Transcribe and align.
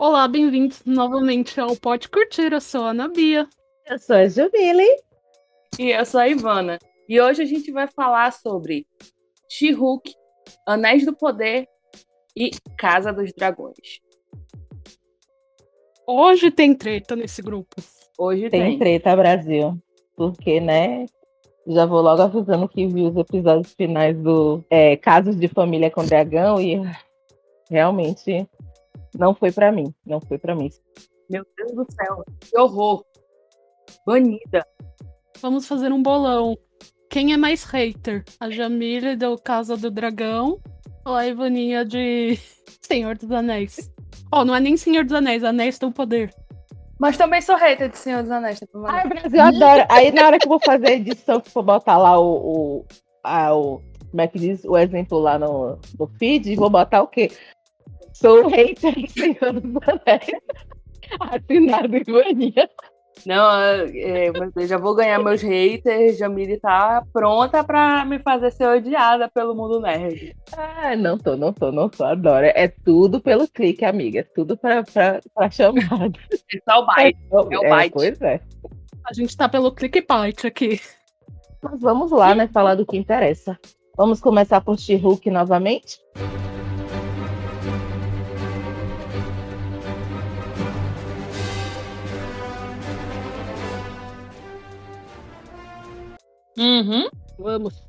Olá, 0.00 0.26
bem-vindos 0.26 0.82
novamente 0.86 1.60
ao 1.60 1.76
Pode 1.76 2.08
Curtir. 2.08 2.54
Eu 2.54 2.60
sou 2.62 2.84
a 2.84 2.90
Ana 2.92 3.06
Bia. 3.06 3.46
Eu 3.84 3.98
sou 3.98 4.16
a 4.16 4.26
Jubile. 4.26 4.82
E 5.78 5.90
eu 5.90 6.06
sou 6.06 6.20
a 6.20 6.26
Ivana. 6.26 6.78
E 7.06 7.20
hoje 7.20 7.42
a 7.42 7.44
gente 7.44 7.70
vai 7.70 7.86
falar 7.86 8.32
sobre 8.32 8.86
She-Hulk, 9.46 10.14
Anéis 10.66 11.04
do 11.04 11.14
Poder 11.14 11.68
e 12.34 12.50
Casa 12.78 13.12
dos 13.12 13.30
Dragões. 13.34 14.00
Hoje 16.06 16.50
tem 16.50 16.74
treta 16.74 17.14
nesse 17.14 17.42
grupo. 17.42 17.76
Hoje 18.18 18.48
tem. 18.48 18.62
Tem 18.62 18.78
treta, 18.78 19.14
Brasil. 19.14 19.78
Porque, 20.16 20.60
né? 20.62 21.04
Já 21.66 21.84
vou 21.84 22.00
logo 22.00 22.22
avisando 22.22 22.66
que 22.70 22.86
vi 22.86 23.02
os 23.02 23.16
episódios 23.18 23.74
finais 23.74 24.16
do 24.16 24.64
é, 24.70 24.96
Casos 24.96 25.36
de 25.36 25.46
Família 25.46 25.90
com 25.90 26.06
Dragão 26.06 26.58
e 26.58 26.80
realmente 27.68 28.48
não 29.18 29.34
foi 29.34 29.52
para 29.52 29.72
mim. 29.72 29.94
Não 30.06 30.20
foi 30.20 30.38
para 30.38 30.54
mim. 30.54 30.70
Meu 31.28 31.44
Deus 31.56 31.72
do 31.72 31.86
céu, 31.92 32.24
que 32.40 32.58
horror. 32.58 33.04
Banida. 34.06 34.66
Vamos 35.40 35.66
fazer 35.66 35.92
um 35.92 36.02
bolão. 36.02 36.56
Quem 37.08 37.32
é 37.32 37.36
mais 37.36 37.64
hater? 37.64 38.24
A 38.38 38.50
Jamile 38.50 39.16
do 39.16 39.36
Casa 39.36 39.76
do 39.76 39.90
Dragão 39.90 40.60
ou 41.04 41.14
a 41.14 41.26
Ivaninha 41.26 41.84
de 41.84 42.38
Senhor 42.82 43.16
dos 43.16 43.30
Anéis? 43.30 43.90
Oh, 44.32 44.44
não 44.44 44.54
é 44.54 44.60
nem 44.60 44.76
Senhor 44.76 45.04
dos 45.04 45.14
Anéis, 45.14 45.42
Anéis 45.42 45.78
do 45.78 45.90
Poder. 45.90 46.32
Mas 47.00 47.16
também 47.16 47.40
sou 47.40 47.56
hater 47.56 47.88
de 47.88 47.98
Senhor 47.98 48.22
dos 48.22 48.30
Anéis. 48.30 48.60
Tá 48.60 48.66
Ai, 48.86 49.08
Brasil, 49.08 49.40
adoro. 49.40 49.86
Aí 49.88 50.12
na 50.12 50.26
hora 50.26 50.38
que 50.38 50.46
eu 50.46 50.50
vou 50.50 50.60
fazer 50.60 50.86
a 50.86 50.92
edição, 50.92 51.40
que 51.40 51.50
for 51.50 51.62
botar 51.62 51.96
lá 51.96 52.18
o, 52.20 52.34
o, 52.80 52.86
a, 53.24 53.54
o 53.54 53.80
como 54.10 54.20
é 54.20 54.26
que 54.26 54.38
diz, 54.38 54.64
o 54.64 54.76
exemplo 54.76 55.18
lá 55.18 55.38
no, 55.38 55.78
no 55.98 56.06
feed, 56.18 56.54
vou 56.56 56.68
botar 56.68 57.02
o 57.02 57.06
quê? 57.06 57.30
Sou 58.20 58.48
hater 58.48 58.94
do 58.94 59.10
Senhor 59.10 59.52
dos 59.60 59.88
Anéis. 59.88 60.30
Assinado 61.20 61.96
Ivaninha. 61.96 62.68
Não, 63.26 63.50
é, 63.60 64.28
eu 64.28 64.66
já 64.66 64.78
vou 64.78 64.94
ganhar 64.94 65.18
meus 65.18 65.42
haters. 65.42 66.18
Jamile 66.18 66.58
tá 66.58 67.02
pronta 67.12 67.64
pra 67.64 68.04
me 68.04 68.18
fazer 68.18 68.50
ser 68.50 68.66
odiada 68.66 69.28
pelo 69.28 69.54
mundo 69.54 69.80
nerd. 69.80 70.36
Ah, 70.56 70.94
não 70.96 71.18
tô, 71.18 71.36
não 71.36 71.52
tô, 71.52 71.72
não 71.72 71.88
tô. 71.88 72.04
Adoro. 72.04 72.46
É 72.46 72.68
tudo 72.68 73.20
pelo 73.20 73.48
clique, 73.48 73.84
amiga. 73.84 74.20
É 74.20 74.22
tudo 74.22 74.56
pra, 74.56 74.82
pra, 74.82 75.20
pra 75.34 75.50
chamada. 75.50 76.12
É 76.30 76.58
só 76.68 76.80
o 76.80 76.86
byte. 76.86 77.18
É, 77.18 77.54
é 77.54 77.58
o 77.58 77.70
byte. 77.70 77.86
É, 77.86 77.90
pois 77.90 78.20
é. 78.22 78.40
A 79.06 79.14
gente 79.14 79.36
tá 79.36 79.48
pelo 79.48 79.72
clique 79.72 80.04
byte 80.06 80.46
aqui. 80.46 80.80
Mas 81.62 81.80
vamos 81.80 82.10
lá, 82.10 82.34
né? 82.34 82.48
Falar 82.48 82.74
do 82.74 82.86
que 82.86 82.96
interessa. 82.96 83.58
Vamos 83.96 84.20
começar 84.20 84.60
por 84.60 84.78
She-Hulk 84.78 85.30
novamente? 85.30 85.98
Uhum. 96.60 97.08
Vamos. 97.38 97.82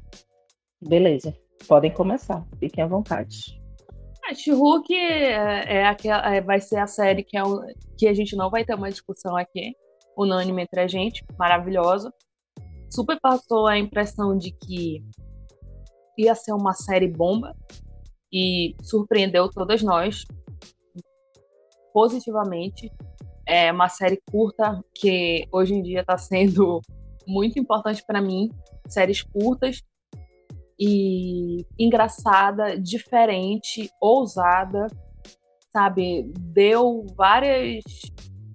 Beleza. 0.81 1.35
Podem 1.67 1.91
começar. 1.91 2.47
Fiquem 2.57 2.83
à 2.83 2.87
vontade. 2.87 3.61
A 4.23 4.33
She-Hulk 4.33 4.93
é, 4.93 5.77
é, 5.77 5.85
aquela, 5.85 6.33
é, 6.33 6.41
vai 6.41 6.61
ser 6.61 6.77
a 6.77 6.87
série 6.87 7.23
que, 7.23 7.37
é 7.37 7.43
um, 7.43 7.59
que 7.97 8.07
a 8.07 8.13
gente 8.13 8.35
não 8.35 8.49
vai 8.49 8.63
ter 8.63 8.73
uma 8.75 8.89
discussão 8.89 9.35
aqui, 9.35 9.73
unânime 10.17 10.61
entre 10.61 10.79
a 10.79 10.87
gente, 10.87 11.25
maravilhosa. 11.37 12.13
Super 12.89 13.19
passou 13.19 13.67
a 13.67 13.77
impressão 13.77 14.37
de 14.37 14.51
que 14.51 15.03
ia 16.17 16.35
ser 16.35 16.53
uma 16.53 16.73
série 16.73 17.07
bomba 17.07 17.55
e 18.31 18.75
surpreendeu 18.81 19.49
todas 19.49 19.81
nós 19.81 20.23
positivamente. 21.93 22.91
É 23.45 23.71
uma 23.71 23.89
série 23.89 24.21
curta 24.31 24.81
que 24.93 25.47
hoje 25.51 25.73
em 25.73 25.81
dia 25.81 26.01
está 26.01 26.17
sendo 26.17 26.79
muito 27.27 27.59
importante 27.59 28.03
para 28.05 28.21
mim, 28.21 28.49
séries 28.93 29.23
curtas 29.23 29.83
e 30.79 31.65
engraçada, 31.77 32.77
diferente, 32.77 33.89
ousada, 34.01 34.87
sabe? 35.71 36.31
Deu 36.35 37.05
várias 37.15 37.83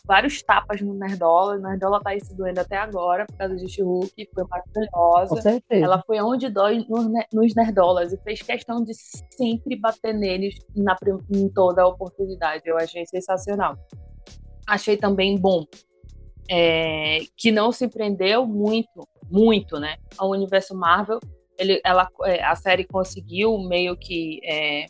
vários 0.06 0.40
tapas 0.42 0.80
no 0.80 0.94
Nerdola. 0.94 1.58
Nerdola 1.58 2.00
tá 2.00 2.10
aí 2.10 2.20
se 2.20 2.34
doendo 2.34 2.60
até 2.60 2.76
agora 2.76 3.26
por 3.26 3.36
causa 3.36 3.56
de 3.56 3.68
She-Hulk, 3.68 4.28
foi 4.32 4.44
maravilhosa. 4.48 5.62
Ela 5.68 6.02
foi 6.06 6.20
onde 6.20 6.48
dói 6.48 6.86
nos 7.32 7.54
Nerdolas 7.54 8.12
e 8.12 8.16
fez 8.18 8.40
questão 8.40 8.82
de 8.82 8.92
sempre 8.94 9.76
bater 9.76 10.14
neles 10.14 10.54
na, 10.74 10.96
em 11.30 11.48
toda 11.48 11.82
a 11.82 11.88
oportunidade. 11.88 12.62
Eu 12.64 12.76
achei 12.76 13.04
sensacional. 13.06 13.76
Achei 14.66 14.96
também 14.96 15.38
bom 15.38 15.64
é, 16.48 17.20
que 17.36 17.50
não 17.50 17.72
se 17.72 17.88
prendeu 17.88 18.46
muito, 18.46 19.06
muito, 19.30 19.78
né, 19.78 19.96
ao 20.16 20.30
universo 20.30 20.74
Marvel. 20.74 21.20
Ele, 21.58 21.80
ela, 21.84 22.08
é, 22.24 22.44
a 22.44 22.54
série 22.54 22.84
conseguiu 22.84 23.58
meio 23.58 23.96
que 23.96 24.40
é, 24.44 24.86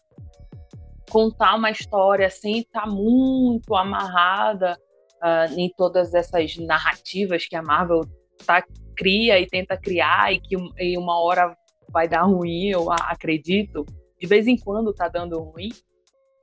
contar 1.10 1.54
uma 1.54 1.70
história 1.70 2.28
sem 2.28 2.58
estar 2.58 2.86
muito 2.86 3.74
amarrada 3.74 4.76
uh, 5.16 5.58
em 5.58 5.72
todas 5.76 6.14
essas 6.14 6.56
narrativas 6.56 7.46
que 7.46 7.56
a 7.56 7.62
Marvel 7.62 8.02
tá, 8.44 8.64
cria 8.96 9.40
e 9.40 9.46
tenta 9.46 9.76
criar 9.76 10.32
e 10.32 10.40
que 10.40 10.56
e 10.78 10.98
uma 10.98 11.20
hora 11.20 11.56
vai 11.88 12.08
dar 12.08 12.22
ruim, 12.22 12.68
eu 12.68 12.90
acredito. 12.90 13.84
De 14.20 14.26
vez 14.26 14.46
em 14.46 14.56
quando 14.56 14.92
tá 14.92 15.08
dando 15.08 15.38
ruim, 15.38 15.68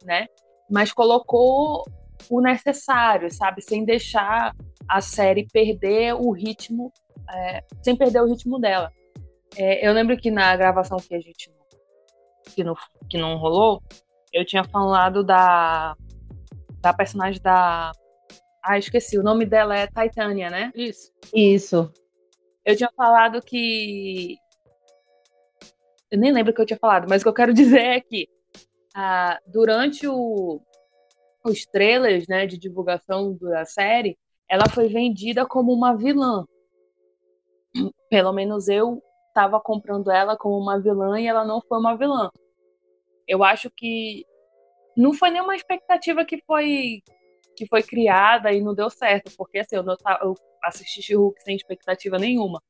né? 0.03 0.28
Mas 0.69 0.94
colocou 0.94 1.84
o 2.30 2.41
necessário, 2.41 3.31
sabe? 3.34 3.62
Sem 3.62 3.84
deixar 3.84 4.56
a 4.88 5.01
série 5.01 5.47
perder 5.47 6.13
o 6.13 6.31
ritmo, 6.31 6.91
é, 7.29 7.63
sem 7.81 7.95
perder 7.95 8.21
o 8.21 8.27
ritmo 8.27 8.59
dela. 8.59 8.91
É, 9.55 9.88
eu 9.88 9.94
lembro 9.94 10.17
que 10.17 10.31
na 10.31 10.55
gravação 10.55 10.97
que 10.97 11.13
a 11.16 11.19
gente 11.19 11.51
que 12.53 12.63
não, 12.63 12.75
que 13.09 13.17
não 13.17 13.38
rolou, 13.38 13.81
eu 14.31 14.45
tinha 14.45 14.63
falado 14.63 15.23
da, 15.23 15.95
da 16.81 16.94
personagem 16.94 17.41
da. 17.41 17.91
Ah, 18.63 18.77
esqueci, 18.77 19.17
o 19.17 19.23
nome 19.23 19.45
dela 19.45 19.77
é 19.77 19.88
Titânia, 19.88 20.49
né? 20.49 20.71
Isso. 20.75 21.11
Isso. 21.33 21.91
Eu 22.65 22.75
tinha 22.75 22.89
falado 22.95 23.41
que. 23.41 24.38
Eu 26.09 26.19
nem 26.19 26.31
lembro 26.31 26.51
o 26.51 26.55
que 26.55 26.61
eu 26.61 26.65
tinha 26.65 26.79
falado, 26.79 27.07
mas 27.09 27.21
o 27.21 27.25
que 27.25 27.29
eu 27.29 27.33
quero 27.33 27.53
dizer 27.55 27.81
é 27.81 28.01
que 28.01 28.27
ah, 28.95 29.39
durante 29.47 30.07
o, 30.07 30.61
os 31.44 31.65
trailers 31.65 32.27
né, 32.27 32.45
de 32.45 32.57
divulgação 32.57 33.35
da 33.38 33.65
série, 33.65 34.17
ela 34.50 34.70
foi 34.70 34.88
vendida 34.88 35.46
como 35.46 35.74
uma 35.74 35.96
vilã. 35.96 36.46
Pelo 38.09 38.31
menos 38.31 38.68
eu 38.68 39.02
estava 39.30 39.59
comprando 39.59 40.12
ela 40.12 40.38
como 40.38 40.58
uma 40.58 40.80
vilã 40.80 41.20
e 41.20 41.28
ela 41.28 41.44
não 41.44 41.62
foi 41.62 41.80
uma 41.80 41.98
vilã. 41.98 42.30
Eu 43.28 43.44
acho 43.44 43.70
que 43.72 44.26
não 44.96 45.14
foi 45.14 45.31
nenhuma 45.31 45.56
expectativa 45.56 46.24
que 46.24 46.42
foi 46.46 47.02
que 47.56 47.68
foi 47.68 47.84
criada 47.84 48.52
e 48.52 48.62
não 48.62 48.74
deu 48.74 48.90
certo, 48.90 49.31
porque 49.38 49.59
assim, 49.59 49.76
eu, 49.76 49.84
não, 49.84 49.96
eu 50.22 50.34
assisti 50.64 51.04
She-Hulk 51.04 51.42
sem 51.44 51.56
expectativa 51.56 52.18
nenhuma. 52.18 52.62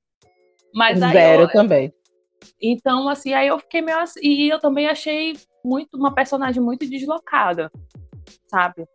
Mas 0.74 1.00
Zero 1.00 1.44
eu, 1.44 1.52
também. 1.52 1.94
Então, 2.62 3.08
assim, 3.08 3.34
aí 3.34 3.48
eu 3.48 3.60
fiquei 3.60 3.82
meio 3.82 4.00
assim, 4.00 4.20
e 4.22 4.50
eu 4.50 4.60
também 4.60 4.88
achei 4.88 5.38
muito 5.64 5.96
uma 5.96 6.14
personagem 6.14 6.62
muito 6.62 6.90
deslocada, 6.90 7.72
sabe? 8.48 8.86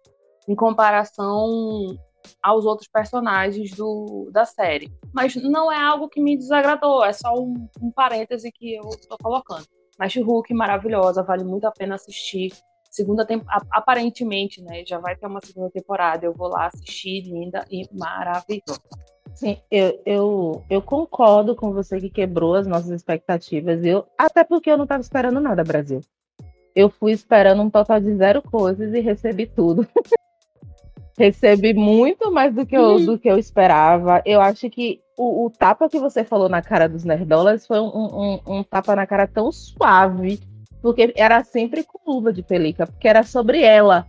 Em 0.46 0.54
comparação 0.54 1.96
aos 2.42 2.64
outros 2.64 2.88
personagens 2.88 3.70
do, 3.72 4.30
da 4.32 4.44
série. 4.44 4.92
Mas 5.12 5.34
não 5.36 5.70
é 5.72 5.80
algo 5.80 6.08
que 6.08 6.20
me 6.20 6.36
desagradou, 6.36 7.04
é 7.04 7.12
só 7.12 7.34
um, 7.34 7.68
um 7.80 7.90
parêntese 7.90 8.50
que 8.52 8.74
eu 8.74 8.88
estou 8.90 9.18
colocando. 9.18 9.66
Mas 9.98 10.14
Hulk 10.14 10.54
maravilhosa, 10.54 11.22
vale 11.22 11.44
muito 11.44 11.66
a 11.66 11.72
pena 11.72 11.96
assistir. 11.96 12.52
Segunda 12.90 13.26
temporada, 13.26 13.66
aparentemente, 13.70 14.62
né? 14.62 14.82
Já 14.86 14.98
vai 14.98 15.14
ter 15.16 15.26
uma 15.26 15.40
segunda 15.44 15.70
temporada. 15.70 16.24
Eu 16.24 16.32
vou 16.32 16.48
lá 16.48 16.66
assistir, 16.66 17.22
linda 17.22 17.64
e 17.70 17.86
maravilhosa. 17.92 18.80
Sim, 19.34 19.56
eu, 19.70 20.02
eu, 20.06 20.64
eu 20.70 20.82
concordo 20.82 21.54
com 21.54 21.72
você 21.72 22.00
que 22.00 22.10
quebrou 22.10 22.54
as 22.54 22.66
nossas 22.66 22.90
expectativas. 22.90 23.84
Eu, 23.84 24.06
até 24.16 24.42
porque 24.42 24.70
eu 24.70 24.76
não 24.76 24.84
estava 24.84 25.00
esperando 25.00 25.40
nada, 25.40 25.62
Brasil. 25.62 26.00
Eu 26.74 26.88
fui 26.88 27.12
esperando 27.12 27.62
um 27.62 27.70
total 27.70 28.00
de 28.00 28.16
zero 28.16 28.42
coisas 28.42 28.92
e 28.94 29.00
recebi 29.00 29.46
tudo. 29.46 29.86
recebi 31.18 31.74
muito 31.74 32.30
mais 32.30 32.54
do 32.54 32.64
que 32.64 32.76
eu, 32.76 32.82
uhum. 32.82 33.04
do 33.04 33.18
que 33.18 33.28
eu 33.28 33.36
esperava. 33.36 34.22
Eu 34.24 34.40
acho 34.40 34.70
que 34.70 35.00
o, 35.16 35.46
o, 35.46 35.50
tapa 35.50 35.88
que 35.88 35.98
você 35.98 36.22
falou 36.22 36.48
na 36.48 36.62
cara 36.62 36.88
dos 36.88 37.04
nerdolas 37.04 37.66
foi 37.66 37.80
um, 37.80 37.88
um, 37.88 38.40
um, 38.46 38.62
tapa 38.62 38.94
na 38.94 39.06
cara 39.06 39.26
tão 39.26 39.50
suave, 39.50 40.40
porque 40.80 41.12
era 41.16 41.42
sempre 41.42 41.82
com 41.82 41.98
luva 42.10 42.32
de 42.32 42.42
pelica, 42.42 42.86
porque 42.86 43.08
era 43.08 43.24
sobre 43.24 43.60
ela, 43.62 44.06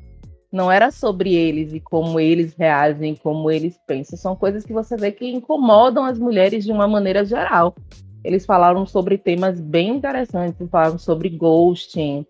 não 0.51 0.71
era 0.71 0.91
sobre 0.91 1.33
eles 1.33 1.73
e 1.73 1.79
como 1.79 2.19
eles 2.19 2.55
reagem, 2.55 3.15
como 3.15 3.49
eles 3.49 3.79
pensam. 3.87 4.17
São 4.17 4.35
coisas 4.35 4.63
que 4.63 4.71
você 4.71 4.95
vê 4.95 5.11
que 5.11 5.27
incomodam 5.27 6.05
as 6.05 6.19
mulheres 6.19 6.63
de 6.63 6.71
uma 6.71 6.87
maneira 6.87 7.25
geral. 7.25 7.75
Eles 8.23 8.45
falaram 8.45 8.85
sobre 8.85 9.17
temas 9.17 9.59
bem 9.59 9.89
interessantes, 9.89 10.69
falaram 10.69 10.99
sobre 10.99 11.29
ghosting, 11.29 12.25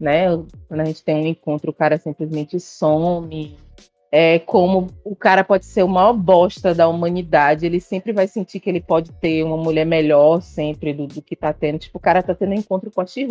né? 0.00 0.26
Quando 0.66 0.80
a 0.80 0.84
gente 0.84 1.04
tem 1.04 1.16
um 1.16 1.26
encontro, 1.26 1.70
o 1.70 1.74
cara 1.74 1.98
simplesmente 1.98 2.58
some. 2.58 3.56
É 4.10 4.38
como 4.38 4.86
o 5.04 5.14
cara 5.14 5.44
pode 5.44 5.66
ser 5.66 5.82
o 5.82 5.88
maior 5.88 6.14
bosta 6.14 6.74
da 6.74 6.88
humanidade, 6.88 7.66
ele 7.66 7.78
sempre 7.78 8.12
vai 8.12 8.26
sentir 8.26 8.58
que 8.58 8.70
ele 8.70 8.80
pode 8.80 9.12
ter 9.12 9.42
uma 9.42 9.56
mulher 9.56 9.84
melhor 9.84 10.40
sempre 10.40 10.94
do, 10.94 11.06
do 11.06 11.20
que 11.20 11.36
tá 11.36 11.52
tendo. 11.52 11.78
Tipo, 11.78 11.98
o 11.98 12.00
cara 12.00 12.22
tá 12.22 12.34
tendo 12.34 12.52
um 12.52 12.58
encontro 12.58 12.90
com 12.90 13.02
a 13.02 13.06
she 13.06 13.26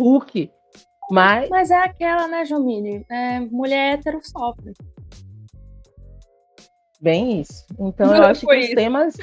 Mas... 1.10 1.48
Mas 1.48 1.70
é 1.70 1.78
aquela, 1.78 2.28
né, 2.28 2.44
Jomini? 2.44 3.04
É, 3.10 3.40
mulher 3.40 3.94
hétero 3.94 4.20
sofre. 4.22 4.72
Bem 7.00 7.40
isso. 7.40 7.66
Então 7.78 8.06
Não 8.06 8.16
eu 8.16 8.24
acho 8.24 8.46
que 8.46 8.54
isso. 8.56 8.68
os 8.68 8.74
temas 8.74 9.16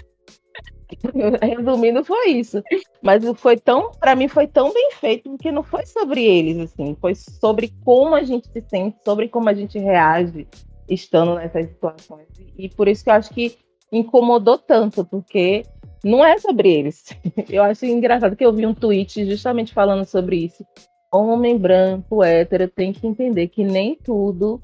Resumindo, 1.42 2.04
foi 2.04 2.28
isso. 2.32 2.62
Mas 3.02 3.24
foi 3.38 3.58
tão, 3.58 3.92
para 3.92 4.16
mim, 4.16 4.28
foi 4.28 4.48
tão 4.48 4.74
bem 4.74 4.92
feito, 4.94 5.30
porque 5.30 5.52
não 5.52 5.64
foi 5.64 5.86
sobre 5.86 6.24
eles, 6.24 6.58
assim, 6.60 6.96
foi 7.00 7.16
sobre 7.16 7.74
como 7.84 8.16
a 8.16 8.24
gente 8.24 8.48
se 8.50 8.62
sente, 8.70 8.98
sobre 9.04 9.28
como 9.28 9.50
a 9.50 9.54
gente 9.54 9.80
reage 9.80 10.48
estando 10.90 11.36
nessas 11.36 11.68
situações. 11.68 12.28
E 12.58 12.70
por 12.70 12.88
isso 12.88 13.04
que 13.04 13.10
eu 13.10 13.14
acho 13.14 13.34
que 13.34 13.58
incomodou 13.92 14.58
tanto, 14.58 15.06
porque 15.06 15.64
não 16.04 16.24
é 16.24 16.38
sobre 16.38 16.72
eles. 16.72 17.06
Eu 17.50 17.64
acho 17.64 17.86
engraçado 17.86 18.36
que 18.36 18.46
eu 18.46 18.54
vi 18.54 18.66
um 18.66 18.74
tweet 18.74 19.26
justamente 19.26 19.74
falando 19.74 20.06
sobre 20.06 20.38
isso. 20.38 20.66
Homem 21.12 21.58
branco, 21.58 22.24
hétero, 22.24 22.68
tem 22.68 22.92
que 22.92 23.08
entender 23.08 23.48
que 23.48 23.64
nem 23.64 23.96
tudo 23.96 24.62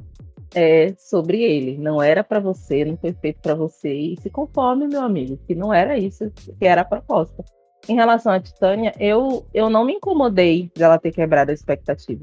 é 0.54 0.94
sobre 0.98 1.42
ele. 1.42 1.78
Não 1.78 2.02
era 2.02 2.24
para 2.24 2.40
você, 2.40 2.84
não 2.84 2.98
foi 2.98 3.14
feito 3.14 3.40
para 3.42 3.56
você. 3.56 3.94
E 3.94 4.18
se 4.22 4.30
conforme, 4.30 4.88
meu 4.88 5.02
amigo, 5.02 5.40
que 5.48 5.56
não 5.56 5.74
era 5.74 5.98
isso 5.98 6.30
que 6.60 6.66
era 6.66 6.82
a 6.82 6.86
proposta. 6.86 7.44
Em 7.88 7.96
relação 7.96 8.32
à 8.34 8.40
Titânia, 8.40 8.94
eu, 9.00 9.46
eu 9.54 9.70
não 9.70 9.86
me 9.86 9.94
incomodei 9.94 10.72
dela 10.76 11.00
ter 11.00 11.12
quebrado 11.12 11.52
a 11.52 11.54
expectativa. 11.54 12.22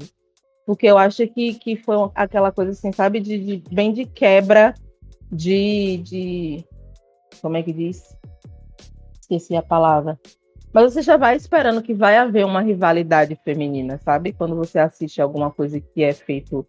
Porque 0.69 0.85
eu 0.85 0.99
acho 0.99 1.25
que, 1.29 1.55
que 1.55 1.75
foi 1.75 1.95
aquela 2.13 2.51
coisa 2.51 2.73
assim, 2.73 2.91
sabe, 2.91 3.19
de, 3.19 3.57
de 3.57 3.73
bem 3.73 3.91
de 3.91 4.05
quebra 4.05 4.75
de, 5.31 5.97
de. 5.97 6.63
Como 7.41 7.57
é 7.57 7.63
que 7.63 7.73
diz? 7.73 8.15
Esqueci 9.19 9.55
a 9.55 9.63
palavra. 9.63 10.19
Mas 10.71 10.93
você 10.93 11.01
já 11.01 11.17
vai 11.17 11.35
esperando 11.35 11.81
que 11.81 11.91
vai 11.91 12.17
haver 12.17 12.45
uma 12.45 12.61
rivalidade 12.61 13.35
feminina, 13.43 13.97
sabe? 13.97 14.31
Quando 14.31 14.55
você 14.55 14.77
assiste 14.77 15.19
alguma 15.19 15.49
coisa 15.49 15.79
que 15.79 16.03
é 16.03 16.13
feito 16.13 16.63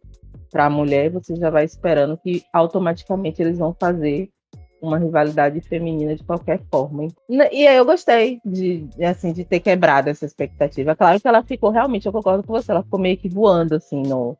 para 0.50 0.64
a 0.64 0.70
mulher, 0.70 1.10
você 1.10 1.36
já 1.36 1.50
vai 1.50 1.66
esperando 1.66 2.16
que 2.16 2.42
automaticamente 2.54 3.42
eles 3.42 3.58
vão 3.58 3.76
fazer 3.78 4.30
uma 4.80 4.98
rivalidade 4.98 5.60
feminina 5.60 6.14
de 6.14 6.24
qualquer 6.24 6.60
forma. 6.70 7.06
E 7.28 7.64
eu 7.64 7.84
gostei 7.84 8.40
de, 8.44 8.88
assim, 9.04 9.32
de 9.32 9.44
ter 9.44 9.60
quebrado 9.60 10.08
essa 10.08 10.24
expectativa. 10.24 10.96
Claro 10.96 11.20
que 11.20 11.28
ela 11.28 11.42
ficou 11.42 11.70
realmente, 11.70 12.06
eu 12.06 12.12
concordo 12.12 12.42
com 12.42 12.52
você, 12.52 12.70
ela 12.70 12.82
ficou 12.82 12.98
meio 12.98 13.16
que 13.16 13.28
voando, 13.28 13.74
assim, 13.74 14.02
no. 14.02 14.36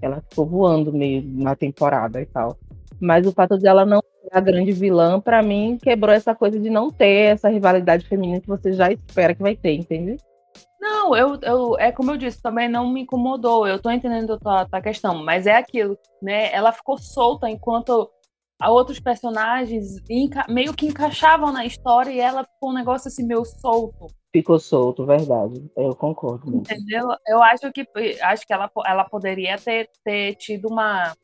Ela 0.00 0.22
ficou 0.28 0.46
voando 0.46 0.92
meio 0.92 1.22
na 1.24 1.54
temporada 1.54 2.20
e 2.20 2.26
tal. 2.26 2.56
Mas 2.98 3.26
o 3.26 3.32
fato 3.32 3.58
de 3.58 3.66
ela 3.66 3.84
não 3.84 4.00
ser 4.00 4.28
a 4.30 4.40
grande 4.40 4.72
vilã, 4.72 5.20
para 5.20 5.42
mim, 5.42 5.78
quebrou 5.80 6.14
essa 6.14 6.34
coisa 6.34 6.58
de 6.58 6.70
não 6.70 6.90
ter 6.90 7.32
essa 7.32 7.48
rivalidade 7.48 8.06
feminina 8.06 8.40
que 8.40 8.48
você 8.48 8.72
já 8.72 8.90
espera 8.90 9.34
que 9.34 9.42
vai 9.42 9.56
ter, 9.56 9.74
entende? 9.74 10.16
Não, 10.80 11.14
eu, 11.14 11.38
eu, 11.42 11.76
é 11.78 11.92
como 11.92 12.10
eu 12.10 12.16
disse, 12.16 12.40
também 12.40 12.68
não 12.68 12.90
me 12.90 13.02
incomodou. 13.02 13.66
Eu 13.66 13.78
tô 13.78 13.90
entendendo 13.90 14.34
a 14.34 14.38
tua, 14.38 14.64
tua 14.64 14.80
questão, 14.80 15.22
mas 15.22 15.46
é 15.46 15.54
aquilo, 15.54 15.98
né? 16.22 16.52
Ela 16.52 16.72
ficou 16.72 16.96
solta 16.96 17.48
enquanto 17.48 18.10
a 18.60 18.70
outros 18.70 19.00
personagens 19.00 19.96
meio 20.48 20.74
que 20.74 20.86
encaixavam 20.86 21.50
na 21.50 21.64
história 21.64 22.10
e 22.10 22.20
ela 22.20 22.44
ficou 22.44 22.70
um 22.70 22.74
negócio 22.74 23.08
assim 23.08 23.26
meio 23.26 23.44
solto. 23.44 24.06
Ficou 24.32 24.60
solto, 24.60 25.06
verdade. 25.06 25.68
Eu 25.76 25.94
concordo. 25.96 26.58
Entendeu? 26.58 27.08
Eu 27.26 27.42
acho 27.42 27.72
que 27.72 27.88
acho 28.22 28.46
que 28.46 28.52
ela, 28.52 28.70
ela 28.86 29.04
poderia 29.04 29.56
ter, 29.56 29.88
ter 30.04 30.34
tido 30.34 30.68
uma 30.68 31.14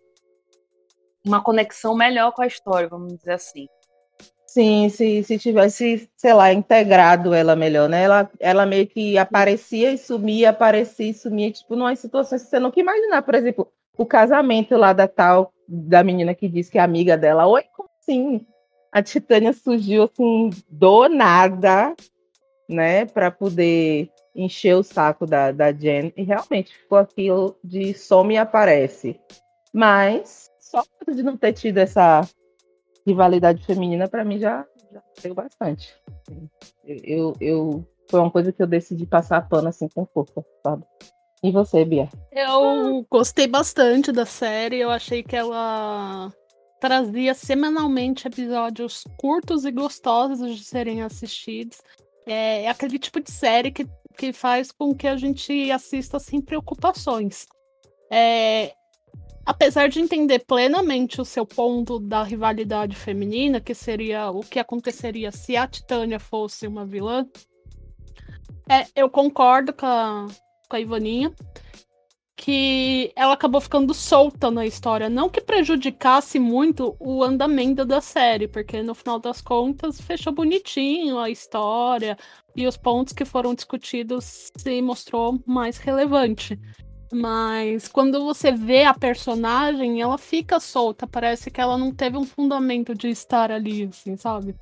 uma 1.25 1.43
conexão 1.43 1.95
melhor 1.95 2.33
com 2.33 2.43
a 2.43 2.47
história, 2.47 2.89
vamos 2.89 3.17
dizer 3.17 3.33
assim. 3.33 3.67
Sim, 4.47 4.89
se, 4.89 5.25
se 5.25 5.39
tivesse, 5.39 6.09
sei 6.17 6.33
lá, 6.33 6.53
integrado 6.53 7.35
ela 7.35 7.57
melhor, 7.57 7.89
né? 7.89 8.05
Ela, 8.05 8.31
ela 8.39 8.65
meio 8.65 8.87
que 8.87 9.19
aparecia 9.19 9.91
e 9.91 9.99
sumia, 9.99 10.51
aparecia 10.51 11.11
e 11.11 11.15
sumia, 11.15 11.51
tipo, 11.51 11.75
numa 11.75 11.95
situações 11.95 12.45
que 12.45 12.49
você 12.49 12.61
nunca 12.61 12.81
imaginar. 12.81 13.23
Por 13.23 13.35
exemplo, 13.35 13.71
o 13.99 14.07
casamento 14.07 14.77
lá 14.77 14.93
da 14.93 15.09
tal, 15.09 15.53
da 15.69 16.03
menina 16.03 16.35
que 16.35 16.49
disse 16.49 16.71
que 16.71 16.79
é 16.79 16.81
amiga 16.81 17.17
dela. 17.17 17.47
Oi, 17.47 17.65
como 17.75 17.89
assim? 18.01 18.47
A 18.93 19.03
Titânia 19.03 19.53
surgiu 19.53 20.05
assim, 20.05 20.51
do 20.71 21.09
nada, 21.09 21.95
né? 22.69 23.05
Para 23.07 23.31
poder 23.31 24.11
encher 24.35 24.75
o 24.75 24.83
saco 24.83 25.27
da, 25.27 25.53
da 25.53 25.73
Jen. 25.73 26.13
E 26.17 26.23
realmente 26.23 26.77
ficou 26.77 26.99
aquilo 26.99 27.59
de 27.63 27.95
some 27.95 28.35
e 28.35 28.39
aparece. 28.39 29.19
Mas, 29.73 30.51
só 30.59 30.83
de 31.09 31.23
não 31.23 31.37
ter 31.37 31.53
tido 31.53 31.79
essa 31.79 32.23
rivalidade 33.07 33.65
feminina, 33.65 34.09
para 34.09 34.25
mim, 34.25 34.39
já, 34.39 34.65
já 34.93 35.03
deu 35.23 35.35
bastante. 35.35 35.95
Eu, 36.85 37.35
eu, 37.41 37.87
foi 38.11 38.21
uma 38.21 38.31
coisa 38.31 38.53
que 38.53 38.63
eu 38.63 38.67
decidi 38.67 39.07
passar 39.07 39.49
pano 39.49 39.69
assim 39.69 39.89
com 39.89 40.07
força, 40.07 40.45
sabe? 40.63 40.85
E 41.43 41.51
você, 41.51 41.85
Bia? 41.85 42.09
Eu 42.33 43.07
gostei 43.11 43.47
bastante 43.47 44.11
da 44.11 44.25
série. 44.25 44.79
Eu 44.79 44.91
achei 44.91 45.23
que 45.23 45.37
ela 45.37 46.33
trazia 46.81 47.35
semanalmente 47.35 48.27
episódios 48.27 49.05
curtos 49.19 49.65
e 49.65 49.71
gostosos 49.71 50.57
de 50.57 50.65
serem 50.65 51.03
assistidos. 51.03 51.79
É, 52.27 52.65
é 52.65 52.69
aquele 52.69 52.99
tipo 52.99 53.21
de 53.21 53.31
série 53.31 53.71
que, 53.71 53.87
que 54.17 54.33
faz 54.33 54.73
com 54.73 54.95
que 54.95 55.07
a 55.07 55.17
gente 55.17 55.71
assista 55.71 56.19
sem 56.19 56.41
preocupações. 56.41 57.47
É, 58.11 58.73
apesar 59.45 59.89
de 59.89 60.01
entender 60.01 60.41
plenamente 60.41 61.21
o 61.21 61.25
seu 61.25 61.47
ponto 61.47 61.99
da 61.99 62.23
rivalidade 62.23 62.97
feminina, 62.97 63.61
que 63.61 63.75
seria 63.75 64.31
o 64.31 64.41
que 64.41 64.59
aconteceria 64.59 65.31
se 65.31 65.57
a 65.57 65.67
Titânia 65.67 66.19
fosse 66.19 66.67
uma 66.67 66.85
vilã, 66.85 67.27
é, 68.69 68.87
eu 68.97 69.09
concordo 69.09 69.73
com 69.73 69.87
a, 69.87 70.27
com 70.69 70.77
a 70.77 70.81
Ivaninha 70.81 71.33
que 72.37 73.13
ela 73.17 73.33
acabou 73.33 73.61
ficando 73.61 73.95
solta 73.95 74.51
na 74.51 74.67
história. 74.67 75.09
Não 75.09 75.29
que 75.29 75.41
prejudicasse 75.41 76.39
muito 76.39 76.95
o 77.01 77.25
andamento 77.25 77.85
da 77.85 78.01
série, 78.01 78.47
porque 78.47 78.83
no 78.83 78.95
final 78.95 79.19
das 79.19 79.41
contas 79.41 80.01
fechou 80.01 80.33
bonitinho 80.33 81.19
a 81.19 81.31
história 81.31 82.17
e 82.55 82.67
os 82.67 82.77
pontos 82.77 83.15
que 83.15 83.25
foram 83.25 83.55
discutidos 83.55 84.53
se 84.57 84.83
mostrou 84.83 85.43
mais 85.47 85.79
relevante. 85.79 86.61
Mas 87.13 87.89
quando 87.89 88.23
você 88.25 88.53
vê 88.53 88.85
a 88.85 88.93
personagem, 88.93 90.03
ela 90.03 90.19
fica 90.19 90.61
solta. 90.61 91.07
Parece 91.07 91.51
que 91.51 91.61
ela 91.61 91.79
não 91.79 91.93
teve 91.93 92.19
um 92.19 92.25
fundamento 92.25 92.95
de 92.95 93.09
estar 93.09 93.51
ali, 93.51 93.85
assim, 93.85 94.17
sabe? 94.17 94.55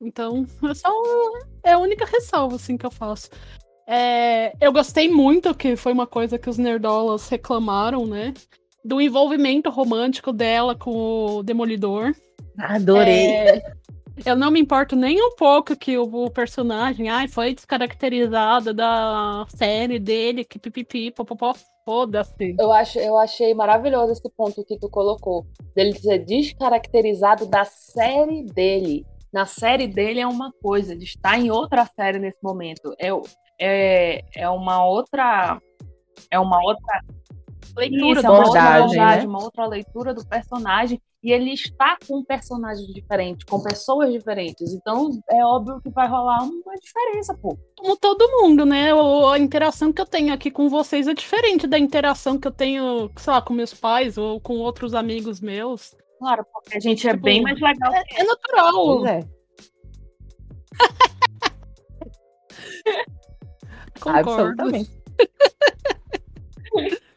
Então, 0.00 0.46
é 0.70 0.74
só 0.74 0.92
é 1.64 1.72
a 1.72 1.78
única 1.78 2.04
ressalva, 2.04 2.54
assim, 2.54 2.76
que 2.76 2.86
eu 2.86 2.90
faço. 2.90 3.30
É, 3.90 4.52
eu 4.60 4.70
gostei 4.70 5.08
muito, 5.08 5.54
que 5.54 5.74
foi 5.74 5.92
uma 5.94 6.06
coisa 6.06 6.38
que 6.38 6.50
os 6.50 6.58
nerdolas 6.58 7.26
reclamaram, 7.30 8.06
né? 8.06 8.34
Do 8.84 9.00
envolvimento 9.00 9.70
romântico 9.70 10.30
dela 10.30 10.74
com 10.74 10.90
o 11.38 11.42
Demolidor. 11.42 12.14
Adorei. 12.58 13.30
É, 13.30 13.62
eu 14.26 14.36
não 14.36 14.50
me 14.50 14.60
importo 14.60 14.94
nem 14.94 15.22
um 15.22 15.34
pouco 15.34 15.74
que 15.74 15.96
o, 15.96 16.02
o 16.02 16.30
personagem 16.30 17.08
ai, 17.08 17.28
foi 17.28 17.54
descaracterizado 17.54 18.74
da 18.74 19.46
série 19.48 19.98
dele, 19.98 20.44
que 20.44 20.58
pipipi, 20.58 21.10
popopó, 21.10 21.54
foda-se. 21.84 22.56
Eu, 22.58 22.70
acho, 22.70 22.98
eu 22.98 23.16
achei 23.16 23.54
maravilhoso 23.54 24.12
esse 24.12 24.28
ponto 24.36 24.62
que 24.66 24.78
tu 24.78 24.90
colocou, 24.90 25.46
dele 25.74 25.98
ser 25.98 26.18
descaracterizado 26.18 27.46
da 27.46 27.64
série 27.64 28.44
dele. 28.44 29.06
Na 29.32 29.46
série 29.46 29.86
dele 29.86 30.20
é 30.20 30.26
uma 30.26 30.52
coisa, 30.62 30.92
ele 30.92 31.04
está 31.04 31.38
em 31.38 31.50
outra 31.50 31.86
série 31.86 32.18
nesse 32.18 32.38
momento. 32.42 32.94
É, 32.98 33.08
é, 33.58 34.24
é 34.34 34.48
uma 34.48 34.84
outra. 34.84 35.60
É 36.30 36.38
uma 36.38 36.62
outra 36.62 37.00
leitura, 37.76 38.18
Isso, 38.18 38.26
é 38.26 38.30
uma 38.30 38.44
outra 38.44 38.62
abordagem, 38.62 39.20
né? 39.20 39.26
uma 39.26 39.42
outra 39.42 39.66
leitura 39.66 40.12
do 40.12 40.26
personagem 40.26 41.00
e 41.22 41.32
ele 41.32 41.52
está 41.52 41.96
com 42.06 42.22
personagens 42.24 42.86
diferentes, 42.88 43.44
com 43.44 43.60
pessoas 43.60 44.12
diferentes. 44.12 44.72
Então 44.72 45.10
é 45.28 45.44
óbvio 45.44 45.80
que 45.80 45.90
vai 45.90 46.08
rolar 46.08 46.42
uma 46.42 46.74
diferença, 46.76 47.34
pô. 47.34 47.58
Como 47.76 47.96
todo 47.96 48.40
mundo, 48.40 48.64
né? 48.64 48.90
A 48.92 49.38
interação 49.38 49.92
que 49.92 50.00
eu 50.00 50.06
tenho 50.06 50.32
aqui 50.32 50.50
com 50.50 50.68
vocês 50.68 51.08
é 51.08 51.14
diferente 51.14 51.66
da 51.66 51.78
interação 51.78 52.38
que 52.38 52.46
eu 52.46 52.52
tenho, 52.52 53.10
sei 53.16 53.32
lá, 53.32 53.42
com 53.42 53.52
meus 53.52 53.74
pais 53.74 54.16
ou 54.16 54.40
com 54.40 54.58
outros 54.58 54.94
amigos 54.94 55.40
meus. 55.40 55.96
Claro, 56.18 56.44
porque 56.52 56.76
a 56.76 56.80
gente 56.80 57.08
é 57.08 57.12
tipo, 57.12 57.24
bem 57.24 57.42
mais 57.42 57.60
legal. 57.60 57.92
É, 57.92 58.04
é 58.20 58.24
natural. 58.24 58.74
Pois 58.74 59.10
é. 59.10 59.20
Concordo. 64.00 64.30
Absolutamente. 64.30 64.90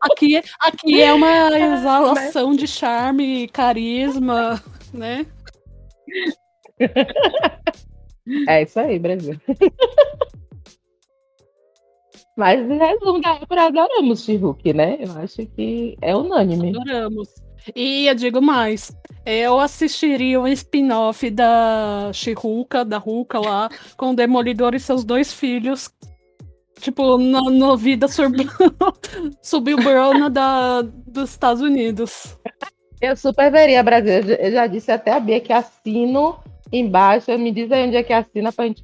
Aqui, 0.00 0.36
aqui 0.60 1.00
é 1.00 1.14
uma 1.14 1.58
exalação 1.58 2.54
de 2.54 2.66
charme, 2.66 3.48
carisma, 3.48 4.62
né? 4.92 5.24
É 8.48 8.62
isso 8.62 8.80
aí, 8.80 8.98
Brasil. 8.98 9.38
Mas 12.36 12.58
em 12.58 12.78
resumo 12.78 13.20
da 13.20 13.34
época, 13.34 13.66
adoramos 13.66 14.24
She-Hulk, 14.24 14.72
né? 14.72 14.96
Eu 14.98 15.12
acho 15.18 15.46
que 15.46 15.96
é 16.00 16.16
unânime. 16.16 16.70
Adoramos. 16.70 17.28
E 17.76 18.06
eu 18.06 18.14
digo 18.14 18.42
mais, 18.42 18.96
eu 19.26 19.58
assistiria 19.58 20.40
um 20.40 20.46
spin-off 20.48 21.30
da 21.30 22.10
She-Hulk, 22.12 22.84
da 22.84 22.98
Hulk 22.98 23.36
lá, 23.38 23.68
com 23.96 24.10
o 24.10 24.16
Demolidor 24.16 24.74
e 24.74 24.80
seus 24.80 25.04
dois 25.04 25.32
filhos. 25.32 25.90
Tipo, 26.80 27.16
na, 27.18 27.76
vida 27.76 28.08
sub... 28.08 28.36
suburbana 29.40 30.28
da, 30.28 30.82
dos 30.82 31.30
Estados 31.30 31.62
Unidos. 31.62 32.36
Eu 33.00 33.16
super 33.16 33.50
veria, 33.50 33.82
Brasil. 33.82 34.12
Eu 34.12 34.52
já 34.52 34.66
disse 34.66 34.90
até 34.90 35.12
a 35.12 35.20
Bia 35.20 35.40
que 35.40 35.52
assino 35.52 36.38
embaixo. 36.72 37.36
Me 37.38 37.52
diz 37.52 37.70
aí 37.72 37.86
onde 37.86 37.96
é 37.96 38.02
que 38.02 38.12
assina 38.12 38.52
pra 38.52 38.66
gente 38.66 38.82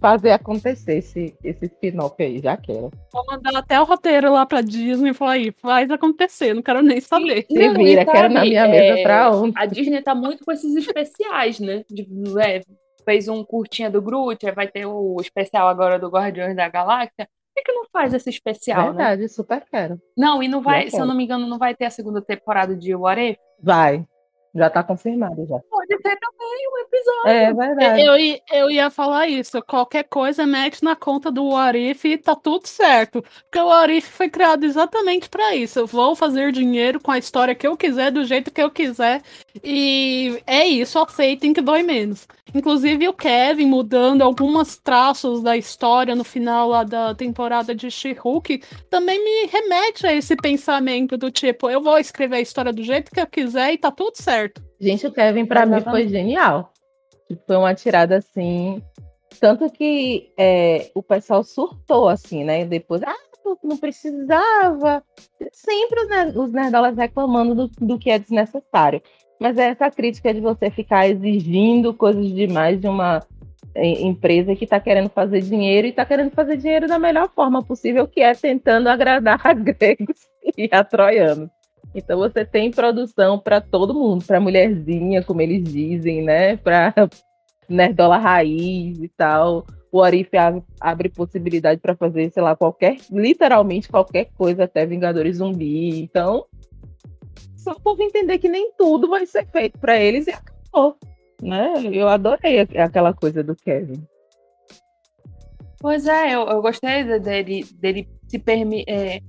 fazer 0.00 0.30
acontecer 0.30 0.98
esse, 0.98 1.36
esse 1.42 1.66
spin-off 1.66 2.22
aí, 2.22 2.40
já 2.40 2.56
quero. 2.56 2.90
Vou 3.12 3.24
mandar 3.26 3.56
até 3.56 3.80
o 3.80 3.84
roteiro 3.84 4.32
lá 4.32 4.44
pra 4.46 4.60
Disney 4.60 5.10
e 5.10 5.14
falar 5.14 5.32
aí, 5.32 5.50
faz 5.52 5.90
acontecer, 5.90 6.54
não 6.54 6.62
quero 6.62 6.82
nem 6.82 7.00
saber. 7.00 7.46
Se 7.50 7.68
vira, 7.70 8.04
tá 8.04 8.12
quero 8.12 8.32
na 8.32 8.42
minha 8.42 8.66
é, 8.66 8.68
mesa 8.68 9.02
pra 9.02 9.30
ontem. 9.30 9.60
A 9.60 9.66
Disney 9.66 10.02
tá 10.02 10.14
muito 10.14 10.44
com 10.44 10.52
esses 10.52 10.74
especiais, 10.76 11.58
né? 11.60 11.84
De, 11.90 12.06
é, 12.40 12.60
fez 13.04 13.28
um 13.28 13.44
curtinha 13.44 13.90
do 13.90 14.02
Groot, 14.02 14.50
vai 14.52 14.66
ter 14.66 14.86
o 14.86 15.16
especial 15.20 15.68
agora 15.68 15.98
do 15.98 16.08
Guardiões 16.08 16.56
da 16.56 16.68
Galáxia. 16.68 17.26
Por 17.26 17.62
que, 17.62 17.62
que 17.62 17.72
não 17.72 17.86
faz 17.90 18.12
esse 18.12 18.28
especial, 18.28 18.92
né? 18.92 18.98
Verdade, 18.98 19.22
né? 19.22 19.28
super 19.28 19.64
quero. 19.70 19.98
Não, 20.16 20.42
e 20.42 20.48
não 20.48 20.60
vai, 20.60 20.90
se 20.90 20.98
eu 20.98 21.06
não 21.06 21.14
me 21.14 21.24
engano, 21.24 21.46
não 21.46 21.58
vai 21.58 21.74
ter 21.74 21.86
a 21.86 21.90
segunda 21.90 22.20
temporada 22.20 22.76
de 22.76 22.94
What 22.94 23.20
If? 23.20 23.38
Vai. 23.62 24.04
Já 24.56 24.70
tá 24.70 24.82
confirmado 24.82 25.46
já. 25.46 25.58
Pode 25.70 25.98
ter 26.02 26.18
também 26.18 26.68
um 26.72 26.78
episódio. 26.78 27.28
É 27.28 27.52
verdade. 27.52 28.02
Eu, 28.02 28.58
eu 28.58 28.70
ia 28.70 28.88
falar 28.88 29.28
isso. 29.28 29.62
Qualquer 29.62 30.04
coisa 30.04 30.46
mete 30.46 30.82
na 30.82 30.96
conta 30.96 31.30
do 31.30 31.50
Warif 31.50 32.08
e 32.08 32.16
tá 32.16 32.34
tudo 32.34 32.66
certo. 32.66 33.22
Porque 33.22 33.58
o 33.58 33.66
Warif 33.66 34.08
foi 34.08 34.30
criado 34.30 34.64
exatamente 34.64 35.28
para 35.28 35.54
isso. 35.54 35.78
Eu 35.78 35.86
vou 35.86 36.16
fazer 36.16 36.52
dinheiro 36.52 36.98
com 36.98 37.10
a 37.10 37.18
história 37.18 37.54
que 37.54 37.66
eu 37.66 37.76
quiser, 37.76 38.10
do 38.10 38.24
jeito 38.24 38.50
que 38.50 38.62
eu 38.62 38.70
quiser. 38.70 39.22
E 39.62 40.42
é 40.46 40.66
isso, 40.66 40.98
aceitem 40.98 41.52
que 41.52 41.60
dói 41.60 41.82
menos. 41.82 42.26
Inclusive 42.54 43.08
o 43.08 43.12
Kevin 43.12 43.66
mudando 43.66 44.22
alguns 44.22 44.76
traços 44.76 45.42
da 45.42 45.56
história 45.56 46.14
no 46.14 46.24
final 46.24 46.68
lá 46.68 46.84
da 46.84 47.14
temporada 47.14 47.74
de 47.74 47.90
She-Hulk 47.90 48.62
também 48.88 49.22
me 49.22 49.50
remete 49.50 50.06
a 50.06 50.14
esse 50.14 50.36
pensamento 50.36 51.16
do 51.16 51.30
tipo, 51.30 51.68
eu 51.68 51.82
vou 51.82 51.98
escrever 51.98 52.36
a 52.36 52.40
história 52.40 52.72
do 52.72 52.82
jeito 52.82 53.10
que 53.10 53.20
eu 53.20 53.26
quiser 53.26 53.72
e 53.72 53.78
tá 53.78 53.90
tudo 53.90 54.16
certo. 54.16 54.62
Gente, 54.80 55.06
o 55.06 55.12
Kevin 55.12 55.44
para 55.44 55.66
mim 55.66 55.80
foi 55.80 56.08
genial. 56.08 56.72
Foi 57.46 57.56
uma 57.56 57.74
tirada 57.74 58.16
assim, 58.16 58.80
tanto 59.40 59.68
que 59.70 60.32
é, 60.38 60.90
o 60.94 61.02
pessoal 61.02 61.42
surtou 61.42 62.08
assim, 62.08 62.44
né? 62.44 62.64
Depois, 62.64 63.02
ah, 63.02 63.16
não 63.62 63.76
precisava. 63.76 65.02
Sempre 65.52 66.00
os, 66.36 66.52
nerdolas 66.52 66.96
reclamando 66.96 67.54
do, 67.54 67.68
do 67.80 67.98
que 67.98 68.10
é 68.10 68.18
desnecessário. 68.18 69.02
Mas 69.40 69.58
é 69.58 69.68
essa 69.68 69.90
crítica 69.90 70.32
de 70.32 70.40
você 70.40 70.70
ficar 70.70 71.08
exigindo 71.08 71.92
coisas 71.92 72.26
demais 72.32 72.80
de 72.80 72.88
uma 72.88 73.22
é, 73.74 74.02
empresa 74.02 74.56
que 74.56 74.64
está 74.64 74.80
querendo 74.80 75.10
fazer 75.10 75.42
dinheiro 75.42 75.86
e 75.86 75.90
está 75.90 76.04
querendo 76.04 76.30
fazer 76.30 76.56
dinheiro 76.56 76.88
da 76.88 76.98
melhor 76.98 77.28
forma 77.34 77.62
possível, 77.62 78.08
que 78.08 78.20
é 78.20 78.34
tentando 78.34 78.88
agradar 78.88 79.40
a 79.44 79.52
gregos 79.54 80.20
e 80.56 80.68
a 80.72 80.82
troianos. 80.82 81.50
Então 81.94 82.18
você 82.18 82.44
tem 82.44 82.70
produção 82.70 83.38
para 83.38 83.60
todo 83.60 83.94
mundo, 83.94 84.24
para 84.24 84.40
mulherzinha, 84.40 85.22
como 85.22 85.40
eles 85.40 85.62
dizem, 85.64 86.22
né? 86.22 86.56
Para 86.56 86.92
nerdola 87.68 88.18
raiz 88.18 89.02
e 89.02 89.08
tal. 89.08 89.66
O 89.90 90.02
Arif 90.02 90.30
abre 90.80 91.08
possibilidade 91.08 91.80
para 91.80 91.96
fazer, 91.96 92.30
sei 92.30 92.42
lá, 92.42 92.54
qualquer, 92.54 92.96
literalmente 93.10 93.88
qualquer 93.88 94.26
coisa, 94.36 94.64
até 94.64 94.84
Vingadores 94.84 95.36
Zumbi. 95.36 96.00
Então, 96.00 96.44
só 97.66 97.72
o 97.72 97.80
povo 97.80 98.00
entender 98.00 98.38
que 98.38 98.48
nem 98.48 98.70
tudo 98.78 99.08
vai 99.08 99.26
ser 99.26 99.44
feito 99.46 99.76
para 99.80 99.96
eles 99.96 100.28
e 100.28 100.30
acabou. 100.30 100.96
Né? 101.42 101.74
Eu 101.92 102.06
adorei 102.08 102.60
aquela 102.60 103.12
coisa 103.12 103.42
do 103.42 103.56
Kevin. 103.56 104.06
Pois 105.80 106.06
é, 106.06 106.34
eu, 106.34 106.46
eu 106.46 106.62
gostei 106.62 107.04
dele, 107.18 107.64
dele 107.74 108.08
se 108.28 108.38
permitir. 108.38 108.88
É, 108.88 109.20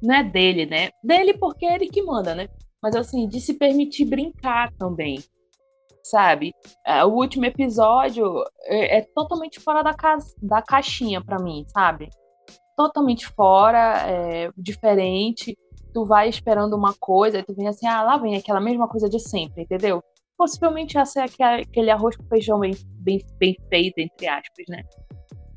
não 0.00 0.14
é 0.14 0.24
dele, 0.24 0.66
né? 0.66 0.90
Dele 1.02 1.36
porque 1.36 1.66
é 1.66 1.74
ele 1.74 1.88
que 1.88 2.02
manda, 2.02 2.34
né? 2.34 2.48
Mas 2.80 2.94
assim, 2.94 3.28
de 3.28 3.40
se 3.40 3.54
permitir 3.54 4.04
brincar 4.06 4.72
também. 4.78 5.22
Sabe? 6.02 6.52
É, 6.86 7.04
o 7.04 7.08
último 7.08 7.44
episódio 7.44 8.24
é, 8.62 8.98
é 8.98 9.06
totalmente 9.14 9.60
fora 9.60 9.82
da, 9.82 9.92
ca 9.92 10.16
da 10.40 10.62
caixinha 10.62 11.22
para 11.22 11.42
mim, 11.42 11.64
sabe? 11.68 12.08
Totalmente 12.76 13.26
fora, 13.26 14.08
é, 14.08 14.50
diferente 14.56 15.56
tu 15.90 16.04
vai 16.04 16.28
esperando 16.28 16.74
uma 16.74 16.94
coisa, 16.94 17.38
e 17.38 17.42
tu 17.42 17.54
vem 17.54 17.68
assim, 17.68 17.86
ah, 17.86 18.02
lá 18.02 18.16
vem 18.16 18.36
aquela 18.36 18.60
mesma 18.60 18.88
coisa 18.88 19.08
de 19.08 19.18
sempre, 19.18 19.62
entendeu? 19.62 20.02
Possivelmente 20.36 20.96
essa 20.96 21.20
é 21.20 21.54
aquele 21.60 21.90
arroz 21.90 22.16
com 22.16 22.24
feijão 22.24 22.60
bem, 22.60 22.74
bem, 22.98 23.20
bem 23.38 23.56
feito, 23.68 23.98
entre 23.98 24.26
aspas, 24.26 24.64
né? 24.68 24.82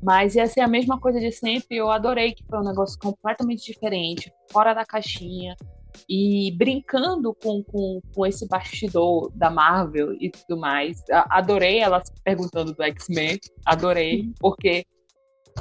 Mas 0.02 0.34
ia 0.34 0.46
ser 0.46 0.60
a 0.60 0.68
mesma 0.68 1.00
coisa 1.00 1.18
de 1.18 1.32
sempre. 1.32 1.78
Eu 1.78 1.90
adorei 1.90 2.34
que 2.34 2.44
foi 2.44 2.58
um 2.58 2.64
negócio 2.64 2.98
completamente 2.98 3.64
diferente, 3.64 4.30
fora 4.52 4.74
da 4.74 4.84
caixinha. 4.84 5.56
E 6.06 6.54
brincando 6.58 7.34
com, 7.34 7.62
com, 7.62 8.00
com 8.14 8.26
esse 8.26 8.46
bastidor 8.46 9.32
da 9.34 9.48
Marvel 9.48 10.12
e 10.20 10.28
tudo 10.28 10.60
mais. 10.60 11.02
Adorei 11.30 11.78
ela 11.78 12.02
perguntando 12.22 12.74
do 12.74 12.82
X-Men. 12.82 13.38
Adorei, 13.64 14.30
porque 14.38 14.84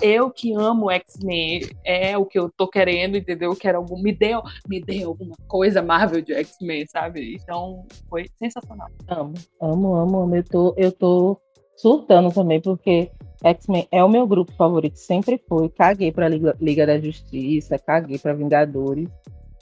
eu 0.02 0.30
que 0.30 0.54
amo 0.54 0.92
X-Men, 0.92 1.70
é 1.84 2.18
o 2.18 2.26
que 2.26 2.38
eu 2.38 2.50
tô 2.50 2.68
querendo, 2.68 3.18
entendeu? 3.18 3.52
Eu 3.52 3.56
quero 3.56 3.78
algum. 3.78 4.02
Me 4.02 4.12
dê, 4.12 4.32
me 4.68 4.82
dê 4.82 5.04
alguma 5.04 5.36
coisa 5.48 5.82
Marvel 5.82 6.22
de 6.22 6.34
X-Men, 6.34 6.86
sabe? 6.88 7.36
Então, 7.36 7.86
foi 8.10 8.30
sensacional. 8.38 8.90
Amo, 9.08 9.34
amo, 9.62 9.96
amo, 9.96 10.20
amo. 10.22 10.36
Eu 10.36 10.44
tô, 10.44 10.74
eu 10.78 10.92
tô 10.92 11.38
surtando 11.76 12.32
também, 12.34 12.62
porque 12.62 13.12
X-Men 13.44 13.88
é 13.92 14.04
o 14.04 14.10
meu 14.10 14.26
grupo 14.26 14.52
favorito, 14.54 14.98
sempre 14.98 15.42
foi. 15.48 15.70
Caguei 15.70 16.12
pra 16.12 16.28
Liga, 16.28 16.56
Liga 16.60 16.86
da 16.86 17.00
Justiça, 17.00 17.78
caguei 17.78 18.18
pra 18.18 18.34
Vingadores. 18.34 19.10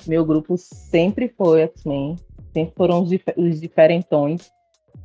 Meu 0.08 0.26
grupo 0.26 0.58
sempre 0.58 1.30
foi 1.30 1.62
X-Men. 1.62 2.16
Sempre 2.54 2.74
foram 2.76 3.04
os, 3.04 3.10
dif 3.10 3.24
os 3.38 3.62
diferentões 3.62 4.52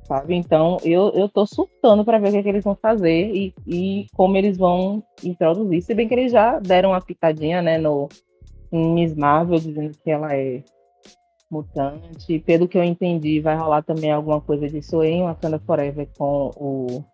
sabe? 0.05 0.35
Então 0.35 0.79
eu, 0.85 1.11
eu 1.11 1.29
tô 1.29 1.47
surtando 1.47 2.05
para 2.05 2.19
ver 2.19 2.29
o 2.29 2.33
que, 2.33 2.39
é 2.39 2.43
que, 2.43 2.49
eles 2.49 2.65
vão 2.65 2.75
fazer 2.75 3.35
e, 3.35 3.55
e 3.67 4.07
como 4.15 4.37
eles 4.37 4.57
vão 4.57 5.03
introduzir. 5.23 5.83
Se 5.83 5.95
bem 5.95 6.09
que 6.09 6.15
eles 6.15 6.33
já 6.33 6.59
deram 6.59 6.91
uma 6.91 7.01
pitadinha, 7.01 7.61
né, 7.63 7.79
no 7.79 8.09
Miss 8.73 9.15
Marvel, 9.15 9.59
dizendo 9.59 9.97
que 10.03 10.11
ela 10.11 10.35
é 10.35 10.63
mutante. 11.51 12.39
Pelo 12.41 12.69
que 12.69 12.77
eu 12.79 12.85
entendi, 12.85 13.41
vai 13.41 13.57
rolar 13.57 13.83
também 13.83 14.11
alguma 14.11 14.41
coisa 14.41 14.69
disso 14.69 15.03
em 15.03 15.23
Wakanda 15.23 15.59
Forever 15.61 16.09
com 16.17 16.51
o 16.57 17.05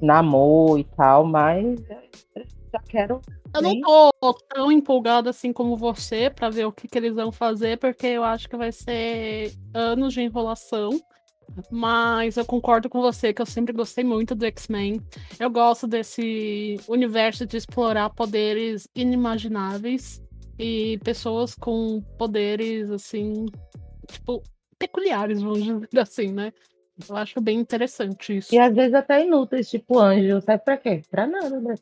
Namor 0.00 0.78
e 0.78 0.84
tal, 0.84 1.24
mas 1.24 1.80
já 2.72 2.80
quero. 2.88 3.20
Eu 3.54 3.62
não 3.62 3.80
tô 3.80 4.34
tão 4.48 4.70
empolgada 4.70 5.30
assim 5.30 5.52
como 5.52 5.76
você 5.76 6.28
para 6.28 6.50
ver 6.50 6.66
o 6.66 6.72
que, 6.72 6.86
que 6.86 6.98
eles 6.98 7.14
vão 7.14 7.32
fazer, 7.32 7.78
porque 7.78 8.06
eu 8.06 8.22
acho 8.22 8.48
que 8.48 8.56
vai 8.56 8.70
ser 8.70 9.52
anos 9.72 10.12
de 10.12 10.20
enrolação. 10.20 10.90
Mas 11.70 12.36
eu 12.36 12.44
concordo 12.44 12.88
com 12.88 13.00
você 13.00 13.32
que 13.32 13.42
eu 13.42 13.46
sempre 13.46 13.72
gostei 13.72 14.04
muito 14.04 14.34
do 14.34 14.44
X-Men. 14.46 15.00
Eu 15.38 15.50
gosto 15.50 15.86
desse 15.86 16.78
universo 16.88 17.46
de 17.46 17.56
explorar 17.56 18.10
poderes 18.10 18.88
inimagináveis 18.94 20.22
e 20.58 20.98
pessoas 21.04 21.54
com 21.54 22.02
poderes 22.18 22.90
assim, 22.90 23.46
tipo, 24.06 24.42
peculiares, 24.78 25.42
vamos 25.42 25.62
dizer 25.62 26.00
assim, 26.00 26.32
né? 26.32 26.52
Eu 27.08 27.16
acho 27.16 27.40
bem 27.40 27.58
interessante 27.60 28.36
isso. 28.38 28.54
E 28.54 28.58
às 28.58 28.74
vezes 28.74 28.94
até 28.94 29.24
inúteis, 29.24 29.70
tipo 29.70 29.98
anjo. 29.98 30.40
Sabe 30.40 30.64
pra 30.64 30.76
quê? 30.76 31.02
Pra 31.10 31.26
nada, 31.26 31.60
né? 31.60 31.74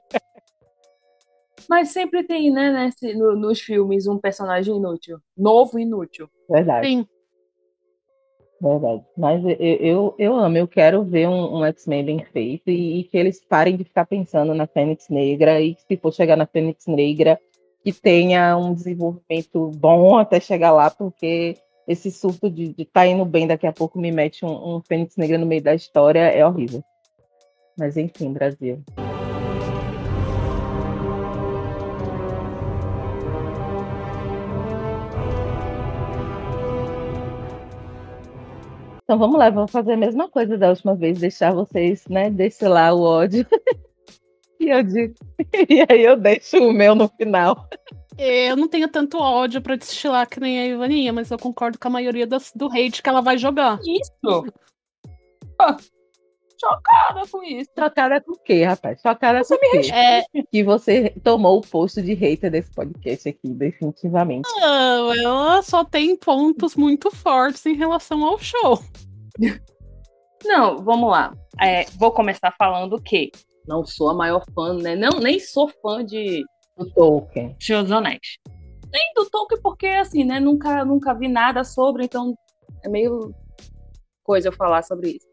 Mas 1.68 1.88
sempre 1.88 2.22
tem, 2.22 2.52
né, 2.52 2.70
nesse, 2.70 3.14
no, 3.14 3.34
nos 3.34 3.60
filmes, 3.60 4.06
um 4.06 4.18
personagem 4.18 4.76
inútil. 4.76 5.18
Novo 5.36 5.78
inútil. 5.78 6.30
Verdade. 6.48 6.86
Sim. 6.86 7.06
Verdade. 8.60 9.02
Mas 9.16 9.44
eu, 9.44 9.56
eu, 9.58 10.14
eu 10.18 10.36
amo, 10.36 10.56
eu 10.56 10.66
quero 10.66 11.04
ver 11.04 11.28
um, 11.28 11.58
um 11.58 11.64
X-Men 11.66 12.04
bem 12.04 12.24
feito 12.32 12.70
e, 12.70 13.00
e, 13.00 13.04
que 13.04 13.16
eles 13.16 13.44
parem 13.44 13.76
de 13.76 13.84
ficar 13.84 14.06
pensando 14.06 14.54
na 14.54 14.66
Fênix 14.66 15.08
Negra 15.08 15.60
e 15.60 15.76
se 15.86 15.96
for 15.96 16.12
chegar 16.12 16.36
na 16.36 16.46
Fênix 16.46 16.86
Negra, 16.86 17.38
que 17.84 17.92
tenha 17.92 18.56
um 18.56 18.72
desenvolvimento 18.72 19.70
bom 19.76 20.16
até 20.16 20.40
chegar 20.40 20.72
lá, 20.72 20.90
porque 20.90 21.56
esse 21.86 22.10
surto 22.10 22.50
de 22.50 22.70
estar 22.70 23.02
tá 23.02 23.06
indo 23.06 23.24
bem 23.24 23.46
daqui 23.46 23.66
a 23.66 23.72
pouco 23.72 23.98
me 23.98 24.10
mete 24.10 24.44
um, 24.44 24.76
um 24.76 24.80
Fênix 24.80 25.16
Negra 25.16 25.38
no 25.38 25.46
meio 25.46 25.62
da 25.62 25.74
história 25.74 26.20
é 26.20 26.44
horrível. 26.44 26.82
Mas 27.78 27.96
enfim, 27.96 28.32
Brasil. 28.32 28.82
Então 39.06 39.20
vamos 39.20 39.38
lá, 39.38 39.48
vamos 39.50 39.70
fazer 39.70 39.92
a 39.92 39.96
mesma 39.96 40.28
coisa 40.28 40.58
da 40.58 40.68
última 40.68 40.96
vez, 40.96 41.20
deixar 41.20 41.54
vocês, 41.54 42.04
né, 42.08 42.28
desse 42.28 42.66
lá 42.66 42.92
o 42.92 43.00
ódio. 43.00 43.46
E, 44.58 44.70
eu 44.70 44.82
digo, 44.82 45.14
e 45.68 45.84
aí 45.86 46.02
eu 46.02 46.16
deixo 46.16 46.56
o 46.56 46.72
meu 46.72 46.94
no 46.94 47.08
final. 47.08 47.68
Eu 48.16 48.56
não 48.56 48.66
tenho 48.66 48.88
tanto 48.88 49.18
ódio 49.18 49.60
pra 49.60 49.76
destilar 49.76 50.26
que 50.26 50.40
nem 50.40 50.58
a 50.58 50.66
Ivaninha, 50.66 51.12
mas 51.12 51.30
eu 51.30 51.38
concordo 51.38 51.78
com 51.78 51.88
a 51.88 51.90
maioria 51.90 52.26
das, 52.26 52.52
do 52.54 52.66
hate 52.66 53.02
que 53.02 53.08
ela 53.10 53.20
vai 53.20 53.36
jogar. 53.36 53.78
Isso! 53.84 54.46
Chocada 56.58 57.26
com 57.30 57.42
isso. 57.42 57.70
Chocada 57.78 58.20
com 58.20 58.32
o 58.32 58.38
quê, 58.38 58.64
rapaz? 58.64 59.00
Chocada 59.00 59.44
Você 59.44 59.58
com 59.58 59.66
me 59.72 59.78
o 59.78 59.82
quê? 59.82 59.92
É, 59.92 60.22
Que 60.50 60.62
você 60.64 61.10
tomou 61.22 61.58
o 61.58 61.60
posto 61.60 62.02
de 62.02 62.14
hater 62.14 62.50
desse 62.50 62.72
podcast 62.72 63.28
aqui, 63.28 63.48
definitivamente. 63.48 64.48
não, 64.60 65.12
ela 65.14 65.62
só 65.62 65.84
tem 65.84 66.16
pontos 66.16 66.74
muito 66.76 67.10
fortes 67.10 67.64
em 67.66 67.74
relação 67.74 68.24
ao 68.24 68.38
show. 68.38 68.78
Não, 70.44 70.78
vamos 70.82 71.10
lá. 71.10 71.34
É, 71.60 71.84
vou 71.98 72.12
começar 72.12 72.54
falando 72.56 73.00
que 73.00 73.30
não 73.66 73.84
sou 73.84 74.10
a 74.10 74.14
maior 74.14 74.44
fã, 74.54 74.74
né? 74.74 74.94
Não, 74.94 75.18
nem 75.20 75.40
sou 75.40 75.68
fã 75.82 76.04
de 76.04 76.44
O 76.76 76.84
Tolkien. 76.86 77.56
Senhor 77.60 77.82
dos 77.82 77.92
Anéis. 77.92 78.38
Nem 78.92 79.12
do 79.14 79.28
Tolkien, 79.28 79.60
porque 79.60 79.86
assim, 79.86 80.24
né? 80.24 80.38
Nunca, 80.38 80.84
nunca 80.84 81.14
vi 81.14 81.28
nada 81.28 81.64
sobre, 81.64 82.04
então 82.04 82.34
é 82.84 82.88
meio 82.88 83.34
coisa 84.22 84.48
eu 84.48 84.52
falar 84.52 84.82
sobre 84.82 85.10
isso. 85.10 85.26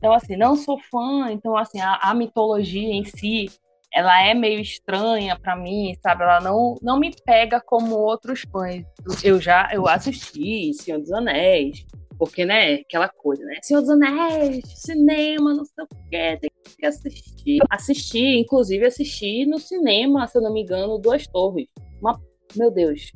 Então, 0.00 0.14
assim, 0.14 0.34
não 0.34 0.56
sou 0.56 0.78
fã, 0.90 1.30
então, 1.30 1.54
assim, 1.54 1.78
a, 1.78 1.96
a 1.96 2.14
mitologia 2.14 2.88
em 2.88 3.04
si, 3.04 3.50
ela 3.92 4.26
é 4.26 4.32
meio 4.32 4.58
estranha 4.58 5.38
pra 5.38 5.54
mim, 5.54 5.94
sabe? 6.02 6.22
Ela 6.22 6.40
não, 6.40 6.76
não 6.80 6.98
me 6.98 7.14
pega 7.26 7.60
como 7.60 7.94
outros 7.96 8.40
fãs. 8.50 8.82
Eu 9.22 9.38
já 9.38 9.68
eu 9.74 9.86
assisti 9.86 10.72
Senhor 10.72 11.00
dos 11.00 11.12
Anéis, 11.12 11.84
porque, 12.18 12.46
né, 12.46 12.76
aquela 12.76 13.10
coisa, 13.10 13.44
né? 13.44 13.58
Senhor 13.62 13.82
dos 13.82 13.90
Anéis, 13.90 14.62
cinema, 14.74 15.52
não 15.52 15.66
sei 15.66 15.84
o 15.84 15.88
quê, 16.08 16.38
tem 16.40 16.50
que 16.78 16.86
assistir. 16.86 17.60
Assisti, 17.68 18.40
inclusive 18.40 18.86
assisti 18.86 19.44
no 19.44 19.58
cinema, 19.58 20.26
se 20.26 20.38
eu 20.38 20.42
não 20.42 20.52
me 20.52 20.62
engano, 20.62 20.98
Duas 20.98 21.26
Torres. 21.26 21.68
Uma, 22.00 22.18
meu 22.56 22.70
Deus, 22.70 23.12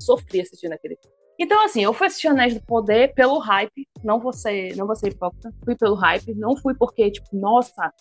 sofri 0.00 0.40
assistindo 0.40 0.72
aquele 0.72 0.96
filme. 0.96 1.13
Então, 1.38 1.64
assim, 1.64 1.82
eu 1.82 1.92
fui 1.92 2.06
assistir 2.06 2.28
Anéis 2.28 2.54
do 2.54 2.64
Poder 2.64 3.12
pelo 3.14 3.38
hype, 3.38 3.88
não 4.04 4.20
vou 4.20 4.32
ser, 4.32 4.76
não 4.76 4.86
vou 4.86 4.94
ser 4.94 5.08
hipócrita, 5.08 5.50
fui 5.64 5.74
pelo 5.74 5.94
hype, 5.94 6.34
não 6.34 6.56
fui 6.56 6.74
porque, 6.74 7.10
tipo, 7.10 7.28
nossa, 7.32 7.92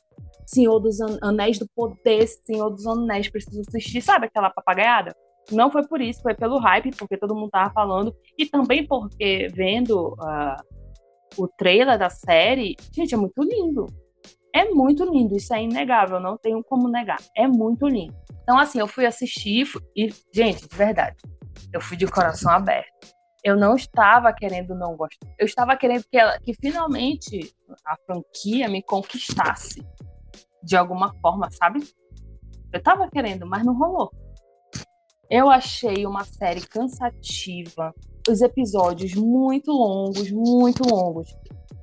Senhor 0.45 0.79
dos 0.79 1.01
An- 1.01 1.17
Anéis 1.21 1.57
do 1.57 1.67
Poder, 1.75 2.27
Senhor 2.27 2.69
dos 2.69 2.85
Anéis, 2.85 3.29
preciso 3.29 3.61
assistir, 3.67 4.01
sabe 4.01 4.27
aquela 4.27 4.49
papagaiada? 4.51 5.15
Não 5.51 5.71
foi 5.71 5.85
por 5.87 5.99
isso, 5.99 6.21
foi 6.21 6.35
pelo 6.35 6.59
hype, 6.59 6.91
porque 6.95 7.17
todo 7.17 7.35
mundo 7.35 7.49
tava 7.49 7.73
falando, 7.73 8.15
e 8.37 8.45
também 8.45 8.85
porque 8.85 9.47
vendo 9.53 10.15
ah, 10.21 10.61
o 11.37 11.47
trailer 11.47 11.97
da 11.97 12.09
série, 12.09 12.75
gente, 12.93 13.13
é 13.13 13.17
muito 13.17 13.41
lindo. 13.41 13.87
É 14.55 14.65
muito 14.69 15.03
lindo, 15.03 15.35
isso 15.35 15.51
é 15.53 15.63
inegável, 15.63 16.19
não 16.19 16.37
tenho 16.37 16.63
como 16.63 16.87
negar. 16.87 17.17
É 17.35 17.47
muito 17.47 17.87
lindo. 17.87 18.13
Então, 18.43 18.59
assim, 18.59 18.79
eu 18.79 18.87
fui 18.87 19.05
assistir 19.05 19.67
e, 19.95 20.13
gente, 20.31 20.67
de 20.67 20.77
verdade, 20.77 21.17
eu 21.73 21.81
fui 21.81 21.97
de 21.97 22.05
coração 22.05 22.51
aberto. 22.51 23.07
Eu 23.43 23.57
não 23.57 23.75
estava 23.75 24.31
querendo 24.31 24.73
não 24.73 24.95
gostar. 24.95 25.27
Eu 25.37 25.45
estava 25.45 25.75
querendo 25.75 26.05
que, 26.09 26.17
ela, 26.17 26.39
que 26.39 26.53
finalmente 26.53 27.53
a 27.85 27.97
franquia 28.05 28.69
me 28.69 28.81
conquistasse 28.81 29.85
de 30.63 30.77
alguma 30.77 31.13
forma, 31.15 31.49
sabe? 31.51 31.83
Eu 32.71 32.81
tava 32.81 33.09
querendo, 33.09 33.45
mas 33.45 33.65
não 33.65 33.77
rolou. 33.77 34.11
Eu 35.29 35.49
achei 35.49 36.05
uma 36.05 36.23
série 36.23 36.61
cansativa, 36.61 37.93
os 38.29 38.41
episódios 38.41 39.13
muito 39.13 39.71
longos, 39.71 40.31
muito 40.31 40.83
longos. 40.87 41.27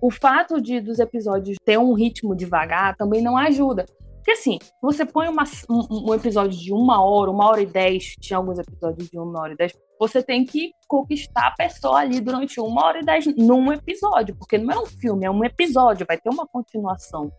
O 0.01 0.11
fato 0.11 0.61
de 0.61 0.81
dos 0.81 0.99
episódios 0.99 1.59
ter 1.63 1.79
um 1.79 1.93
ritmo 1.93 2.35
devagar 2.35 2.97
também 2.97 3.21
não 3.21 3.37
ajuda. 3.37 3.85
Porque 4.21 4.33
assim, 4.33 4.59
você 4.83 5.07
põe 5.07 5.29
uma- 5.29 5.45
um, 5.69 6.11
um 6.11 6.15
episódio 6.15 6.59
de 6.59 6.73
uma 6.75 7.03
hora, 7.03 7.31
uma 7.31 7.49
hora 7.49 7.63
e 7.63 7.67
dez, 7.67 8.15
tinha 8.21 8.37
alguns 8.37 8.59
episódios 8.59 9.09
de 9.09 9.19
uma 9.19 9.41
hora 9.41 9.55
e 9.55 9.57
dez, 9.57 9.73
você 9.99 10.23
tem 10.23 10.45
que 10.45 10.73
conquistar 10.87 11.47
a 11.49 11.53
pessoa 11.53 12.01
ali 12.01 12.21
durante 12.21 12.61
uma 12.61 12.85
hora 12.85 13.01
e 13.01 13.05
dez 13.05 13.25
num 13.37 13.73
episódio, 13.73 14.37
porque 14.37 14.59
não 14.59 14.75
é 14.75 14.79
um 14.79 14.87
filme, 14.87 15.25
é 15.25 15.31
um 15.31 15.43
episódio, 15.43 16.07
vai 16.07 16.19
ter 16.19 16.29
uma 16.29 16.47
continuação. 16.47 17.33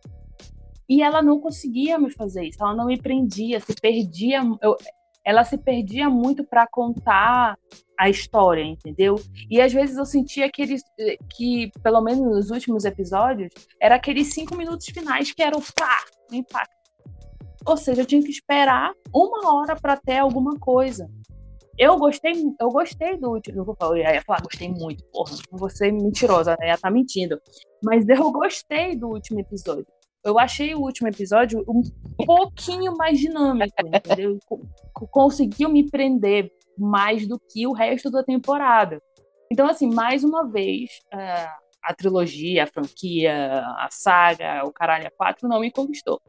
E 0.89 1.03
ela 1.03 1.21
não 1.21 1.39
conseguia 1.39 1.99
me 1.99 2.11
fazer 2.11 2.45
isso, 2.45 2.57
ela 2.61 2.75
não 2.75 2.87
me 2.87 2.99
prendia, 2.99 3.59
se 3.59 3.75
perdia, 3.75 4.41
eu- 4.61 4.75
ela 5.23 5.43
se 5.43 5.57
perdia 5.59 6.09
muito 6.09 6.43
para 6.43 6.65
contar 6.67 7.55
a 7.97 8.09
história, 8.09 8.63
entendeu? 8.63 9.15
E 9.51 9.61
às 9.61 9.71
vezes 9.71 9.95
eu 9.95 10.05
sentia 10.05 10.49
que 10.51 10.63
eles, 10.63 10.81
que 11.37 11.69
pelo 11.83 12.01
menos 12.01 12.21
nos 12.21 12.49
últimos 12.49 12.85
episódios, 12.85 13.51
era 13.79 13.95
aqueles 13.95 14.33
cinco 14.33 14.57
minutos 14.57 14.87
finais 14.87 15.31
que 15.31 15.43
eram 15.43 15.61
pá, 15.61 15.99
um 16.31 16.37
impacto. 16.37 16.71
Ou 17.65 17.77
seja, 17.77 18.01
eu 18.01 18.05
tinha 18.05 18.21
que 18.23 18.31
esperar 18.31 18.91
uma 19.13 19.55
hora 19.55 19.75
para 19.75 19.95
ter 19.95 20.17
alguma 20.17 20.57
coisa. 20.59 21.09
Eu 21.77 21.97
gostei, 21.97 22.33
eu 22.59 22.69
gostei 22.69 23.17
do 23.17 23.31
último. 23.31 23.75
Eu 23.81 23.97
ia 23.97 24.21
falar, 24.21 24.41
gostei 24.41 24.69
muito, 24.69 25.03
porra. 25.11 25.35
Vou 25.51 25.69
ser 25.69 25.91
mentirosa, 25.91 26.51
né? 26.59 26.69
Ela 26.69 26.77
tá 26.77 26.91
mentindo. 26.91 27.39
Mas 27.83 28.07
eu 28.09 28.29
gostei 28.31 28.95
do 28.95 29.07
último 29.09 29.39
episódio. 29.39 29.85
Eu 30.23 30.37
achei 30.37 30.75
o 30.75 30.81
último 30.81 31.07
episódio 31.07 31.63
um 31.67 31.81
pouquinho 32.25 32.95
mais 32.95 33.19
dinâmico, 33.19 33.73
entendeu? 33.87 34.37
Co- 34.45 34.61
Conseguiu 35.09 35.69
me 35.69 35.89
prender 35.89 36.51
mais 36.77 37.27
do 37.27 37.39
que 37.39 37.65
o 37.65 37.73
resto 37.73 38.11
da 38.11 38.23
temporada. 38.23 39.01
Então, 39.51 39.67
assim, 39.67 39.91
mais 39.91 40.23
uma 40.23 40.47
vez, 40.47 40.89
é, 41.11 41.47
a 41.83 41.93
trilogia, 41.93 42.63
a 42.63 42.67
franquia, 42.67 43.63
a 43.77 43.87
saga, 43.91 44.63
o 44.65 44.71
caralho 44.71 45.07
a 45.07 45.11
quatro 45.11 45.47
não 45.47 45.59
me 45.59 45.71
conquistou. 45.71 46.21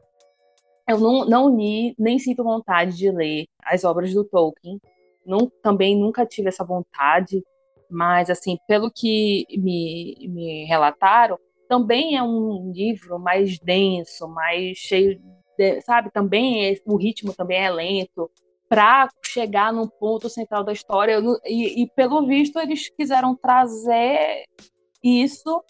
Eu 0.87 0.99
não, 0.99 1.25
não 1.25 1.55
li, 1.55 1.95
nem 1.97 2.19
sinto 2.19 2.43
vontade 2.43 2.97
de 2.97 3.09
ler 3.09 3.45
as 3.63 3.83
obras 3.83 4.13
do 4.13 4.23
Tolkien. 4.23 4.79
Não, 5.25 5.49
também 5.61 5.97
nunca 5.97 6.25
tive 6.25 6.49
essa 6.49 6.65
vontade, 6.65 7.41
mas, 7.89 8.29
assim, 8.29 8.57
pelo 8.67 8.91
que 8.91 9.45
me, 9.57 10.27
me 10.27 10.65
relataram, 10.65 11.39
também 11.69 12.17
é 12.17 12.23
um 12.23 12.71
livro 12.73 13.17
mais 13.17 13.57
denso, 13.59 14.27
mais 14.27 14.77
cheio, 14.77 15.21
de, 15.57 15.81
sabe? 15.81 16.11
Também 16.11 16.69
é, 16.69 16.75
o 16.85 16.97
ritmo 16.97 17.33
também 17.33 17.59
é 17.59 17.71
lento 17.71 18.29
para 18.67 19.07
chegar 19.23 19.71
num 19.71 19.87
ponto 19.87 20.27
central 20.29 20.63
da 20.63 20.73
história. 20.73 21.21
E, 21.45 21.83
e, 21.83 21.89
pelo 21.95 22.25
visto 22.27 22.59
eles 22.59 22.89
quiseram 22.89 23.35
trazer 23.35 24.45
isso 25.03 25.63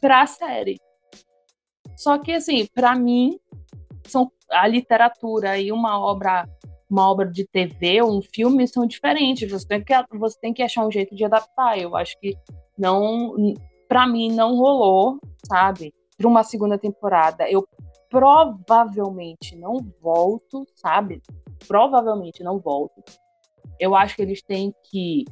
para 0.00 0.22
a 0.22 0.26
série. 0.26 0.80
Só 1.96 2.18
que 2.18 2.32
assim, 2.32 2.66
para 2.74 2.94
mim, 2.96 3.38
são 4.06 4.30
a 4.50 4.66
literatura 4.66 5.58
e 5.58 5.70
uma 5.70 5.98
obra 5.98 6.48
uma 6.90 7.10
obra 7.10 7.26
de 7.26 7.44
TV 7.46 8.02
ou 8.02 8.18
um 8.18 8.22
filme 8.22 8.68
são 8.68 8.86
diferentes. 8.86 9.50
Você 9.50 9.66
tem 9.66 9.82
que 9.82 9.94
você 10.16 10.38
tem 10.40 10.52
que 10.52 10.62
achar 10.62 10.86
um 10.86 10.90
jeito 10.90 11.14
de 11.14 11.24
adaptar. 11.24 11.78
Eu 11.78 11.96
acho 11.96 12.18
que 12.20 12.36
não 12.78 13.34
para 13.88 14.06
mim 14.06 14.32
não 14.32 14.56
rolou, 14.56 15.18
sabe? 15.46 15.92
Para 16.16 16.28
uma 16.28 16.44
segunda 16.44 16.78
temporada, 16.78 17.50
eu 17.50 17.66
provavelmente 18.08 19.56
não 19.56 19.80
volto, 20.00 20.66
sabe? 20.76 21.20
Provavelmente 21.66 22.42
não 22.44 22.60
volto. 22.60 23.02
Eu 23.78 23.94
acho 23.96 24.14
que 24.14 24.22
eles 24.22 24.40
têm 24.42 24.72
que 24.90 25.24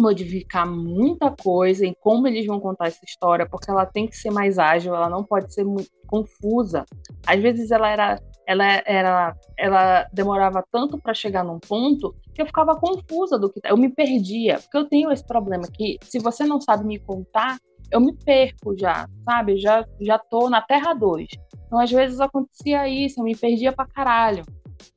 modificar 0.00 0.68
muita 0.68 1.30
coisa 1.30 1.86
em 1.86 1.94
como 2.00 2.26
eles 2.26 2.46
vão 2.46 2.60
contar 2.60 2.86
essa 2.86 3.04
história, 3.04 3.46
porque 3.48 3.70
ela 3.70 3.86
tem 3.86 4.06
que 4.06 4.16
ser 4.16 4.30
mais 4.30 4.58
ágil, 4.58 4.94
ela 4.94 5.08
não 5.08 5.24
pode 5.24 5.52
ser 5.52 5.64
muito 5.64 5.90
confusa. 6.06 6.84
Às 7.26 7.40
vezes 7.40 7.70
ela 7.70 7.88
era 7.88 8.20
ela 8.46 8.64
era 8.86 9.36
ela 9.58 10.06
demorava 10.12 10.64
tanto 10.70 10.98
para 10.98 11.12
chegar 11.12 11.44
num 11.44 11.58
ponto 11.58 12.14
que 12.32 12.40
eu 12.40 12.46
ficava 12.46 12.76
confusa 12.76 13.38
do 13.38 13.50
que 13.50 13.60
eu 13.64 13.76
me 13.76 13.88
perdia, 13.88 14.58
porque 14.60 14.76
eu 14.76 14.88
tenho 14.88 15.10
esse 15.10 15.26
problema 15.26 15.64
que 15.72 15.98
se 16.02 16.18
você 16.18 16.44
não 16.44 16.60
sabe 16.60 16.84
me 16.84 16.98
contar, 16.98 17.58
eu 17.90 18.00
me 18.00 18.12
perco 18.12 18.76
já, 18.78 19.08
sabe? 19.24 19.56
Já 19.58 19.84
já 20.00 20.18
tô 20.18 20.48
na 20.48 20.62
terra 20.62 20.94
2. 20.94 21.26
Então 21.66 21.80
às 21.80 21.90
vezes 21.90 22.20
acontecia 22.20 22.88
isso, 22.88 23.20
eu 23.20 23.24
me 23.24 23.36
perdia 23.36 23.72
pra 23.72 23.86
caralho, 23.86 24.44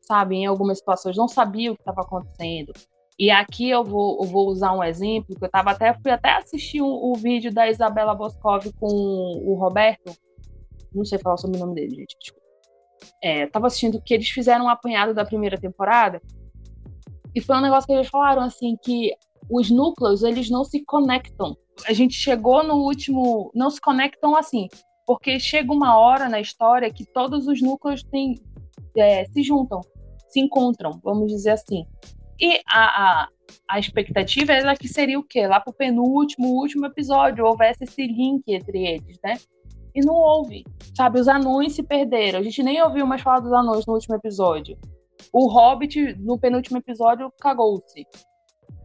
sabe? 0.01 0.35
Em 0.35 0.45
algumas 0.45 0.77
situações 0.77 1.17
não 1.17 1.27
sabia 1.27 1.71
o 1.71 1.75
que 1.75 1.81
estava 1.81 2.01
acontecendo. 2.01 2.71
E 3.19 3.29
aqui 3.29 3.69
eu 3.69 3.83
vou, 3.83 4.17
eu 4.23 4.29
vou 4.29 4.47
usar 4.47 4.71
um 4.71 4.81
exemplo 4.81 5.35
que 5.35 5.43
eu 5.43 5.49
tava 5.49 5.71
até 5.71 5.93
fui 5.93 6.09
até 6.09 6.37
assistir 6.37 6.81
o, 6.81 6.87
o 6.87 7.13
vídeo 7.15 7.53
da 7.53 7.69
Isabela 7.69 8.15
Boscov 8.15 8.71
com 8.79 8.87
o 8.87 9.55
Roberto. 9.55 10.15
Não 10.95 11.03
sei 11.03 11.19
falar 11.19 11.35
sobre 11.35 11.57
o 11.57 11.59
nome 11.59 11.75
dele, 11.75 11.95
gente. 11.95 12.15
Desculpa. 12.17 12.47
É, 13.21 13.45
tava 13.47 13.67
assistindo 13.67 14.01
que 14.01 14.13
eles 14.13 14.29
fizeram 14.29 14.65
um 14.65 14.69
apanhado 14.69 15.13
da 15.13 15.25
primeira 15.25 15.57
temporada. 15.57 16.21
E 17.35 17.41
foi 17.41 17.57
um 17.57 17.61
negócio 17.61 17.87
que 17.87 17.91
eles 17.91 18.07
falaram 18.07 18.41
assim 18.41 18.77
que 18.81 19.13
os 19.49 19.69
núcleos, 19.69 20.23
eles 20.23 20.49
não 20.49 20.63
se 20.63 20.83
conectam. 20.85 21.57
A 21.87 21.91
gente 21.91 22.13
chegou 22.13 22.63
no 22.63 22.75
último, 22.75 23.51
não 23.53 23.69
se 23.69 23.81
conectam 23.81 24.35
assim, 24.35 24.67
porque 25.05 25.39
chega 25.39 25.73
uma 25.73 25.97
hora 25.97 26.29
na 26.29 26.39
história 26.39 26.91
que 26.91 27.05
todos 27.05 27.47
os 27.47 27.61
núcleos 27.61 28.01
têm, 28.03 28.39
é, 28.95 29.25
se 29.25 29.43
juntam, 29.43 29.81
se 30.29 30.39
encontram, 30.39 30.99
vamos 31.03 31.27
dizer 31.27 31.51
assim. 31.51 31.85
E 32.39 32.61
a, 32.67 33.23
a, 33.23 33.29
a 33.67 33.79
expectativa 33.79 34.53
era 34.53 34.75
que 34.75 34.87
seria 34.87 35.19
o 35.19 35.23
quê? 35.23 35.45
Lá 35.45 35.59
pro 35.59 35.73
penúltimo, 35.73 36.47
último 36.47 36.85
episódio, 36.85 37.45
houvesse 37.45 37.83
esse 37.83 38.07
link 38.07 38.43
entre 38.47 38.85
eles, 38.85 39.19
né? 39.23 39.37
E 39.93 40.01
não 40.01 40.13
houve. 40.13 40.63
Sabe, 40.95 41.19
os 41.19 41.27
anões 41.27 41.73
se 41.73 41.83
perderam. 41.83 42.39
A 42.39 42.43
gente 42.43 42.63
nem 42.63 42.81
ouviu 42.81 43.05
mais 43.05 43.21
falar 43.21 43.39
dos 43.39 43.51
anões 43.51 43.85
no 43.85 43.93
último 43.93 44.15
episódio. 44.15 44.77
O 45.33 45.47
Hobbit, 45.47 46.15
no 46.19 46.39
penúltimo 46.39 46.77
episódio, 46.77 47.31
cagou-se. 47.39 48.05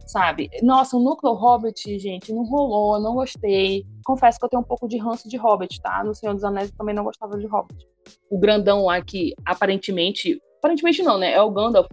Sabe? 0.05 0.49
Nossa, 0.61 0.95
o 0.97 0.99
núcleo 0.99 1.33
Hobbit, 1.33 1.97
gente, 1.97 2.31
não 2.31 2.43
rolou, 2.43 2.99
não 2.99 3.15
gostei. 3.15 3.85
Confesso 4.03 4.37
que 4.37 4.45
eu 4.45 4.49
tenho 4.49 4.61
um 4.61 4.65
pouco 4.65 4.87
de 4.87 4.97
ranço 4.97 5.27
de 5.27 5.37
Hobbit, 5.37 5.81
tá? 5.81 6.03
No 6.03 6.13
Senhor 6.13 6.33
dos 6.33 6.43
Anéis 6.43 6.69
eu 6.69 6.77
também 6.77 6.93
não 6.93 7.03
gostava 7.03 7.37
de 7.37 7.47
Hobbit. 7.47 7.87
O 8.29 8.37
grandão 8.37 8.85
lá 8.85 9.01
que 9.01 9.33
aparentemente. 9.45 10.39
Aparentemente 10.59 11.01
não, 11.01 11.17
né? 11.17 11.31
É 11.31 11.41
o 11.41 11.49
Gandalf. 11.49 11.87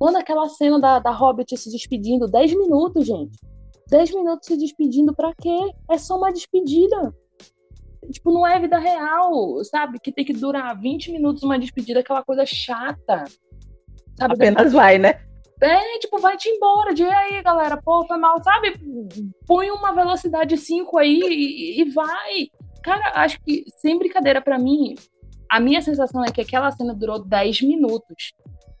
Mano, 0.00 0.18
aquela 0.18 0.48
cena 0.48 0.80
da, 0.80 0.98
da 0.98 1.10
Hobbit 1.10 1.56
se 1.56 1.70
despedindo, 1.70 2.28
10 2.28 2.54
minutos, 2.54 3.06
gente. 3.06 3.38
10 3.88 4.14
minutos 4.14 4.46
se 4.46 4.56
despedindo 4.56 5.14
pra 5.14 5.32
quê? 5.34 5.72
É 5.90 5.98
só 5.98 6.16
uma 6.16 6.32
despedida. 6.32 7.12
Tipo, 8.10 8.32
não 8.32 8.46
é 8.46 8.58
vida 8.58 8.78
real, 8.78 9.62
sabe? 9.64 9.98
Que 9.98 10.12
tem 10.12 10.24
que 10.24 10.32
durar 10.32 10.78
20 10.78 11.12
minutos 11.12 11.42
uma 11.42 11.58
despedida, 11.58 12.00
aquela 12.00 12.22
coisa 12.22 12.46
chata. 12.46 13.24
Sabe? 14.16 14.34
Apenas 14.34 14.72
vai, 14.72 14.98
né? 14.98 15.20
É, 15.60 15.98
tipo, 15.98 16.18
vai-te 16.18 16.48
embora. 16.48 16.94
De 16.94 17.02
aí, 17.04 17.42
galera, 17.42 17.76
pô, 17.76 18.06
foi 18.06 18.16
mal, 18.16 18.42
sabe? 18.42 18.74
Põe 19.46 19.70
uma 19.70 19.92
velocidade 19.92 20.56
5 20.56 20.96
aí 20.98 21.20
e, 21.20 21.80
e 21.82 21.90
vai. 21.90 22.48
Cara, 22.82 23.12
acho 23.22 23.40
que, 23.42 23.64
sem 23.78 23.98
brincadeira, 23.98 24.40
para 24.40 24.58
mim, 24.58 24.94
a 25.50 25.58
minha 25.58 25.82
sensação 25.82 26.24
é 26.24 26.30
que 26.30 26.40
aquela 26.40 26.70
cena 26.70 26.94
durou 26.94 27.24
10 27.24 27.62
minutos. 27.62 28.32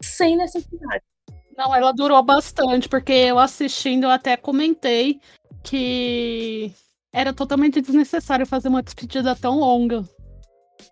Sem 0.02 0.36
necessidade. 0.36 1.02
Não, 1.56 1.74
ela 1.74 1.92
durou 1.92 2.22
bastante, 2.22 2.88
porque 2.88 3.12
eu 3.12 3.38
assistindo 3.38 4.04
eu 4.04 4.10
até 4.10 4.36
comentei 4.36 5.20
que 5.62 6.72
era 7.12 7.32
totalmente 7.32 7.80
desnecessário 7.80 8.46
fazer 8.46 8.68
uma 8.68 8.82
despedida 8.82 9.34
tão 9.34 9.58
longa. 9.58 10.04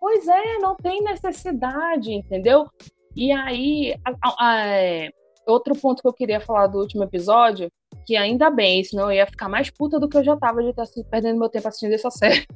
Pois 0.01 0.27
é, 0.27 0.59
não 0.59 0.75
tem 0.75 1.03
necessidade, 1.03 2.13
entendeu? 2.13 2.67
E 3.15 3.33
aí, 3.33 3.95
a, 4.05 4.11
a, 4.11 4.47
a, 4.49 4.67
é, 4.67 5.11
outro 5.47 5.75
ponto 5.77 6.03
que 6.03 6.09
eu 6.09 6.13
queria 6.13 6.41
falar 6.41 6.67
do 6.67 6.79
último 6.79 7.05
episódio, 7.05 7.71
que 8.05 8.17
ainda 8.17 8.51
bem, 8.51 8.83
senão 8.83 9.05
eu 9.05 9.17
ia 9.17 9.27
ficar 9.27 9.49
mais 9.49 9.71
puta 9.71 9.99
do 10.01 10.09
que 10.09 10.17
eu 10.17 10.25
já 10.25 10.37
tava 10.37 10.63
de 10.63 10.71
estar 10.71 10.83
assim, 10.83 11.05
perdendo 11.05 11.39
meu 11.39 11.49
tempo 11.49 11.69
assistindo 11.69 11.93
essa 11.93 12.11
série. 12.13 12.47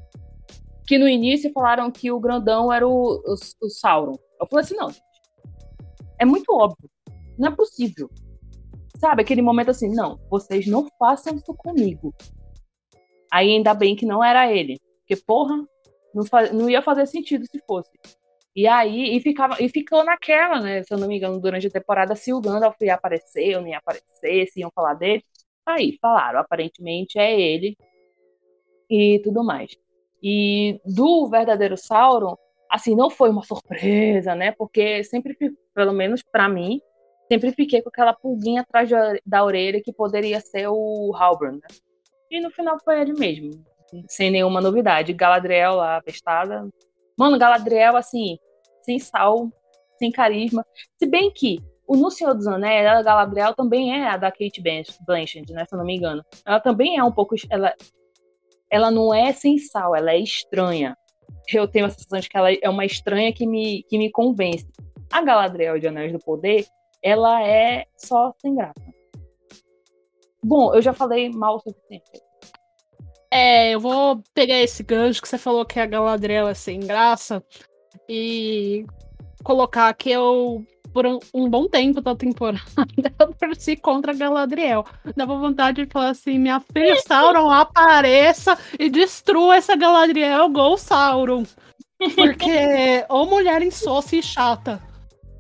Que 0.86 0.98
no 0.98 1.08
início 1.08 1.52
falaram 1.52 1.90
que 1.90 2.10
o 2.10 2.18
grandão 2.18 2.72
era 2.72 2.86
o, 2.86 3.22
o, 3.24 3.34
o 3.62 3.70
Sauron. 3.70 4.18
Eu 4.40 4.46
falei 4.48 4.64
assim, 4.64 4.74
não, 4.74 4.90
é 6.20 6.24
muito 6.24 6.54
óbvio. 6.54 6.88
Não 7.38 7.48
é 7.48 7.56
possível. 7.56 8.10
Sabe, 8.98 9.22
aquele 9.22 9.40
momento 9.40 9.70
assim, 9.70 9.88
não, 9.88 10.20
vocês 10.30 10.66
não 10.66 10.86
façam 10.98 11.34
isso 11.34 11.54
comigo. 11.54 12.14
Aí 13.32 13.50
ainda 13.50 13.72
bem 13.72 13.96
que 13.96 14.04
não 14.04 14.22
era 14.22 14.52
ele. 14.52 14.78
Porque, 14.98 15.16
porra, 15.16 15.56
não, 16.14 16.24
não 16.52 16.68
ia 16.68 16.82
fazer 16.82 17.06
sentido 17.06 17.46
se 17.46 17.58
fosse. 17.66 17.90
E 18.54 18.66
aí, 18.66 19.16
e, 19.16 19.20
ficava, 19.20 19.56
e 19.62 19.68
ficou 19.68 20.04
naquela, 20.04 20.60
né? 20.60 20.82
Se 20.82 20.92
eu 20.92 20.98
não 20.98 21.08
me 21.08 21.16
engano, 21.16 21.40
durante 21.40 21.68
a 21.68 21.70
temporada, 21.70 22.14
se 22.14 22.32
o 22.32 22.40
Gandalf 22.40 22.76
ia 22.82 22.94
aparecer 22.94 23.56
ou 23.56 23.62
não 23.62 23.68
ia 23.68 23.78
aparecer, 23.78 24.46
se 24.48 24.60
iam 24.60 24.70
falar 24.74 24.94
dele. 24.94 25.24
Aí, 25.64 25.96
falaram, 26.00 26.40
aparentemente 26.40 27.18
é 27.18 27.40
ele 27.40 27.76
e 28.90 29.20
tudo 29.24 29.42
mais. 29.42 29.74
E 30.22 30.80
do 30.84 31.28
verdadeiro 31.28 31.76
Sauron, 31.76 32.36
assim, 32.70 32.94
não 32.94 33.10
foi 33.10 33.28
uma 33.30 33.42
surpresa, 33.42 34.34
né? 34.34 34.52
Porque 34.52 35.02
sempre, 35.04 35.36
pelo 35.74 35.92
menos 35.92 36.22
para 36.22 36.48
mim, 36.48 36.80
sempre 37.30 37.52
fiquei 37.52 37.82
com 37.82 37.88
aquela 37.88 38.14
pulguinha 38.14 38.62
atrás 38.62 38.88
da 39.26 39.44
orelha 39.44 39.82
que 39.82 39.92
poderia 39.92 40.40
ser 40.40 40.68
o 40.68 41.12
Halbrand, 41.14 41.56
né? 41.56 41.68
E 42.30 42.40
no 42.40 42.50
final 42.50 42.78
foi 42.84 43.00
ele 43.00 43.12
mesmo, 43.12 43.50
sem 44.08 44.30
nenhuma 44.30 44.60
novidade. 44.60 45.12
Galadriel 45.12 45.74
lá, 45.74 46.00
pestada, 46.00 46.68
Mano, 47.20 47.38
Galadriel, 47.38 47.96
assim, 47.96 48.38
sem 48.80 48.98
sal, 48.98 49.50
sem 49.98 50.10
carisma. 50.10 50.64
Se 50.96 51.06
bem 51.06 51.30
que 51.30 51.58
o 51.86 51.94
No 51.94 52.10
Senhor 52.10 52.32
dos 52.32 52.46
Anéis, 52.46 52.86
a 52.86 53.02
Galadriel 53.02 53.52
também 53.54 53.94
é 53.94 54.08
a 54.08 54.16
da 54.16 54.30
Kate 54.30 54.62
Blanchett, 55.06 55.52
né? 55.52 55.66
Se 55.66 55.74
eu 55.74 55.78
não 55.78 55.84
me 55.84 55.96
engano. 55.96 56.24
Ela 56.46 56.58
também 56.60 56.96
é 56.96 57.04
um 57.04 57.12
pouco. 57.12 57.34
Ela, 57.50 57.74
ela 58.70 58.90
não 58.90 59.12
é 59.12 59.34
sem 59.34 59.58
sal, 59.58 59.94
ela 59.94 60.12
é 60.12 60.18
estranha. 60.18 60.96
Eu 61.52 61.66
tenho 61.66 61.86
a 61.86 61.90
sensação 61.90 62.20
de 62.20 62.28
que 62.28 62.36
ela 62.36 62.52
é 62.52 62.68
uma 62.68 62.84
estranha 62.84 63.32
que 63.32 63.46
me, 63.46 63.82
que 63.84 63.98
me 63.98 64.10
convence. 64.10 64.66
A 65.12 65.22
Galadriel 65.22 65.78
de 65.78 65.88
Anéis 65.88 66.12
do 66.12 66.18
Poder, 66.18 66.64
ela 67.02 67.46
é 67.46 67.86
só 67.96 68.32
sem 68.40 68.54
graça. 68.54 68.74
Bom, 70.42 70.74
eu 70.74 70.80
já 70.80 70.92
falei 70.92 71.28
mal 71.28 71.56
o 71.56 71.60
suficiente. 71.60 72.22
É, 73.30 73.70
eu 73.70 73.80
vou 73.80 74.22
pegar 74.34 74.58
esse 74.60 74.82
gancho 74.82 75.22
que 75.22 75.28
você 75.28 75.38
falou 75.38 75.64
que 75.64 75.78
a 75.78 75.86
Galadriel 75.86 76.48
é 76.48 76.54
sem 76.54 76.80
graça 76.80 77.42
e 78.08 78.84
colocar 79.44 79.92
que 79.94 80.10
eu, 80.10 80.64
por 80.92 81.06
um, 81.06 81.18
um 81.32 81.48
bom 81.48 81.68
tempo 81.68 82.00
da 82.00 82.14
temporada, 82.14 82.62
eu 83.18 83.34
torci 83.34 83.76
contra 83.76 84.12
a 84.12 84.14
Galadriel. 84.14 84.84
Dava 85.16 85.36
vontade 85.36 85.84
de 85.84 85.92
falar 85.92 86.10
assim: 86.10 86.38
minha 86.38 86.60
filha 86.60 86.96
Sauron, 87.06 87.50
apareça 87.50 88.58
e 88.78 88.90
destrua 88.90 89.56
essa 89.56 89.76
Galadriel, 89.76 90.48
gol 90.48 90.76
Sauron. 90.76 91.44
Porque, 92.14 93.04
ou 93.08 93.26
mulher 93.26 93.62
insossa 93.62 94.16
e 94.16 94.22
chata. 94.22 94.82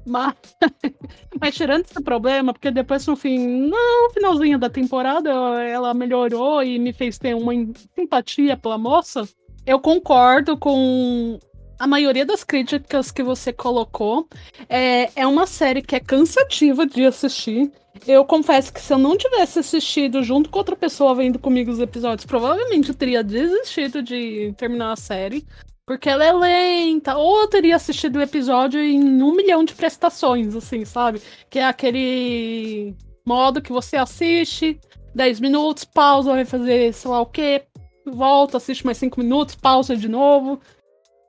Mas, 0.06 0.34
mas 1.40 1.54
tirando 1.54 1.84
esse 1.84 2.02
problema, 2.02 2.52
porque 2.52 2.70
depois 2.70 3.06
no 3.06 3.16
fim, 3.16 3.38
no 3.38 4.10
finalzinho 4.12 4.58
da 4.58 4.68
temporada, 4.68 5.30
ela 5.62 5.94
melhorou 5.94 6.62
e 6.62 6.78
me 6.78 6.92
fez 6.92 7.18
ter 7.18 7.34
uma 7.34 7.52
simpatia 7.94 8.56
pela 8.56 8.78
moça. 8.78 9.28
Eu 9.66 9.78
concordo 9.78 10.56
com 10.56 11.38
a 11.80 11.86
maioria 11.86 12.26
das 12.26 12.44
críticas 12.44 13.10
que 13.10 13.22
você 13.22 13.54
colocou. 13.54 14.28
É, 14.68 15.10
é 15.16 15.26
uma 15.26 15.46
série 15.46 15.80
que 15.80 15.96
é 15.96 16.00
cansativa 16.00 16.86
de 16.86 17.06
assistir. 17.06 17.72
Eu 18.06 18.22
confesso 18.26 18.70
que 18.70 18.82
se 18.82 18.92
eu 18.92 18.98
não 18.98 19.16
tivesse 19.16 19.60
assistido 19.60 20.22
junto 20.22 20.50
com 20.50 20.58
outra 20.58 20.76
pessoa 20.76 21.14
vendo 21.14 21.38
comigo 21.38 21.70
os 21.70 21.80
episódios, 21.80 22.26
provavelmente 22.26 22.90
eu 22.90 22.94
teria 22.94 23.24
desistido 23.24 24.02
de 24.02 24.52
terminar 24.58 24.92
a 24.92 24.96
série. 24.96 25.46
Porque 25.86 26.10
ela 26.10 26.22
é 26.22 26.32
lenta. 26.32 27.16
Ou 27.16 27.40
eu 27.40 27.48
teria 27.48 27.76
assistido 27.76 28.16
o 28.16 28.22
episódio 28.22 28.78
em 28.78 29.22
um 29.22 29.34
milhão 29.34 29.64
de 29.64 29.72
prestações, 29.72 30.54
assim, 30.54 30.84
sabe? 30.84 31.22
Que 31.48 31.60
é 31.60 31.64
aquele 31.64 32.94
modo 33.26 33.62
que 33.62 33.72
você 33.72 33.96
assiste, 33.96 34.78
10 35.14 35.40
minutos, 35.40 35.84
pausa, 35.84 36.32
vai 36.32 36.44
fazer 36.44 36.92
sei 36.92 37.10
lá 37.10 37.20
o 37.22 37.26
quê, 37.26 37.62
volta, 38.06 38.58
assiste 38.58 38.84
mais 38.84 38.98
5 38.98 39.18
minutos, 39.18 39.54
pausa 39.54 39.96
de 39.96 40.08
novo. 40.08 40.60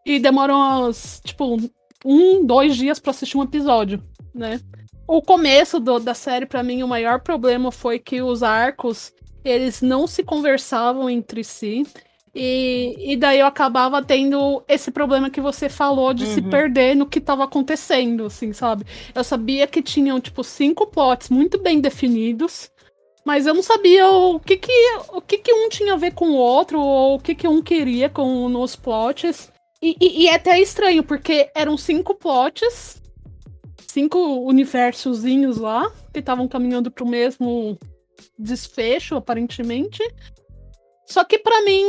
E 0.05 0.19
demora 0.19 0.55
uns, 0.55 1.21
tipo, 1.23 1.57
um, 2.05 2.45
dois 2.45 2.75
dias 2.75 2.99
para 2.99 3.11
assistir 3.11 3.37
um 3.37 3.43
episódio, 3.43 4.01
né? 4.33 4.59
O 5.07 5.21
começo 5.21 5.79
do, 5.79 5.99
da 5.99 6.13
série, 6.13 6.45
para 6.45 6.63
mim, 6.63 6.83
o 6.83 6.87
maior 6.87 7.19
problema 7.19 7.71
foi 7.71 7.99
que 7.99 8.21
os 8.21 8.43
arcos, 8.43 9.13
eles 9.43 9.81
não 9.81 10.07
se 10.07 10.23
conversavam 10.23 11.09
entre 11.09 11.43
si. 11.43 11.85
E, 12.33 12.95
e 12.97 13.17
daí 13.17 13.39
eu 13.39 13.45
acabava 13.45 14.01
tendo 14.01 14.63
esse 14.67 14.89
problema 14.89 15.29
que 15.29 15.41
você 15.41 15.67
falou 15.67 16.13
de 16.13 16.23
uhum. 16.23 16.33
se 16.33 16.41
perder 16.41 16.95
no 16.95 17.05
que 17.05 17.19
estava 17.19 17.43
acontecendo, 17.43 18.25
assim, 18.25 18.53
sabe? 18.53 18.85
Eu 19.13 19.23
sabia 19.23 19.67
que 19.67 19.81
tinham, 19.81 20.19
tipo, 20.19 20.43
cinco 20.43 20.87
plots 20.87 21.29
muito 21.29 21.59
bem 21.59 21.81
definidos, 21.81 22.71
mas 23.25 23.45
eu 23.45 23.53
não 23.53 23.61
sabia 23.61 24.09
o 24.09 24.39
que 24.39 24.55
que, 24.55 24.71
o 25.09 25.21
que, 25.21 25.39
que 25.39 25.53
um 25.53 25.67
tinha 25.67 25.93
a 25.93 25.97
ver 25.97 26.13
com 26.13 26.29
o 26.29 26.37
outro, 26.37 26.79
ou 26.79 27.15
o 27.15 27.19
que, 27.19 27.35
que 27.35 27.47
um 27.47 27.61
queria 27.61 28.09
com 28.09 28.47
nos 28.47 28.77
plots. 28.77 29.50
E, 29.81 29.95
e, 29.99 30.23
e 30.23 30.27
é 30.27 30.35
até 30.35 30.59
estranho, 30.59 31.03
porque 31.03 31.49
eram 31.55 31.75
cinco 31.75 32.13
plots, 32.13 33.01
cinco 33.87 34.19
universozinhos 34.45 35.57
lá, 35.57 35.91
que 36.13 36.19
estavam 36.19 36.47
caminhando 36.47 36.91
pro 36.91 37.05
mesmo 37.05 37.77
desfecho, 38.37 39.15
aparentemente. 39.15 40.03
Só 41.07 41.23
que 41.23 41.39
para 41.39 41.63
mim 41.63 41.85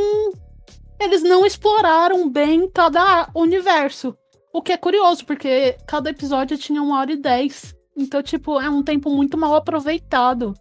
eles 0.98 1.22
não 1.22 1.44
exploraram 1.44 2.28
bem 2.30 2.68
cada 2.70 3.28
universo. 3.34 4.16
O 4.52 4.62
que 4.62 4.72
é 4.72 4.76
curioso, 4.76 5.24
porque 5.24 5.76
cada 5.86 6.10
episódio 6.10 6.58
tinha 6.58 6.82
uma 6.82 6.98
hora 6.98 7.12
e 7.12 7.16
dez. 7.16 7.74
Então, 7.96 8.22
tipo, 8.22 8.60
é 8.60 8.68
um 8.68 8.82
tempo 8.82 9.10
muito 9.10 9.36
mal 9.36 9.54
aproveitado. 9.54 10.54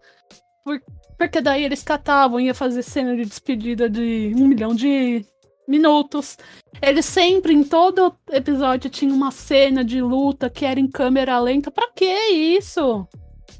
Por, 0.63 0.81
porque 1.17 1.41
daí 1.41 1.63
eles 1.63 1.83
catavam, 1.83 2.39
ia 2.39 2.53
fazer 2.53 2.81
cena 2.83 3.15
de 3.15 3.25
despedida 3.25 3.89
de 3.89 4.33
um 4.35 4.47
milhão 4.47 4.73
de 4.73 5.25
minutos. 5.71 6.37
Eles 6.81 7.05
sempre, 7.05 7.53
em 7.53 7.63
todo 7.63 8.15
episódio, 8.29 8.89
tinha 8.89 9.13
uma 9.13 9.31
cena 9.31 9.83
de 9.83 10.01
luta 10.01 10.49
que 10.49 10.65
era 10.65 10.79
em 10.79 10.87
câmera 10.87 11.39
lenta. 11.39 11.71
Pra 11.71 11.89
que 11.95 12.05
isso? 12.05 13.07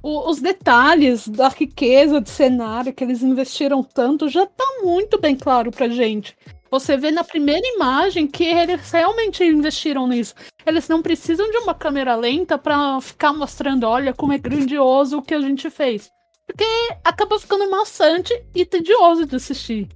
o, 0.04 0.30
os 0.30 0.41
detalhes 0.41 1.28
da 1.28 1.50
riqueza 1.50 2.19
de 2.19 2.30
cenário 2.30 2.93
que 2.93 3.04
eles 3.04 3.21
investiram 3.21 3.84
tanto 3.84 4.30
já 4.30 4.45
tá 4.45 4.65
muito 4.82 5.19
bem 5.19 5.36
claro 5.36 5.71
pra 5.71 5.88
gente. 5.88 6.36
Você 6.69 6.95
vê 6.95 7.12
na 7.12 7.24
primeira 7.24 7.67
imagem 7.76 8.28
que 8.28 8.45
eles 8.45 8.89
realmente 8.91 9.43
investiram 9.43 10.08
nisso. 10.08 10.34
Eles 10.65 10.88
não 10.88 11.02
precisam 11.02 11.50
de 11.52 11.58
uma 11.58 11.74
câmera 11.74 12.15
lenta 12.15 12.58
para 12.58 13.00
ficar 13.02 13.34
mostrando, 13.34 13.86
olha 13.86 14.13
como 14.13 14.32
é 14.32 14.38
grandioso 14.38 15.17
o 15.17 15.21
que 15.21 15.34
a 15.34 15.41
gente 15.41 15.69
fez. 15.69 16.10
Porque 16.47 16.65
acaba 17.04 17.39
ficando 17.39 17.69
maçante 17.69 18.34
e 18.56 18.65
tedioso 18.65 19.26
de 19.26 19.36
assistir. 19.36 19.89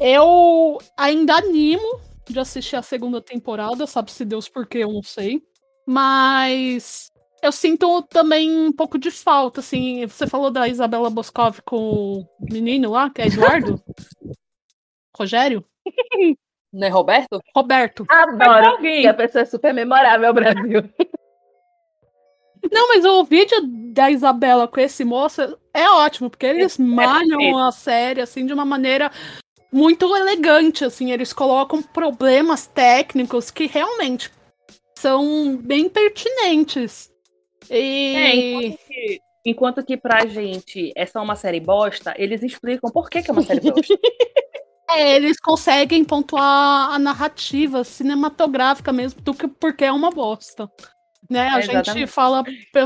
Eu 0.00 0.78
ainda 0.96 1.34
animo 1.34 2.00
de 2.28 2.38
assistir 2.38 2.76
a 2.76 2.82
segunda 2.82 3.20
temporada, 3.20 3.86
sabe 3.86 4.10
se 4.10 4.24
Deus 4.24 4.48
por 4.48 4.66
quê, 4.66 4.78
eu 4.78 4.92
não 4.92 5.02
sei. 5.02 5.42
Mas 5.86 7.10
eu 7.42 7.50
sinto 7.50 8.02
também 8.02 8.50
um 8.50 8.72
pouco 8.72 8.98
de 8.98 9.10
falta, 9.10 9.60
assim. 9.60 10.06
Você 10.06 10.26
falou 10.26 10.50
da 10.50 10.68
Isabela 10.68 11.10
Boscov 11.10 11.60
com 11.64 12.20
o 12.20 12.28
menino 12.40 12.90
lá, 12.90 13.10
que 13.10 13.22
é 13.22 13.26
Eduardo? 13.26 13.82
Rogério? 15.16 15.64
Não 16.72 16.86
é 16.86 16.90
Roberto? 16.90 17.40
Roberto. 17.56 18.06
Adoro. 18.08 18.78
Que 18.78 19.06
a 19.06 19.14
pessoa 19.14 19.42
é 19.42 19.46
super 19.46 19.72
memorável, 19.72 20.32
Brasil. 20.32 20.82
Não, 22.70 22.88
mas 22.88 23.04
o 23.04 23.24
vídeo 23.24 23.56
da 23.92 24.10
Isabela 24.10 24.68
com 24.68 24.80
esse 24.80 25.04
moço 25.04 25.58
é 25.72 25.88
ótimo, 25.90 26.28
porque 26.28 26.44
eles 26.44 26.78
é, 26.78 26.82
malham 26.82 27.40
é 27.40 27.68
a 27.68 27.72
série 27.72 28.20
assim 28.20 28.44
de 28.44 28.52
uma 28.52 28.64
maneira 28.64 29.10
muito 29.72 30.14
elegante, 30.16 30.84
assim, 30.84 31.12
eles 31.12 31.32
colocam 31.32 31.82
problemas 31.82 32.66
técnicos 32.66 33.50
que 33.50 33.66
realmente 33.66 34.30
são 34.98 35.56
bem 35.56 35.88
pertinentes. 35.88 37.10
E... 37.70 38.14
É, 38.16 38.36
enquanto 38.36 38.78
que, 38.86 39.20
enquanto 39.44 39.84
que 39.84 39.96
pra 39.96 40.26
gente 40.26 40.92
é 40.96 41.06
só 41.06 41.22
uma 41.22 41.36
série 41.36 41.60
bosta, 41.60 42.14
eles 42.16 42.42
explicam 42.42 42.90
por 42.90 43.08
que, 43.10 43.22
que 43.22 43.30
é 43.30 43.32
uma 43.32 43.42
série 43.42 43.60
bosta. 43.60 43.82
É, 44.90 45.16
eles 45.16 45.38
conseguem 45.38 46.02
pontuar 46.02 46.90
a 46.94 46.98
narrativa 46.98 47.84
cinematográfica 47.84 48.90
mesmo 48.90 49.20
do 49.20 49.34
que 49.34 49.46
porque 49.46 49.84
é 49.84 49.92
uma 49.92 50.10
bosta. 50.10 50.66
Né? 51.28 51.48
A 51.48 51.60
gente 51.60 52.06
fala 52.06 52.42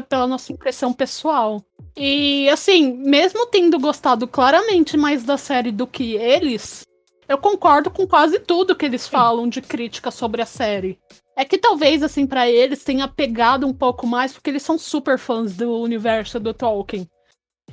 pela 0.09 0.27
nossa 0.27 0.53
impressão 0.53 0.93
pessoal. 0.93 1.65
E 1.97 2.49
assim, 2.49 2.93
mesmo 2.93 3.47
tendo 3.47 3.79
gostado 3.79 4.27
claramente 4.27 4.97
mais 4.97 5.23
da 5.23 5.37
série 5.37 5.71
do 5.71 5.87
que 5.87 6.15
eles, 6.17 6.85
eu 7.29 7.39
concordo 7.39 7.91
com 7.91 8.07
quase 8.07 8.41
tudo 8.41 8.75
que 8.75 8.85
eles 8.85 9.07
falam 9.07 9.49
de 9.49 9.63
crítica 9.63 10.11
sobre 10.11 10.43
a 10.43 10.47
série. 10.47 10.99
É 11.37 11.45
que 11.45 11.57
talvez, 11.57 12.03
assim, 12.03 12.27
para 12.27 12.49
eles 12.49 12.85
tenha 12.85 13.09
pegado 13.09 13.67
um 13.67 13.73
pouco 13.73 14.07
mais, 14.07 14.33
porque 14.33 14.51
eles 14.51 14.63
são 14.63 14.77
super 14.77 15.19
fãs 15.19 15.57
do 15.57 15.79
universo 15.81 16.39
do 16.39 16.53
Tolkien. 16.53 17.09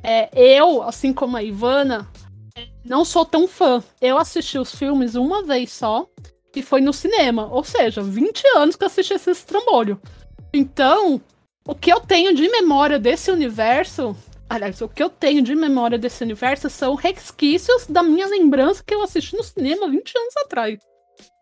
É, 0.02 0.30
eu, 0.34 0.82
assim 0.82 1.12
como 1.12 1.36
a 1.36 1.44
Ivana, 1.44 2.08
não 2.86 3.04
sou 3.04 3.26
tão 3.26 3.48
fã. 3.48 3.84
Eu 4.00 4.18
assisti 4.18 4.58
os 4.58 4.74
filmes 4.74 5.16
uma 5.16 5.44
vez 5.44 5.72
só 5.72 6.08
e 6.56 6.62
foi 6.62 6.80
no 6.82 6.94
cinema. 6.94 7.48
Ou 7.52 7.64
seja, 7.64 8.02
20 8.02 8.44
anos 8.56 8.76
que 8.76 8.84
eu 8.84 8.88
assisti 8.88 9.14
esse 9.14 9.46
trambolho. 9.46 10.00
Então, 10.54 11.22
o 11.66 11.76
que 11.76 11.92
eu 11.92 12.00
tenho 12.00 12.34
de 12.34 12.50
memória 12.50 12.98
desse 12.98 13.32
universo. 13.32 14.16
Aliás, 14.50 14.82
o 14.82 14.90
que 14.90 15.04
eu 15.04 15.10
tenho 15.10 15.44
de 15.44 15.54
memória 15.56 15.98
desse 15.98 16.24
universo 16.24 16.70
são 16.70 16.96
resquícios 16.96 17.86
da 17.86 18.02
minha 18.02 18.26
lembrança 18.26 18.84
que 18.84 18.96
eu 18.96 19.04
assisti 19.04 19.36
no 19.36 19.44
cinema 19.44 19.88
20 19.88 20.18
anos 20.18 20.38
atrás. 20.38 20.80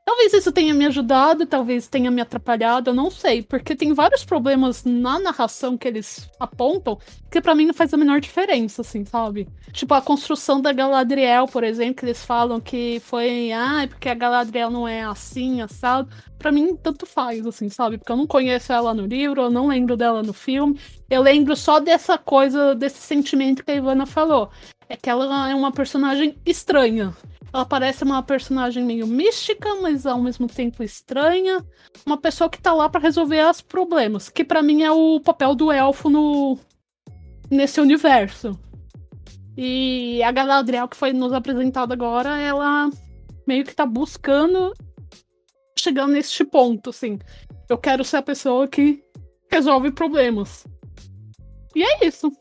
Talvez 0.08 0.32
isso 0.32 0.54
tenha 0.54 0.74
me 0.74 0.86
ajudado, 0.86 1.46
talvez 1.46 1.89
tenha 1.89 2.10
me 2.10 2.22
atrapalhado, 2.22 2.89
eu 2.89 2.93
não 2.93 3.12
sei, 3.12 3.43
porque 3.43 3.76
tem 3.76 3.93
vários 3.93 4.24
problemas 4.24 4.86
na 4.86 5.20
narração 5.20 5.78
que 5.78 5.86
eles 5.86 6.30
apontam 6.39 6.98
que 7.30 7.41
para 7.41 7.54
mim 7.54 7.65
não 7.65 7.74
faz 7.74 7.93
a 7.93 7.98
menor 7.98 8.22
diferença, 8.22 8.84
assim, 8.84 9.04
sabe? 9.04 9.50
Tipo 9.74 9.93
a 9.96 10.02
construção 10.02 10.62
da 10.62 10.72
Galadriel, 10.72 11.46
por 11.48 11.62
exemplo, 11.62 11.96
que 11.96 12.06
eles 12.06 12.24
falam 12.24 12.62
que 12.62 13.02
foi, 13.02 13.52
ah, 13.52 13.86
porque 13.86 14.08
a 14.08 14.13
Galadriel 14.13 14.72
não 14.72 14.88
é 14.88 15.04
assim, 15.04 15.62
assado. 15.62 16.08
Para 16.39 16.54
mim 16.54 16.74
tanto 16.82 17.06
faz, 17.06 17.46
assim, 17.46 17.67
sabe? 17.67 17.98
Porque 17.98 18.12
eu 18.13 18.15
não 18.15 18.26
conheço 18.26 18.72
ela 18.72 18.93
no 18.93 19.06
livro, 19.06 19.41
eu 19.41 19.50
não 19.50 19.67
lembro 19.67 19.98
dela 19.98 20.24
no 20.24 20.32
filme. 20.32 20.80
Eu 21.10 21.22
lembro 21.22 21.54
só 21.54 21.82
dessa 21.82 22.17
coisa, 22.17 22.74
desse 22.74 23.02
sentimento 23.02 23.62
que 23.62 23.72
a 23.72 23.76
Ivana 23.76 24.06
falou. 24.06 24.50
É 24.88 24.96
que 24.96 25.10
ela 25.10 25.50
é 25.50 25.54
uma 25.54 25.74
personagem 25.74 26.38
estranha. 26.46 27.13
Ela 27.53 27.65
parece 27.65 28.03
uma 28.03 28.21
personagem 28.21 28.83
meio 28.83 29.07
mística, 29.07 29.75
mas 29.75 30.05
ao 30.05 30.21
mesmo 30.21 30.47
tempo 30.47 30.83
estranha. 30.83 31.65
Uma 32.05 32.17
pessoa 32.17 32.49
que 32.49 32.62
tá 32.62 32.73
lá 32.73 32.89
para 32.89 33.01
resolver 33.01 33.43
os 33.49 33.62
problemas, 33.62 34.29
que 34.29 34.43
para 34.43 34.62
mim 34.62 34.83
é 34.83 34.91
o 34.91 35.19
papel 35.19 35.55
do 35.55 35.71
elfo 35.71 36.10
no 36.10 36.57
nesse 37.49 37.79
universo. 37.79 38.60
E 39.55 40.21
a 40.23 40.31
Galadriel 40.31 40.88
que 40.88 40.97
foi 40.97 41.13
nos 41.13 41.33
apresentada 41.33 41.93
agora, 41.93 42.38
ela 42.38 42.89
meio 43.47 43.63
que 43.63 43.73
tá 43.73 43.86
buscando 43.86 44.73
chegando 45.79 46.13
neste 46.13 46.43
ponto, 46.43 46.89
assim. 46.89 47.17
Eu 47.69 47.77
quero 47.77 48.03
ser 48.03 48.17
a 48.17 48.21
pessoa 48.21 48.67
que 48.67 49.03
resolve 49.49 49.91
problemas. 49.91 50.65
E 51.75 51.83
é 51.83 52.05
isso. 52.05 52.31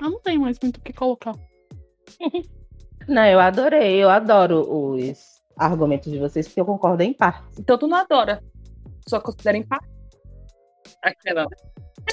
Eu 0.00 0.10
não 0.10 0.20
tenho 0.20 0.40
mais 0.40 0.58
muito 0.60 0.78
o 0.78 0.80
que 0.80 0.92
colocar. 0.92 1.34
Não, 3.08 3.24
eu 3.24 3.40
adorei, 3.40 3.96
eu 3.96 4.10
adoro 4.10 4.60
os 4.68 5.40
argumentos 5.56 6.12
de 6.12 6.18
vocês, 6.18 6.46
porque 6.46 6.60
eu 6.60 6.66
concordo 6.66 7.02
em 7.02 7.14
parte. 7.14 7.42
Então 7.58 7.78
tu 7.78 7.86
não 7.86 7.96
adora, 7.96 8.44
só 9.08 9.18
considera 9.18 9.56
em 9.56 9.66
parte. 9.66 9.88
Aquela. 11.02 11.46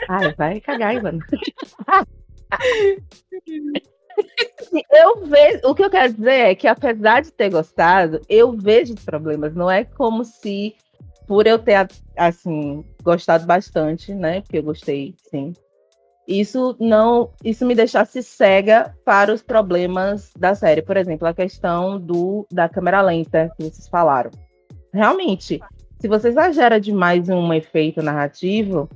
Ai, 0.10 0.34
vai 0.36 0.62
cagar, 0.62 0.95
Ivan. 0.95 1.19
eu 4.91 5.25
vejo, 5.25 5.60
o 5.65 5.75
que 5.75 5.84
eu 5.84 5.89
quero 5.89 6.13
dizer 6.13 6.31
é 6.31 6.55
que 6.55 6.67
apesar 6.67 7.21
de 7.21 7.31
ter 7.31 7.49
gostado, 7.49 8.21
eu 8.29 8.53
vejo 8.53 8.93
os 8.93 9.03
problemas. 9.03 9.53
Não 9.53 9.69
é 9.69 9.84
como 9.84 10.23
se 10.23 10.77
por 11.27 11.45
eu 11.45 11.60
ter 11.60 11.89
assim 12.15 12.86
gostado 13.03 13.45
bastante, 13.45 14.13
né? 14.13 14.39
Porque 14.41 14.60
eu 14.60 14.63
gostei, 14.63 15.13
sim 15.29 15.53
isso 16.27 16.75
não 16.79 17.29
isso 17.43 17.65
me 17.65 17.75
deixasse 17.75 18.23
cega 18.23 18.95
para 19.05 19.33
os 19.33 19.41
problemas 19.41 20.31
da 20.38 20.55
série. 20.55 20.81
Por 20.81 20.97
exemplo, 20.97 21.27
a 21.27 21.33
questão 21.33 21.99
do 21.99 22.47
da 22.51 22.67
câmera 22.67 23.01
lenta 23.01 23.51
que 23.55 23.63
vocês 23.63 23.88
falaram. 23.88 24.31
Realmente, 24.93 25.59
se 25.99 26.07
você 26.07 26.29
exagera 26.29 26.79
demais 26.79 27.29
um 27.29 27.53
efeito 27.53 28.01
narrativo, 28.01 28.89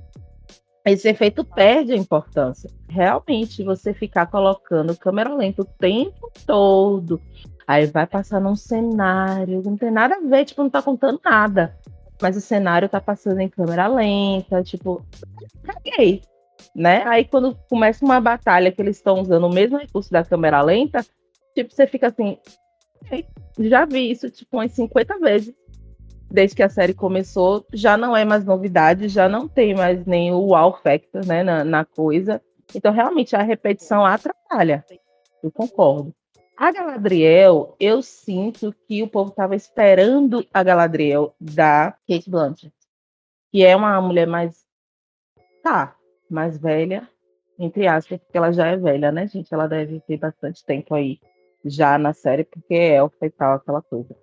esse 0.86 1.08
efeito 1.08 1.44
perde 1.44 1.94
a 1.94 1.98
importância. 1.98 2.70
Realmente, 2.88 3.64
você 3.64 3.94
ficar 3.94 4.26
colocando 4.28 4.98
câmera 4.98 5.34
lenta 5.34 5.62
o 5.62 5.66
tempo 5.66 6.32
todo, 6.48 7.22
aí 7.68 7.86
vai 7.86 8.08
passar 8.08 8.40
num 8.40 8.56
cenário, 8.56 9.62
não 9.64 9.78
tem 9.78 9.92
nada 9.92 10.16
a 10.16 10.22
ver, 10.22 10.46
tipo, 10.46 10.64
não 10.64 10.70
tá 10.70 10.82
contando 10.82 11.20
nada. 11.24 11.78
Mas 12.22 12.36
o 12.36 12.42
cenário 12.42 12.90
tá 12.90 13.00
passando 13.00 13.40
em 13.40 13.50
câmera 13.50 13.88
lenta, 13.88 14.64
tipo, 14.64 15.06
caguei 15.64 16.22
né? 16.80 17.04
Aí 17.06 17.26
quando 17.26 17.56
começa 17.70 18.06
uma 18.06 18.22
batalha 18.22 18.72
que 18.72 18.82
eles 18.82 18.96
estão 18.96 19.20
usando 19.20 19.46
o 19.46 19.54
mesmo 19.54 19.78
recurso 19.78 20.10
da 20.10 20.24
câmera 20.24 20.62
lenta, 20.62 21.06
tipo, 21.54 21.74
você 21.76 21.86
fica 21.86 22.08
assim, 22.08 22.38
já 23.60 23.84
vi 23.84 24.10
isso 24.10 24.30
tipo 24.30 24.56
umas 24.56 24.72
50 24.72 25.20
vezes. 25.20 25.54
Desde 26.32 26.56
que 26.56 26.64
a 26.64 26.70
série 26.70 26.94
começou, 26.94 27.66
já 27.74 27.98
não 27.98 28.16
é 28.16 28.24
mais 28.24 28.46
novidade, 28.46 29.10
já 29.10 29.28
não 29.28 29.48
tem 29.48 29.76
mais 29.76 30.06
nem 30.06 30.32
o 30.32 30.40
wow 30.40 30.78
factor, 30.82 31.26
né, 31.26 31.44
na, 31.44 31.66
na 31.66 31.84
coisa. 31.84 32.42
Então, 32.74 32.94
realmente, 32.94 33.36
a 33.36 33.42
repetição 33.42 34.06
atrapalha. 34.06 34.86
Eu 35.44 35.52
concordo. 35.52 36.14
A 36.56 36.72
Galadriel, 36.72 37.76
eu 37.80 38.02
sinto 38.04 38.76
que 38.88 39.02
o 39.02 39.08
povo 39.08 39.32
estava 39.32 39.56
esperando 39.56 40.46
a 40.54 40.62
Galadriel 40.62 41.34
da 41.42 41.96
Kate 42.08 42.30
Blanchett, 42.30 42.74
que 43.52 43.66
é 43.66 43.76
uma 43.76 44.00
mulher 44.00 44.28
mais. 44.28 44.68
Tá, 45.64 45.96
mais 46.34 46.58
velha, 46.58 47.08
entre 47.58 47.88
aspas, 47.88 48.20
porque 48.20 48.38
ela 48.38 48.52
já 48.52 48.68
é 48.68 48.78
velha, 48.78 49.12
né, 49.12 49.28
gente? 49.28 49.54
Ela 49.54 49.68
deve 49.68 50.00
ter 50.02 50.18
bastante 50.18 50.64
tempo 50.64 50.96
aí 50.96 51.20
já 51.66 51.98
na 51.98 52.14
série, 52.14 52.44
porque 52.44 52.74
é 52.74 52.98
e 52.98 53.30
tal, 53.32 53.56
aquela 53.56 53.82
coisa. 53.82 54.16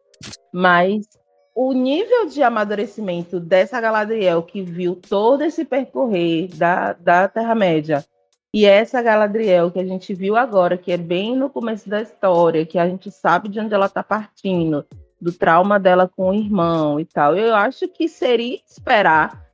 Mas 0.53 1.07
o 1.55 1.73
nível 1.73 2.27
de 2.27 2.43
amadurecimento 2.43 3.41
dessa 3.41 3.81
Galadriel 3.81 4.43
que 4.43 4.63
viu 4.63 4.97
todo 4.97 5.43
esse 5.43 5.65
percorrer 5.65 6.49
da, 6.55 6.93
da 6.95 7.29
Terra-média 7.29 8.05
e 8.53 8.65
essa 8.65 9.03
Galadriel 9.03 9.71
que 9.71 9.79
a 9.79 9.85
gente 9.85 10.15
viu 10.15 10.37
agora, 10.37 10.79
que 10.79 10.93
é 10.93 10.97
bem 10.97 11.37
no 11.37 11.51
começo 11.51 11.89
da 11.89 12.01
história, 12.01 12.65
que 12.65 12.79
a 12.79 12.89
gente 12.89 13.11
sabe 13.11 13.49
de 13.49 13.61
onde 13.61 13.75
ela 13.75 13.87
está 13.87 14.03
partindo, 14.03 14.87
do 15.21 15.33
trauma 15.33 15.79
dela 15.79 16.11
com 16.15 16.31
o 16.31 16.35
irmão 16.35 17.01
e 17.01 17.05
tal, 17.05 17.37
eu 17.37 17.55
acho 17.55 17.89
que 17.89 18.09
seria 18.09 18.59
esperar 18.67 19.46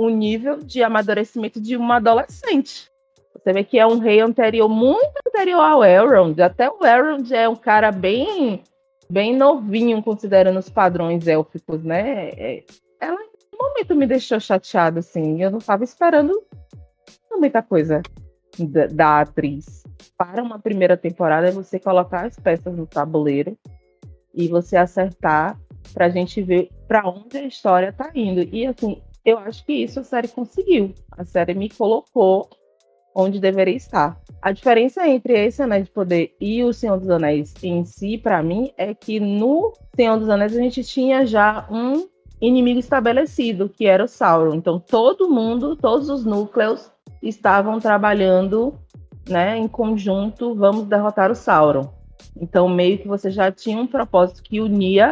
o 0.00 0.08
nível 0.08 0.56
de 0.56 0.82
amadurecimento 0.82 1.60
de 1.60 1.76
uma 1.76 1.96
adolescente. 1.96 2.90
Você 3.34 3.52
vê 3.52 3.62
que 3.62 3.78
é 3.78 3.86
um 3.86 3.98
rei 3.98 4.18
anterior, 4.20 4.66
muito 4.66 5.12
anterior 5.28 5.60
ao 5.60 5.84
Elrond. 5.84 6.40
Até 6.40 6.70
o 6.70 6.86
Elrond 6.86 7.30
é 7.30 7.46
um 7.46 7.54
cara 7.54 7.92
bem, 7.92 8.62
bem 9.10 9.36
novinho, 9.36 10.02
considerando 10.02 10.58
os 10.58 10.70
padrões 10.70 11.28
élficos, 11.28 11.84
né? 11.84 12.30
É, 12.30 12.64
ela, 12.98 13.20
em 13.20 13.54
um 13.54 13.68
momento, 13.68 13.94
me 13.94 14.06
deixou 14.06 14.40
chateada, 14.40 15.00
assim. 15.00 15.42
Eu 15.42 15.50
não 15.50 15.58
estava 15.58 15.84
esperando 15.84 16.42
muita 17.30 17.62
coisa 17.62 18.00
da, 18.58 18.86
da 18.86 19.20
atriz. 19.20 19.82
Para 20.16 20.42
uma 20.42 20.58
primeira 20.58 20.96
temporada, 20.96 21.48
é 21.48 21.52
você 21.52 21.78
colocar 21.78 22.24
as 22.24 22.38
peças 22.38 22.74
no 22.74 22.86
tabuleiro 22.86 23.54
e 24.34 24.48
você 24.48 24.78
acertar 24.78 25.60
para 25.92 26.06
a 26.06 26.10
gente 26.10 26.40
ver 26.40 26.70
para 26.88 27.06
onde 27.06 27.36
a 27.36 27.46
história 27.46 27.90
está 27.90 28.10
indo. 28.14 28.40
E, 28.40 28.66
assim, 28.66 29.02
eu 29.24 29.38
acho 29.38 29.64
que 29.64 29.72
isso 29.72 30.00
a 30.00 30.04
série 30.04 30.28
conseguiu. 30.28 30.94
A 31.12 31.24
série 31.24 31.54
me 31.54 31.68
colocou 31.68 32.48
onde 33.14 33.40
deveria 33.40 33.76
estar. 33.76 34.20
A 34.40 34.52
diferença 34.52 35.06
entre 35.06 35.46
esse 35.46 35.62
Anéis 35.62 35.86
de 35.86 35.90
Poder 35.90 36.34
e 36.40 36.62
o 36.64 36.72
Senhor 36.72 36.98
dos 36.98 37.10
Anéis 37.10 37.54
em 37.62 37.84
si, 37.84 38.16
para 38.16 38.42
mim, 38.42 38.72
é 38.76 38.94
que 38.94 39.20
no 39.20 39.72
Senhor 39.94 40.18
dos 40.18 40.28
Anéis 40.28 40.56
a 40.56 40.60
gente 40.60 40.82
tinha 40.84 41.26
já 41.26 41.66
um 41.70 42.08
inimigo 42.40 42.80
estabelecido, 42.80 43.68
que 43.68 43.86
era 43.86 44.04
o 44.04 44.08
Sauron. 44.08 44.54
Então 44.54 44.78
todo 44.80 45.28
mundo, 45.28 45.76
todos 45.76 46.08
os 46.08 46.24
núcleos 46.24 46.90
estavam 47.22 47.78
trabalhando, 47.78 48.74
né, 49.28 49.58
em 49.58 49.68
conjunto, 49.68 50.54
vamos 50.54 50.86
derrotar 50.86 51.30
o 51.30 51.34
Sauron. 51.34 51.92
Então 52.40 52.68
meio 52.68 52.98
que 52.98 53.08
você 53.08 53.30
já 53.30 53.52
tinha 53.52 53.78
um 53.78 53.86
propósito 53.86 54.42
que 54.42 54.60
unia 54.60 55.10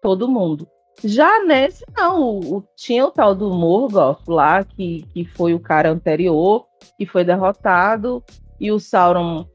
todo 0.00 0.28
mundo. 0.28 0.68
Já 1.04 1.44
nesse, 1.44 1.84
não, 1.96 2.20
o, 2.20 2.56
o, 2.56 2.64
tinha 2.76 3.06
o 3.06 3.10
tal 3.10 3.34
do 3.34 3.50
Morgoth 3.50 4.26
lá, 4.26 4.64
que, 4.64 5.02
que 5.12 5.24
foi 5.24 5.54
o 5.54 5.60
cara 5.60 5.90
anterior, 5.90 6.66
que 6.96 7.06
foi 7.06 7.24
derrotado, 7.24 8.22
e 8.58 8.72
o 8.72 8.80
Sauron 8.80 9.46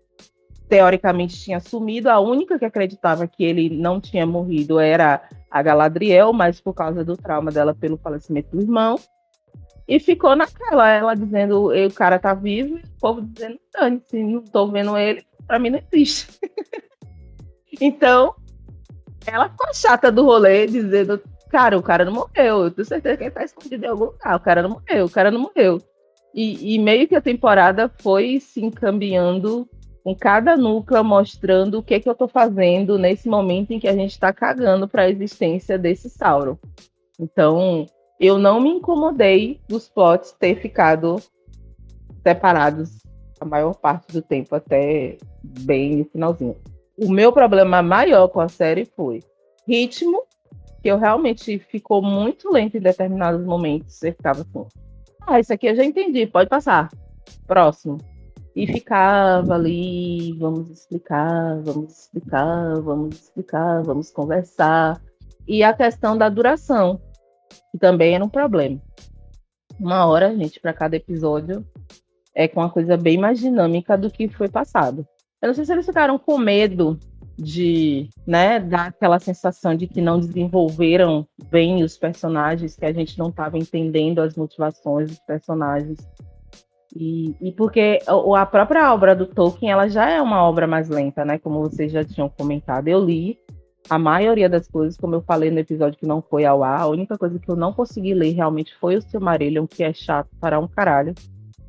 teoricamente 0.69 1.39
tinha 1.39 1.60
sumido. 1.60 2.10
A 2.10 2.19
única 2.19 2.58
que 2.58 2.65
acreditava 2.65 3.27
que 3.27 3.43
ele 3.43 3.69
não 3.69 3.99
tinha 3.99 4.25
morrido 4.25 4.79
era 4.79 5.21
a 5.51 5.62
Galadriel, 5.62 6.32
mas 6.32 6.62
por 6.62 6.73
causa 6.73 7.03
do 7.03 7.17
trauma 7.17 7.51
dela 7.51 7.75
pelo 7.75 7.97
falecimento 7.97 8.56
do 8.56 8.62
irmão. 8.62 8.97
E 9.88 9.99
ficou 9.99 10.36
naquela, 10.36 10.89
ela 10.89 11.13
dizendo, 11.13 11.67
o 11.67 11.93
cara 11.93 12.17
tá 12.17 12.34
vivo, 12.34 12.77
e 12.77 12.82
o 12.82 12.99
povo 12.99 13.21
dizendo, 13.21 13.60
se 14.06 14.23
não 14.23 14.41
tô 14.41 14.67
vendo 14.67 14.97
ele, 14.97 15.25
pra 15.45 15.60
mim 15.60 15.71
não 15.71 15.82
existe. 15.91 16.39
então, 17.82 18.34
ela 19.25 19.49
ficou 19.49 19.73
chata 19.73 20.12
do 20.12 20.23
rolê, 20.23 20.65
dizendo, 20.65 21.21
cara, 21.53 21.77
o 21.77 21.83
cara 21.83 22.03
não 22.03 22.13
morreu, 22.13 22.63
eu 22.63 22.71
tenho 22.71 22.87
certeza 22.87 23.15
que 23.15 23.23
ele 23.25 23.31
tá 23.31 23.43
escondido 23.43 23.85
em 23.85 23.87
algum 23.87 24.05
lugar, 24.05 24.35
o 24.35 24.39
cara 24.39 24.63
não 24.63 24.71
morreu, 24.71 25.05
o 25.05 25.09
cara 25.09 25.29
não 25.29 25.39
morreu. 25.41 25.79
E, 26.33 26.73
e, 26.73 26.79
meio 26.79 27.07
que 27.07 27.15
a 27.15 27.21
temporada 27.21 27.87
foi 28.01 28.39
se 28.39 28.59
encaminhando 28.65 29.69
com 30.03 30.15
cada 30.15 30.57
núcleo 30.57 31.03
mostrando 31.03 31.77
o 31.77 31.83
que, 31.83 31.99
que 31.99 32.09
eu 32.09 32.15
tô 32.15 32.27
fazendo 32.27 32.97
nesse 32.97 33.29
momento 33.29 33.71
em 33.71 33.79
que 33.79 33.87
a 33.87 33.93
gente 33.93 34.09
está 34.09 34.33
cagando 34.33 34.87
para 34.87 35.03
a 35.03 35.09
existência 35.09 35.77
desse 35.77 36.09
Sauron. 36.09 36.57
Então, 37.19 37.85
eu 38.19 38.39
não 38.39 38.59
me 38.59 38.69
incomodei 38.69 39.61
dos 39.69 39.87
plots 39.87 40.31
ter 40.31 40.55
ficado 40.59 41.17
separados 42.23 42.97
a 43.39 43.45
maior 43.45 43.75
parte 43.75 44.11
do 44.11 44.23
tempo, 44.23 44.55
até 44.55 45.19
bem 45.43 45.97
no 45.97 46.05
finalzinho. 46.05 46.55
O 46.97 47.11
meu 47.11 47.31
problema 47.31 47.83
maior 47.83 48.27
com 48.27 48.39
a 48.39 48.49
série 48.49 48.85
foi 48.85 49.21
ritmo, 49.67 50.23
que 50.83 50.89
eu 50.89 50.97
realmente 50.97 51.57
ficou 51.59 52.01
muito 52.01 52.51
lento 52.51 52.75
em 52.75 52.81
determinados 52.81 53.45
momentos. 53.45 53.95
Você 53.95 54.11
ficava 54.11 54.41
assim, 54.41 54.67
ah, 55.25 55.39
isso 55.39 55.53
aqui 55.53 55.67
eu 55.67 55.75
já 55.77 55.85
entendi, 55.85 56.27
pode 56.27 56.49
passar. 56.49 56.91
Próximo. 57.47 57.97
E 58.53 58.67
ficava 58.67 59.55
ali, 59.55 60.33
vamos 60.37 60.69
explicar, 60.69 61.61
vamos 61.61 61.99
explicar, 61.99 62.81
vamos 62.81 63.15
explicar, 63.15 63.81
vamos 63.81 64.11
conversar. 64.11 65.01
E 65.47 65.63
a 65.63 65.73
questão 65.73 66.17
da 66.17 66.27
duração, 66.27 66.99
que 67.71 67.77
também 67.77 68.15
era 68.15 68.23
um 68.23 68.29
problema. 68.29 68.79
Uma 69.79 70.05
hora, 70.05 70.35
gente, 70.35 70.59
para 70.59 70.73
cada 70.73 70.97
episódio, 70.97 71.65
é 72.35 72.45
com 72.45 72.59
uma 72.59 72.69
coisa 72.69 72.97
bem 72.97 73.17
mais 73.17 73.39
dinâmica 73.39 73.97
do 73.97 74.11
que 74.11 74.27
foi 74.27 74.49
passado. 74.49 75.07
Eu 75.41 75.47
não 75.47 75.53
sei 75.53 75.63
se 75.63 75.71
eles 75.71 75.85
ficaram 75.85 76.19
com 76.19 76.37
medo 76.37 76.99
de, 77.37 78.09
né, 78.25 78.59
dar 78.59 78.87
aquela 78.87 79.19
sensação 79.19 79.75
de 79.75 79.87
que 79.87 80.01
não 80.01 80.19
desenvolveram 80.19 81.27
bem 81.49 81.83
os 81.83 81.97
personagens, 81.97 82.75
que 82.75 82.85
a 82.85 82.93
gente 82.93 83.17
não 83.17 83.29
estava 83.29 83.57
entendendo 83.57 84.19
as 84.19 84.35
motivações 84.35 85.09
dos 85.09 85.19
personagens. 85.19 85.97
E, 86.95 87.35
e 87.41 87.51
porque 87.51 87.99
a 88.35 88.45
própria 88.45 88.93
obra 88.93 89.15
do 89.15 89.25
Tolkien, 89.25 89.71
ela 89.71 89.87
já 89.87 90.09
é 90.09 90.21
uma 90.21 90.43
obra 90.43 90.67
mais 90.67 90.89
lenta, 90.89 91.25
né, 91.25 91.39
como 91.39 91.61
vocês 91.61 91.91
já 91.91 92.03
tinham 92.03 92.29
comentado. 92.29 92.87
Eu 92.87 93.03
li 93.03 93.39
a 93.89 93.97
maioria 93.97 94.47
das 94.47 94.67
coisas, 94.67 94.95
como 94.95 95.15
eu 95.15 95.21
falei 95.21 95.49
no 95.49 95.59
episódio 95.59 95.99
que 95.99 96.05
não 96.05 96.21
foi 96.21 96.45
ao 96.45 96.63
ar, 96.63 96.81
a 96.81 96.87
única 96.87 97.17
coisa 97.17 97.39
que 97.39 97.49
eu 97.49 97.55
não 97.55 97.73
consegui 97.73 98.13
ler 98.13 98.33
realmente 98.33 98.73
foi 98.79 98.95
o 98.95 99.01
Silmarillion, 99.01 99.67
que 99.67 99.83
é 99.83 99.91
chato 99.91 100.29
para 100.39 100.59
um 100.59 100.67
caralho. 100.67 101.13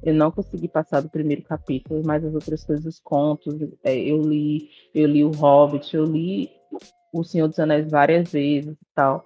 Eu 0.04 0.12
não 0.12 0.30
consegui 0.30 0.68
passar 0.68 1.00
do 1.00 1.08
primeiro 1.08 1.42
capítulo, 1.42 2.02
mas 2.04 2.22
as 2.22 2.34
outras 2.34 2.62
coisas, 2.62 2.84
os 2.84 3.00
contos, 3.00 3.54
é, 3.82 3.96
eu 3.96 4.20
li, 4.20 4.68
eu 4.94 5.06
li 5.06 5.24
o 5.24 5.30
Hobbit, 5.30 5.96
eu 5.96 6.04
li 6.04 6.50
O 7.10 7.24
Senhor 7.24 7.48
dos 7.48 7.58
Anéis 7.58 7.90
várias 7.90 8.30
vezes 8.30 8.74
e 8.74 8.86
tal. 8.94 9.24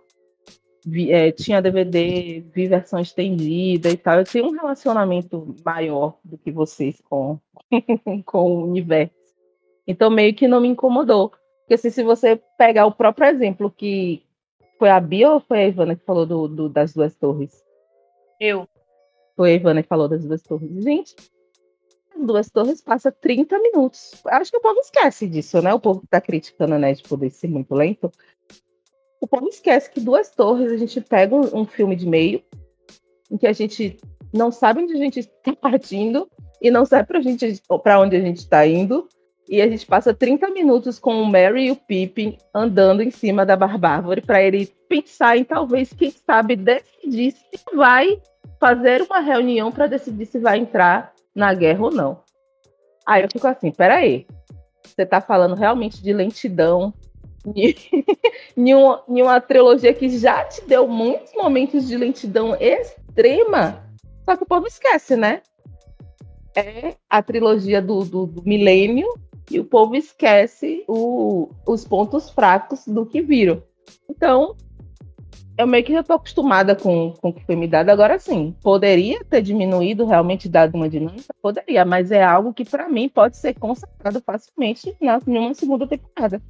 Vi, 0.87 1.11
é, 1.11 1.33
tinha 1.33 1.61
DVD, 1.61 2.41
vi 2.55 2.69
versão 2.69 3.01
estendida 3.01 3.91
e 3.91 3.97
tal. 3.97 4.19
Eu 4.19 4.25
tenho 4.25 4.47
um 4.47 4.53
relacionamento 4.53 5.57
maior 5.65 6.19
do 6.23 6.39
que 6.39 6.53
vocês 6.53 7.01
com, 7.11 7.41
com 8.25 8.53
o 8.53 8.65
universo. 8.69 9.15
Então 9.85 10.09
meio 10.11 10.33
que 10.33 10.47
não 10.47 10.61
me 10.61 10.69
incomodou. 10.69 11.31
Porque 11.31 11.75
assim, 11.75 11.91
se 11.91 12.05
você 12.05 12.41
pegar 12.57 12.87
o 12.87 12.93
próprio 12.93 13.27
exemplo 13.27 13.69
que 13.71 14.23
foi 14.79 14.91
a 14.91 15.01
Bia 15.01 15.33
ou 15.33 15.41
foi 15.41 15.59
a 15.59 15.67
Ivana 15.67 15.97
que 15.97 16.05
falou 16.05 16.25
do, 16.25 16.47
do 16.47 16.69
das 16.69 16.95
duas 16.95 17.17
torres? 17.17 17.51
Eu. 18.41 18.69
Foi 19.39 19.53
a 19.53 19.55
Ivana 19.55 19.85
que 19.85 19.89
falou 19.89 20.09
das 20.09 20.25
duas 20.25 20.43
torres. 20.43 20.69
Gente, 20.83 21.15
as 22.13 22.27
duas 22.27 22.51
torres 22.51 22.83
passa 22.83 23.13
30 23.13 23.57
minutos. 23.61 24.21
Acho 24.27 24.51
que 24.51 24.57
o 24.57 24.61
povo 24.61 24.81
esquece 24.81 25.29
disso, 25.29 25.63
né? 25.63 25.73
O 25.73 25.79
povo 25.79 26.01
que 26.01 26.09
tá 26.09 26.21
criticando 26.21 26.75
a 26.75 26.79
NET 26.79 27.05
poder 27.09 27.31
ser 27.31 27.47
muito 27.47 27.73
lento. 27.73 28.11
O 29.21 29.29
povo 29.29 29.47
esquece 29.47 29.93
que 29.93 30.01
duas 30.01 30.29
torres 30.33 30.73
a 30.73 30.77
gente 30.77 31.01
pega 31.01 31.37
um, 31.37 31.61
um 31.61 31.65
filme 31.65 31.95
de 31.95 32.05
meio, 32.05 32.43
em 33.31 33.37
que 33.37 33.47
a 33.47 33.53
gente 33.53 33.97
não 34.35 34.51
sabe 34.51 34.83
onde 34.83 34.95
a 34.95 34.99
gente 34.99 35.21
está 35.21 35.55
partindo 35.63 36.29
e 36.61 36.69
não 36.69 36.85
sabe 36.85 37.07
para 37.07 37.21
gente, 37.21 37.63
onde 37.71 38.17
a 38.17 38.21
gente 38.21 38.39
está 38.39 38.67
indo. 38.67 39.07
E 39.49 39.63
a 39.63 39.69
gente 39.69 39.87
passa 39.87 40.13
30 40.13 40.51
minutos 40.51 40.99
com 40.99 41.23
o 41.23 41.25
Mary 41.25 41.67
e 41.67 41.71
o 41.71 41.77
Pippin 41.77 42.37
andando 42.53 43.03
em 43.03 43.11
cima 43.13 43.47
da 43.47 43.57
Barbárvore 43.57 44.21
para 44.21 44.43
ele 44.43 44.67
pensar 44.89 45.39
em 45.39 45.45
talvez, 45.45 45.93
quem 45.93 46.11
sabe, 46.11 46.57
decidir 46.57 47.31
se 47.31 47.77
vai 47.77 48.21
fazer 48.59 49.03
uma 49.03 49.21
reunião 49.21 49.71
para 49.71 49.87
decidir 49.87 50.27
se 50.27 50.39
vai 50.39 50.59
entrar 50.59 51.13
na 51.35 51.53
guerra 51.55 51.85
ou 51.85 51.91
não. 51.91 52.21
Aí 53.07 53.23
eu 53.23 53.29
fico 53.33 53.47
assim, 53.47 53.71
peraí, 53.71 54.27
você 54.85 55.03
está 55.03 55.21
falando 55.21 55.55
realmente 55.55 56.03
de 56.03 56.13
lentidão 56.13 56.93
em 58.57 58.75
uma, 58.75 59.03
em 59.09 59.23
uma 59.23 59.41
trilogia 59.41 59.95
que 59.95 60.09
já 60.19 60.45
te 60.45 60.63
deu 60.67 60.87
muitos 60.87 61.33
momentos 61.35 61.87
de 61.87 61.97
lentidão 61.97 62.57
extrema, 62.61 63.83
só 64.25 64.37
que 64.37 64.43
o 64.43 64.47
povo 64.47 64.67
esquece, 64.67 65.17
né? 65.17 65.43
É 66.55 66.95
a 67.09 67.23
trilogia 67.23 67.81
do, 67.81 68.05
do, 68.05 68.27
do 68.27 68.43
milênio 68.43 69.09
e 69.51 69.59
o 69.59 69.65
povo 69.65 69.97
esquece 69.97 70.85
o, 70.87 71.49
os 71.67 71.87
pontos 71.87 72.29
fracos 72.29 72.87
do 72.87 73.07
que 73.07 73.23
viram. 73.23 73.63
Então, 74.09 74.57
eu 75.57 75.67
meio 75.67 75.85
que 75.85 75.93
já 75.93 76.01
estou 76.01 76.17
acostumada 76.17 76.75
com, 76.77 77.13
com 77.21 77.29
o 77.29 77.33
que 77.33 77.45
foi 77.45 77.57
me 77.57 77.67
dado. 77.67 77.91
Agora 77.91 78.19
sim, 78.19 78.55
poderia 78.63 79.25
ter 79.25 79.43
diminuído, 79.43 80.07
realmente 80.07 80.49
dado 80.49 80.75
uma 80.75 80.89
dinâmica? 80.89 81.35
Poderia, 81.43 81.85
mas 81.85 82.13
é 82.13 82.23
algo 82.23 82.55
que 82.55 82.65
para 82.65 82.89
mim 82.89 83.09
pode 83.09 83.37
ser 83.37 83.55
consertado 83.55 84.21
facilmente 84.21 84.95
na, 85.01 85.21
em 85.27 85.39
uma 85.39 85.55
segunda 85.55 85.87
temporada. 85.87 86.41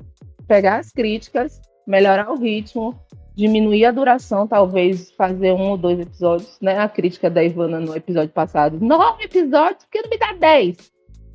Pegar 0.47 0.79
as 0.79 0.91
críticas, 0.93 1.61
melhorar 1.87 2.31
o 2.31 2.37
ritmo, 2.37 2.95
diminuir 3.35 3.87
a 3.87 3.91
duração, 3.91 4.47
talvez 4.47 5.11
fazer 5.13 5.53
um 5.53 5.71
ou 5.71 5.79
dois 5.79 6.01
episódios, 6.01 6.59
né? 6.61 6.79
A 6.79 6.89
crítica 6.89 7.31
da 7.31 7.43
Ivana 7.43 7.81
no 7.81 7.97
episódio 7.97 8.31
passado. 8.31 8.79
Nove 8.81 9.25
episódios, 9.25 9.85
por 9.85 9.91
que 9.91 10.03
não 10.03 10.11
me 10.11 10.19
dá 10.19 10.33
dez? 10.33 10.77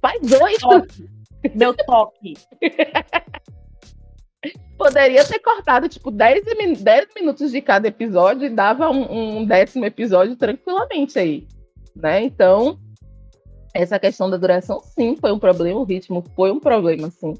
Faz 0.01 0.21
oito! 0.31 1.13
Meu 1.55 1.73
toque. 1.73 2.33
Poderia 4.77 5.23
ter 5.23 5.39
cortado, 5.39 5.87
tipo, 5.87 6.11
10, 6.11 6.81
10 6.81 7.07
minutos 7.15 7.51
de 7.51 7.61
cada 7.61 7.87
episódio 7.87 8.45
e 8.45 8.49
dava 8.49 8.89
um, 8.89 9.39
um, 9.39 9.45
décimo 9.45 9.85
episódio 9.85 10.35
tranquilamente 10.35 11.17
aí, 11.17 11.47
né? 11.95 12.23
Então, 12.23 12.77
essa 13.73 13.97
questão 13.97 14.29
da 14.29 14.37
duração, 14.37 14.81
sim, 14.81 15.15
foi 15.15 15.31
um 15.31 15.39
problema, 15.39 15.79
o 15.79 15.83
ritmo 15.83 16.23
foi 16.35 16.51
um 16.51 16.59
problema, 16.59 17.09
sim. 17.09 17.33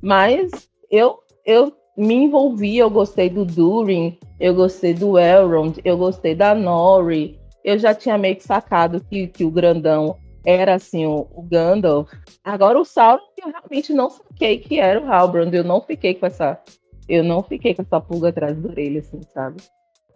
Mas 0.00 0.50
eu, 0.90 1.20
eu 1.44 1.72
me 1.96 2.14
envolvi, 2.14 2.78
eu 2.78 2.90
gostei 2.90 3.28
do 3.28 3.44
Durin, 3.44 4.18
eu 4.38 4.54
gostei 4.54 4.94
do 4.94 5.18
Elrond, 5.18 5.78
eu 5.84 5.96
gostei 5.96 6.34
da 6.34 6.54
Nori, 6.54 7.38
eu 7.64 7.78
já 7.78 7.94
tinha 7.94 8.18
meio 8.18 8.36
que 8.36 8.44
sacado 8.44 9.00
que, 9.00 9.26
que 9.26 9.44
o 9.44 9.50
grandão 9.50 10.16
era 10.44 10.74
assim 10.74 11.06
o, 11.06 11.26
o 11.34 11.42
Gandalf. 11.42 12.12
Agora 12.44 12.78
o 12.78 12.84
Sauron 12.84 13.22
eu 13.38 13.50
realmente 13.50 13.92
não 13.92 14.10
saquei 14.10 14.58
que 14.58 14.78
era 14.78 15.00
o 15.00 15.10
Halbrand. 15.10 15.52
Eu 15.52 15.64
não 15.64 15.80
fiquei 15.80 16.14
com 16.14 16.26
essa, 16.26 16.60
eu 17.08 17.24
não 17.24 17.42
fiquei 17.42 17.74
com 17.74 17.82
essa 17.82 18.00
pulga 18.00 18.28
atrás 18.28 18.56
da 18.56 18.68
orelha, 18.68 19.00
assim, 19.00 19.20
sabe? 19.32 19.62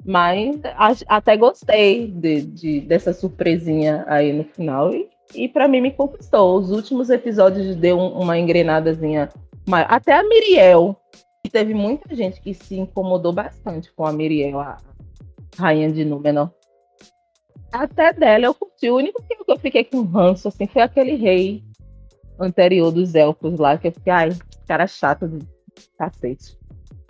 Mas 0.04 0.60
a, 0.64 1.16
até 1.16 1.36
gostei 1.36 2.08
de, 2.08 2.42
de, 2.42 2.80
dessa 2.80 3.12
surpresinha 3.12 4.04
aí 4.06 4.32
no 4.32 4.44
final 4.44 4.94
e, 4.94 5.08
e 5.34 5.48
para 5.48 5.66
mim 5.66 5.80
me 5.80 5.90
conquistou. 5.90 6.56
Os 6.56 6.70
últimos 6.70 7.10
episódios 7.10 7.74
deu 7.76 7.98
um, 7.98 8.20
uma 8.20 8.38
engrenadazinha 8.38 9.28
maior. 9.66 9.88
Até 9.90 10.12
a 10.12 10.22
Miriel, 10.22 10.96
que 11.44 11.50
teve 11.50 11.74
muita 11.74 12.14
gente 12.14 12.40
que 12.40 12.54
se 12.54 12.78
incomodou 12.78 13.32
bastante 13.32 13.92
com 13.92 14.06
a 14.06 14.12
Miriel, 14.12 14.60
a 14.60 14.78
rainha 15.58 15.90
de 15.90 16.04
Númenor 16.04 16.50
até 17.72 18.12
dela 18.12 18.46
eu 18.46 18.54
curti. 18.54 18.90
O 18.90 18.96
único 18.96 19.22
que 19.22 19.36
eu 19.46 19.58
fiquei 19.58 19.84
com 19.84 20.02
ranço 20.02 20.48
assim, 20.48 20.66
foi 20.66 20.82
aquele 20.82 21.14
rei 21.14 21.62
anterior 22.38 22.90
dos 22.90 23.14
elfos 23.14 23.58
lá, 23.58 23.76
que 23.76 23.88
eu 23.88 23.92
fiquei, 23.92 24.12
ai, 24.12 24.30
cara 24.66 24.86
chato 24.86 25.26
de 25.28 25.46
cacete. 25.96 26.56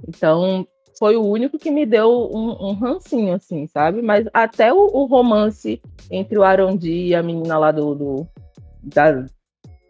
Então, 0.07 0.67
foi 0.99 1.17
o 1.17 1.25
único 1.25 1.59
que 1.59 1.71
me 1.71 1.87
deu 1.87 2.31
um, 2.33 2.71
um 2.71 2.73
rancinho, 2.73 3.35
assim, 3.35 3.67
sabe? 3.67 4.03
Mas 4.03 4.27
até 4.33 4.73
o, 4.73 4.79
o, 4.79 5.05
romance 5.07 5.81
entre 6.11 6.39
o 6.39 6.43
Arondi 6.43 7.09
e 7.09 7.15
a 7.15 7.23
menina 7.23 7.59
lá 7.59 7.71
do, 7.71 7.95
do 7.95 8.29
da, 8.83 9.27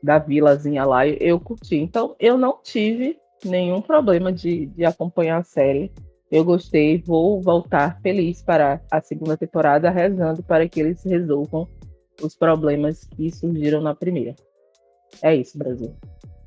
da 0.03 0.19
vilazinha 0.19 0.85
lá, 0.85 1.07
eu 1.07 1.41
curti. 1.41 1.77
Então, 1.77 2.15
eu 2.19 2.37
não 2.37 2.59
tive 2.63 3.19
nenhum 3.45 3.81
problema 3.81 4.33
de, 4.33 4.67
de 4.67 4.85
acompanhar 4.85 5.39
a 5.39 5.45
série. 5.45 5.93
Eu 6.31 6.45
gostei, 6.45 6.99
vou 6.99 7.41
voltar 7.41 8.01
feliz 8.03 8.43
para 8.43 8.83
a 8.91 9.01
segunda 9.01 9.37
temporada, 9.37 9.91
rezando 9.91 10.43
para 10.43 10.69
que 10.69 10.81
eles 10.81 11.03
resolvam 11.03 11.67
os 12.23 12.35
problemas 12.35 13.05
que 13.05 13.31
surgiram 13.31 13.81
na 13.81 13.95
primeira. 13.95 14.35
É 15.23 15.35
isso, 15.35 15.57
Brasil. 15.57 15.95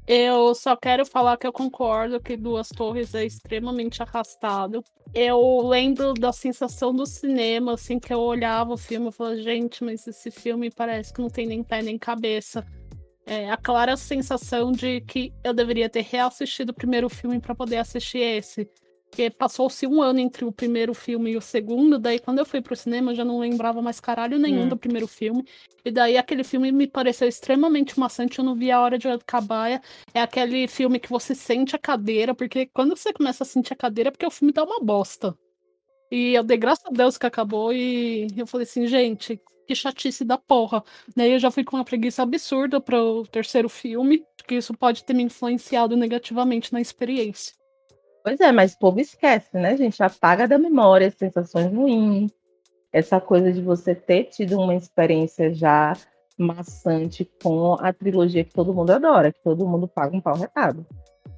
Eu 0.07 0.53
só 0.53 0.75
quero 0.75 1.05
falar 1.05 1.37
que 1.37 1.47
eu 1.47 1.53
concordo 1.53 2.19
que 2.19 2.35
Duas 2.35 2.69
Torres 2.69 3.15
é 3.15 3.23
extremamente 3.25 4.01
arrastado. 4.03 4.83
Eu 5.13 5.61
lembro 5.67 6.13
da 6.13 6.31
sensação 6.31 6.93
do 6.93 7.05
cinema, 7.05 7.73
assim, 7.73 7.99
que 7.99 8.13
eu 8.13 8.19
olhava 8.19 8.73
o 8.73 8.77
filme 8.77 9.09
e 9.09 9.11
falava, 9.11 9.37
gente, 9.37 9.83
mas 9.83 10.05
esse 10.07 10.29
filme 10.29 10.69
parece 10.69 11.13
que 11.13 11.21
não 11.21 11.29
tem 11.29 11.45
nem 11.45 11.63
pé 11.63 11.81
nem 11.81 11.97
cabeça. 11.97 12.65
É, 13.25 13.49
a 13.49 13.57
clara 13.57 13.95
sensação 13.95 14.71
de 14.71 15.01
que 15.01 15.31
eu 15.43 15.53
deveria 15.53 15.89
ter 15.89 16.01
reassistido 16.01 16.71
o 16.71 16.75
primeiro 16.75 17.07
filme 17.07 17.39
para 17.39 17.55
poder 17.55 17.77
assistir 17.77 18.19
esse. 18.19 18.69
Porque 19.11 19.29
passou-se 19.29 19.85
um 19.85 20.01
ano 20.01 20.19
entre 20.19 20.45
o 20.45 20.53
primeiro 20.53 20.93
filme 20.93 21.31
e 21.31 21.37
o 21.37 21.41
segundo, 21.41 21.99
daí 21.99 22.17
quando 22.17 22.39
eu 22.39 22.45
fui 22.45 22.61
pro 22.61 22.77
cinema 22.77 23.11
eu 23.11 23.15
já 23.15 23.25
não 23.25 23.39
lembrava 23.39 23.81
mais 23.81 23.99
caralho 23.99 24.39
nenhum 24.39 24.63
hum. 24.63 24.69
do 24.69 24.77
primeiro 24.77 25.05
filme. 25.05 25.45
E 25.83 25.91
daí 25.91 26.17
aquele 26.17 26.45
filme 26.45 26.71
me 26.71 26.87
pareceu 26.87 27.27
extremamente 27.27 27.99
maçante, 27.99 28.39
eu 28.39 28.45
não 28.45 28.55
vi 28.55 28.71
a 28.71 28.79
hora 28.79 28.97
de 28.97 29.09
acabar. 29.09 29.81
É 30.13 30.21
aquele 30.21 30.65
filme 30.65 30.97
que 30.97 31.09
você 31.09 31.35
sente 31.35 31.75
a 31.75 31.79
cadeira, 31.79 32.33
porque 32.33 32.67
quando 32.67 32.95
você 32.95 33.11
começa 33.11 33.43
a 33.43 33.45
sentir 33.45 33.73
a 33.73 33.75
cadeira 33.75 34.07
é 34.07 34.11
porque 34.11 34.25
o 34.25 34.31
filme 34.31 34.53
dá 34.53 34.63
uma 34.63 34.79
bosta. 34.79 35.37
E 36.09 36.33
eu 36.33 36.43
dei 36.43 36.57
graças 36.57 36.85
a 36.85 36.89
Deus 36.89 37.17
que 37.17 37.25
acabou 37.25 37.73
e 37.73 38.27
eu 38.37 38.47
falei 38.47 38.63
assim, 38.63 38.87
gente, 38.87 39.41
que 39.67 39.75
chatice 39.75 40.23
da 40.23 40.37
porra. 40.37 40.81
Daí 41.15 41.33
eu 41.33 41.39
já 41.39 41.51
fui 41.51 41.65
com 41.65 41.75
uma 41.75 41.83
preguiça 41.83 42.23
absurda 42.23 42.79
pro 42.79 43.25
terceiro 43.27 43.67
filme, 43.67 44.23
porque 44.37 44.55
isso 44.55 44.73
pode 44.73 45.03
ter 45.03 45.13
me 45.13 45.23
influenciado 45.23 45.97
negativamente 45.97 46.71
na 46.71 46.79
experiência. 46.79 47.60
Pois 48.23 48.39
é, 48.39 48.51
mas 48.51 48.73
o 48.73 48.79
povo 48.79 48.99
esquece, 48.99 49.57
né, 49.57 49.75
gente? 49.75 50.01
Apaga 50.03 50.47
da 50.47 50.57
memória 50.57 51.07
as 51.07 51.15
sensações 51.15 51.73
ruins, 51.73 52.31
essa 52.93 53.19
coisa 53.19 53.51
de 53.51 53.61
você 53.61 53.95
ter 53.95 54.25
tido 54.25 54.59
uma 54.59 54.75
experiência 54.75 55.53
já 55.53 55.93
maçante 56.37 57.29
com 57.41 57.73
a 57.79 57.91
trilogia 57.93 58.43
que 58.43 58.53
todo 58.53 58.73
mundo 58.73 58.91
adora, 58.91 59.31
que 59.31 59.41
todo 59.43 59.67
mundo 59.67 59.87
paga 59.87 60.15
um 60.15 60.21
pau 60.21 60.35
retado. 60.35 60.85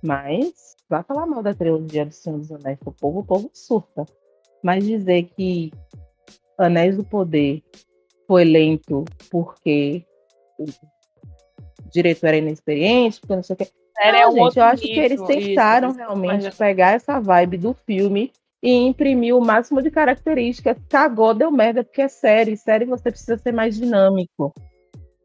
Mas 0.01 0.75
vai 0.89 1.03
falar 1.03 1.25
mal 1.25 1.41
da 1.41 1.53
trilogia 1.53 2.05
do 2.05 2.13
Senhor 2.13 2.39
dos 2.39 2.51
Anéis 2.51 2.79
pro 2.79 2.91
povo, 2.91 3.19
o 3.19 3.25
povo 3.25 3.49
surta. 3.53 4.05
Mas 4.61 4.85
dizer 4.85 5.23
que 5.35 5.71
Anéis 6.57 6.97
do 6.97 7.03
Poder 7.03 7.63
foi 8.27 8.43
lento 8.43 9.05
porque 9.29 10.05
o 10.59 10.65
diretor 11.89 12.27
era 12.27 12.37
inexperiente, 12.37 13.19
porque 13.19 13.35
não 13.35 13.43
sei 13.43 13.53
o 13.53 13.57
que 13.57 13.82
série 13.95 14.17
é 14.17 14.27
um 14.27 14.33
gente, 14.33 14.57
eu 14.57 14.63
acho 14.63 14.81
que 14.81 14.99
eles 14.99 15.21
tentaram 15.21 15.89
isso, 15.89 15.97
realmente 15.97 16.47
isso. 16.47 16.57
pegar 16.57 16.91
essa 16.91 17.19
vibe 17.19 17.57
do 17.57 17.73
filme 17.85 18.31
e 18.61 18.71
imprimir 18.71 19.35
o 19.35 19.45
máximo 19.45 19.81
de 19.81 19.91
características. 19.91 20.77
Cagou, 20.89 21.33
deu 21.33 21.51
merda, 21.51 21.83
porque 21.83 22.01
é 22.01 22.07
série. 22.07 22.55
Série 22.55 22.85
você 22.85 23.11
precisa 23.11 23.37
ser 23.37 23.51
mais 23.51 23.75
dinâmico. 23.75 24.53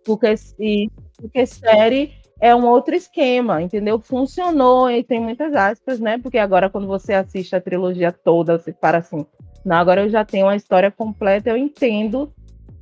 Porque, 0.05 0.35
e, 0.59 0.89
porque 1.17 1.47
série 1.47 2.13
é 2.41 2.55
um 2.55 2.67
outro 2.67 2.95
esquema, 2.95 3.63
entendeu? 3.63 3.99
Funcionou 4.01 4.91
e 4.91 5.05
tem 5.05 5.21
muitas 5.21 5.55
aspas, 5.55 6.01
né? 6.01 6.19
Porque 6.19 6.39
agora, 6.39 6.71
quando 6.71 6.87
você 6.87 7.13
assiste 7.13 7.55
a 7.55 7.61
trilogia 7.61 8.13
toda, 8.13 8.59
você 8.59 8.73
para 8.73 8.99
assim, 8.99 9.25
não, 9.65 9.77
agora 9.77 10.03
eu 10.03 10.09
já 10.09 10.25
tenho 10.25 10.47
uma 10.47 10.57
história 10.57 10.91
completa, 10.91 11.51
eu 11.51 11.57
entendo 11.57 12.33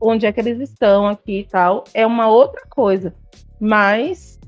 onde 0.00 0.26
é 0.26 0.32
que 0.32 0.40
eles 0.40 0.60
estão 0.60 1.06
aqui 1.06 1.40
e 1.40 1.44
tal. 1.44 1.84
É 1.92 2.06
uma 2.06 2.28
outra 2.28 2.62
coisa. 2.68 3.14
Mas 3.58 4.38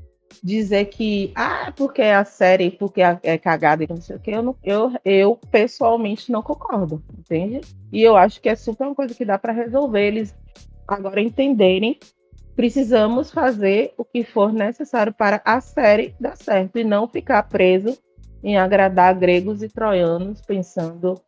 dizer 0.43 0.87
que, 0.87 1.33
ah, 1.35 1.73
porque 1.77 2.03
é 2.03 2.15
a 2.15 2.25
série, 2.25 2.71
porque 2.71 3.03
é, 3.03 3.19
é 3.23 3.39
cagada 3.39 3.85
e 3.85 3.89
não 3.89 4.01
sei 4.01 4.17
o 4.17 4.21
que, 4.21 4.31
eu, 4.31 4.43
não, 4.43 4.57
eu, 4.63 4.93
eu 5.05 5.37
pessoalmente 5.51 6.31
não 6.31 6.43
concordo, 6.43 7.03
entende? 7.19 7.61
E 7.93 8.03
eu 8.03 8.17
acho 8.17 8.41
que 8.41 8.49
é 8.49 8.57
super 8.57 8.87
uma 8.87 8.95
coisa 8.95 9.15
que 9.15 9.25
dá 9.25 9.39
para 9.39 9.53
resolver 9.53 10.07
eles 10.07 10.35
agora 10.87 11.21
entenderem. 11.21 11.99
Precisamos 12.57 13.31
fazer 13.31 13.95
o 13.97 14.05
que 14.05 14.25
for 14.25 14.53
necessário 14.53 15.13
para 15.13 15.41
a 15.45 15.61
série 15.61 16.15
dar 16.19 16.37
certo 16.37 16.79
e 16.79 16.85
não 16.85 17.07
ficar 17.07 17.43
preso 17.45 17.97
em 18.43 18.57
agradar 18.57 19.15
gregos 19.15 19.63
e 19.63 19.69
troianos, 19.69 20.41
pensando 20.41 21.21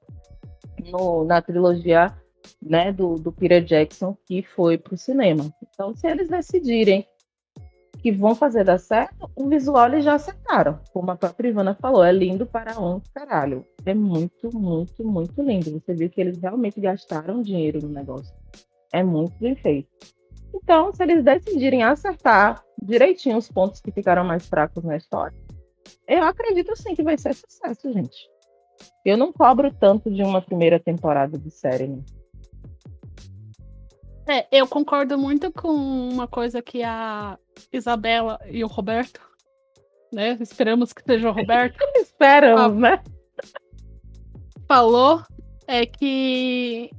no, 0.90 1.24
na 1.24 1.40
trilogia 1.40 2.14
né, 2.60 2.92
do, 2.92 3.16
do 3.16 3.32
Peter 3.32 3.62
Jackson 3.62 4.16
que 4.26 4.42
foi 4.42 4.76
para 4.78 4.94
o 4.94 4.98
cinema. 4.98 5.52
Então, 5.62 5.94
se 5.94 6.06
eles 6.06 6.28
decidirem 6.28 7.06
que 8.00 8.10
vão 8.10 8.34
fazer 8.34 8.64
dar 8.64 8.78
certo, 8.78 9.30
o 9.36 9.48
visual 9.48 9.86
eles 9.88 10.04
já 10.04 10.14
acertaram. 10.14 10.80
Como 10.92 11.10
a 11.10 11.16
própria 11.16 11.48
Ivana 11.48 11.74
falou, 11.74 12.02
é 12.02 12.12
lindo 12.12 12.46
para 12.46 12.80
um 12.80 13.00
caralho. 13.14 13.64
É 13.84 13.94
muito, 13.94 14.50
muito, 14.56 15.04
muito 15.04 15.42
lindo. 15.42 15.70
Você 15.70 15.94
viu 15.94 16.08
que 16.08 16.20
eles 16.20 16.38
realmente 16.38 16.80
gastaram 16.80 17.42
dinheiro 17.42 17.80
no 17.82 17.88
negócio. 17.88 18.34
É 18.92 19.02
muito 19.02 19.38
bem 19.38 19.54
feito. 19.54 19.88
Então, 20.54 20.92
se 20.92 21.02
eles 21.02 21.22
decidirem 21.22 21.82
acertar 21.82 22.62
direitinho 22.82 23.36
os 23.36 23.48
pontos 23.50 23.80
que 23.80 23.92
ficaram 23.92 24.24
mais 24.24 24.46
fracos 24.48 24.82
na 24.82 24.96
história, 24.96 25.36
eu 26.08 26.24
acredito 26.24 26.74
sim 26.76 26.94
que 26.94 27.02
vai 27.02 27.16
ser 27.16 27.34
sucesso, 27.34 27.92
gente. 27.92 28.28
Eu 29.04 29.16
não 29.16 29.32
cobro 29.32 29.72
tanto 29.72 30.10
de 30.10 30.22
uma 30.22 30.42
primeira 30.42 30.80
temporada 30.80 31.38
de 31.38 31.50
série. 31.50 31.86
Né? 31.86 32.02
É, 34.26 34.46
eu 34.52 34.66
concordo 34.66 35.18
muito 35.18 35.52
com 35.52 35.68
uma 35.68 36.28
coisa 36.28 36.62
que 36.62 36.82
a 36.82 37.38
Isabela 37.72 38.38
e 38.48 38.62
o 38.62 38.66
Roberto, 38.68 39.20
né? 40.12 40.36
Esperamos 40.40 40.92
que 40.92 41.02
seja 41.02 41.28
o 41.28 41.32
Roberto. 41.32 41.78
Esperamos, 41.96 42.76
né? 42.76 43.02
Falou 44.68 45.22
é 45.66 45.86
que 45.86 46.90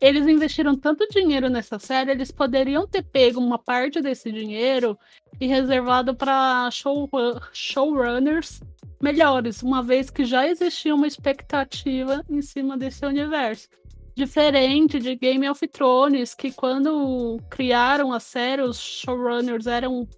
eles 0.00 0.26
investiram 0.26 0.76
tanto 0.76 1.08
dinheiro 1.08 1.48
nessa 1.48 1.78
série, 1.78 2.10
eles 2.10 2.30
poderiam 2.30 2.86
ter 2.86 3.02
pego 3.02 3.40
uma 3.40 3.58
parte 3.58 4.00
desse 4.00 4.30
dinheiro 4.30 4.98
e 5.40 5.46
reservado 5.46 6.14
para 6.14 6.70
show, 6.70 7.08
showrunners 7.52 8.60
melhores, 9.00 9.62
uma 9.62 9.82
vez 9.82 10.10
que 10.10 10.24
já 10.24 10.46
existia 10.46 10.94
uma 10.94 11.06
expectativa 11.06 12.24
em 12.28 12.42
cima 12.42 12.76
desse 12.76 13.04
universo. 13.04 13.68
Diferente 14.16 14.98
de 14.98 15.14
Game 15.14 15.46
of 15.46 15.68
Thrones, 15.68 16.34
que 16.34 16.50
quando 16.50 17.38
criaram 17.50 18.14
a 18.14 18.18
série, 18.18 18.62
os 18.62 18.80
showrunners 18.80 19.66
eram 19.66 20.08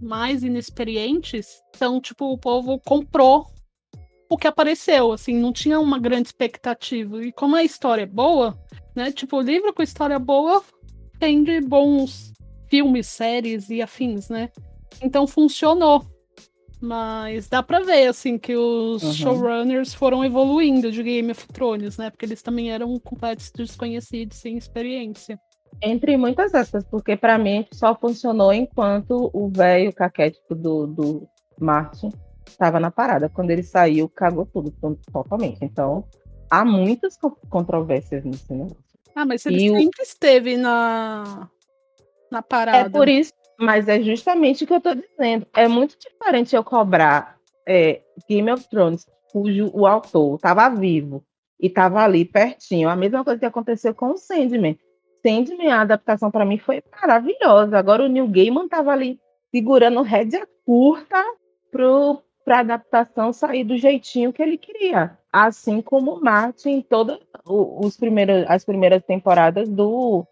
mais 0.00 0.44
inexperientes. 0.44 1.60
Então, 1.74 2.00
tipo, 2.00 2.26
o 2.26 2.38
povo 2.38 2.78
comprou 2.78 3.46
o 4.30 4.36
que 4.36 4.46
apareceu, 4.46 5.10
assim, 5.10 5.34
não 5.34 5.52
tinha 5.52 5.80
uma 5.80 5.98
grande 5.98 6.28
expectativa. 6.28 7.24
E 7.24 7.32
como 7.32 7.56
a 7.56 7.64
história 7.64 8.02
é 8.02 8.06
boa, 8.06 8.56
né? 8.94 9.10
Tipo, 9.10 9.38
o 9.38 9.42
livro 9.42 9.74
com 9.74 9.82
história 9.82 10.20
boa 10.20 10.62
tem 11.18 11.42
de 11.42 11.60
bons 11.60 12.32
filmes, 12.70 13.08
séries 13.08 13.70
e 13.70 13.82
afins, 13.82 14.28
né? 14.28 14.50
Então 15.02 15.26
funcionou. 15.26 16.06
Mas 16.80 17.48
dá 17.48 17.62
pra 17.62 17.80
ver, 17.80 18.06
assim, 18.06 18.38
que 18.38 18.56
os 18.56 19.02
uhum. 19.02 19.12
showrunners 19.12 19.94
foram 19.94 20.24
evoluindo 20.24 20.92
de 20.92 21.02
Game 21.02 21.30
of 21.32 21.46
Thrones, 21.48 21.98
né? 21.98 22.10
Porque 22.10 22.24
eles 22.24 22.40
também 22.40 22.70
eram 22.70 22.96
completos 23.00 23.50
desconhecidos, 23.50 24.36
sem 24.36 24.56
experiência. 24.56 25.40
Entre 25.82 26.16
muitas 26.16 26.54
aspas, 26.54 26.84
porque 26.84 27.16
para 27.16 27.36
mim 27.38 27.66
só 27.72 27.94
funcionou 27.94 28.52
enquanto 28.52 29.30
o 29.32 29.48
velho 29.48 29.92
caquético 29.92 30.54
do, 30.54 30.86
do 30.86 31.28
Martin 31.60 32.12
estava 32.46 32.80
na 32.80 32.90
parada. 32.90 33.28
Quando 33.28 33.50
ele 33.50 33.62
saiu, 33.62 34.08
cagou 34.08 34.46
tudo 34.46 34.72
totalmente. 35.12 35.58
Então, 35.62 36.04
há 36.50 36.64
muitas 36.64 37.16
controvérsias 37.48 38.24
nisso 38.24 38.52
negócio. 38.52 38.76
Ah, 39.14 39.26
mas 39.26 39.44
ele 39.46 39.66
e 39.66 39.68
sempre 39.68 40.00
o... 40.00 40.02
esteve 40.02 40.56
na, 40.56 41.48
na 42.30 42.42
parada. 42.42 42.78
É 42.78 42.88
por 42.88 43.08
isso 43.08 43.32
mas 43.58 43.88
é 43.88 44.00
justamente 44.00 44.62
o 44.62 44.66
que 44.66 44.72
eu 44.72 44.78
estou 44.78 44.94
dizendo. 44.94 45.46
É 45.54 45.66
muito 45.66 45.96
diferente 45.98 46.54
eu 46.54 46.62
cobrar 46.62 47.36
é, 47.66 48.00
Game 48.28 48.50
of 48.50 48.68
Thrones, 48.68 49.04
cujo 49.32 49.70
o 49.74 49.86
autor 49.86 50.36
estava 50.36 50.68
vivo 50.68 51.24
e 51.60 51.66
estava 51.66 52.02
ali 52.02 52.24
pertinho. 52.24 52.88
A 52.88 52.96
mesma 52.96 53.24
coisa 53.24 53.40
que 53.40 53.46
aconteceu 53.46 53.94
com 53.94 54.12
o 54.12 54.16
Sandman. 54.16 54.78
Sandman, 55.26 55.72
a 55.72 55.80
adaptação 55.80 56.30
para 56.30 56.44
mim 56.44 56.58
foi 56.58 56.82
maravilhosa. 57.00 57.76
Agora 57.76 58.04
o 58.04 58.08
Neil 58.08 58.28
Gaiman 58.28 58.66
estava 58.66 58.92
ali 58.92 59.18
segurando 59.50 60.02
rédea 60.02 60.46
curta 60.64 61.24
para 61.70 62.58
a 62.58 62.60
adaptação 62.60 63.32
sair 63.32 63.64
do 63.64 63.76
jeitinho 63.76 64.32
que 64.32 64.42
ele 64.42 64.56
queria. 64.56 65.18
Assim 65.32 65.82
como 65.82 66.20
Martin, 66.20 66.80
todas 66.80 67.18
os 67.44 67.96
primeiros, 67.96 68.44
as 68.48 68.64
primeiras 68.64 69.02
temporadas 69.04 69.68
do, 69.68 70.24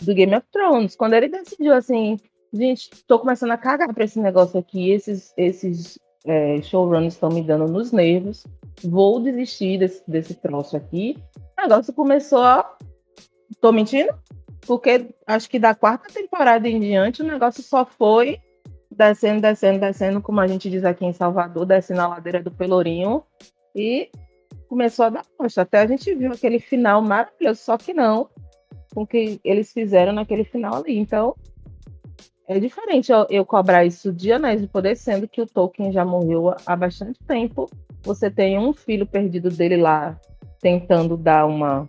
do 0.00 0.14
Game 0.14 0.34
of 0.34 0.46
Thrones. 0.50 0.96
Quando 0.96 1.14
ele 1.14 1.28
decidiu 1.28 1.72
assim, 1.72 2.18
gente, 2.52 2.90
tô 3.06 3.18
começando 3.18 3.50
a 3.50 3.56
cagar 3.56 3.92
pra 3.92 4.04
esse 4.04 4.20
negócio 4.20 4.58
aqui. 4.58 4.90
Esses, 4.90 5.32
esses 5.36 5.98
é, 6.24 6.60
showrunners 6.62 7.14
estão 7.14 7.30
me 7.30 7.42
dando 7.42 7.66
nos 7.66 7.92
nervos. 7.92 8.46
Vou 8.84 9.20
desistir 9.20 9.78
desse, 9.78 10.02
desse 10.08 10.34
troço 10.34 10.76
aqui. 10.76 11.16
O 11.58 11.62
negócio 11.62 11.92
começou 11.92 12.42
a. 12.42 12.76
Tô 13.60 13.72
mentindo? 13.72 14.12
Porque 14.66 15.14
acho 15.26 15.48
que 15.48 15.58
da 15.58 15.74
quarta 15.74 16.12
temporada 16.12 16.68
em 16.68 16.78
diante 16.80 17.22
o 17.22 17.26
negócio 17.26 17.62
só 17.62 17.84
foi 17.84 18.38
descendo, 18.90 19.40
descendo, 19.40 19.80
descendo, 19.80 20.20
como 20.20 20.40
a 20.40 20.46
gente 20.46 20.70
diz 20.70 20.84
aqui 20.84 21.04
em 21.04 21.12
Salvador, 21.12 21.66
descendo 21.66 22.00
a 22.00 22.08
ladeira 22.08 22.42
do 22.42 22.50
Pelourinho. 22.50 23.24
E 23.74 24.10
começou 24.68 25.06
a 25.06 25.10
dar 25.10 25.26
poxa. 25.36 25.62
Até 25.62 25.80
a 25.80 25.86
gente 25.86 26.14
viu 26.14 26.32
aquele 26.32 26.58
final 26.60 27.02
maravilhoso, 27.02 27.60
só 27.60 27.76
que 27.76 27.92
não 27.92 28.28
com 28.94 29.02
o 29.02 29.06
que 29.06 29.40
eles 29.42 29.72
fizeram 29.72 30.12
naquele 30.12 30.44
final 30.44 30.76
ali. 30.76 30.96
Então, 30.98 31.34
é 32.48 32.58
diferente 32.58 33.12
eu, 33.12 33.26
eu, 33.30 33.46
cobrar 33.46 33.84
isso 33.84 34.12
de 34.12 34.32
Anéis 34.32 34.60
de 34.60 34.66
Poder, 34.66 34.96
sendo 34.96 35.28
que 35.28 35.40
o 35.40 35.46
Tolkien 35.46 35.92
já 35.92 36.04
morreu 36.04 36.54
há 36.66 36.76
bastante 36.76 37.18
tempo. 37.24 37.70
Você 38.02 38.30
tem 38.30 38.58
um 38.58 38.72
filho 38.72 39.06
perdido 39.06 39.48
dele 39.48 39.76
lá 39.76 40.18
tentando 40.60 41.16
dar 41.16 41.46
uma. 41.46 41.88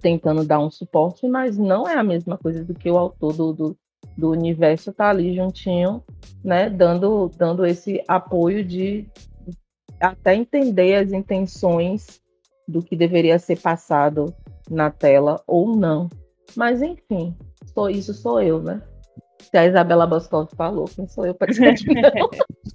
tentando 0.00 0.44
dar 0.44 0.58
um 0.58 0.70
suporte, 0.70 1.26
mas 1.28 1.56
não 1.56 1.88
é 1.88 1.94
a 1.94 2.02
mesma 2.02 2.36
coisa 2.36 2.64
do 2.64 2.74
que 2.74 2.90
o 2.90 2.98
autor 2.98 3.32
do, 3.32 3.52
do, 3.52 3.76
do 4.16 4.30
universo 4.30 4.92
tá 4.92 5.10
ali 5.10 5.34
juntinho, 5.34 6.02
né? 6.42 6.68
Dando, 6.68 7.30
dando 7.36 7.64
esse 7.64 8.02
apoio 8.08 8.64
de 8.64 9.08
até 10.00 10.34
entender 10.34 10.96
as 10.96 11.12
intenções 11.12 12.20
do 12.66 12.82
que 12.82 12.96
deveria 12.96 13.38
ser 13.38 13.60
passado 13.60 14.34
na 14.68 14.90
tela 14.90 15.42
ou 15.46 15.76
não. 15.76 16.08
Mas 16.56 16.82
enfim, 16.82 17.36
sou, 17.72 17.90
isso 17.90 18.14
sou 18.14 18.42
eu, 18.42 18.62
né? 18.62 18.82
Se 19.40 19.56
a 19.56 19.66
Isabela 19.66 20.06
Boscov 20.06 20.48
falou, 20.54 20.86
quem 20.86 21.08
sou 21.08 21.26
eu 21.26 21.34
para 21.34 21.50
dizer 21.50 21.74
que 21.74 21.94
não? 21.94 22.10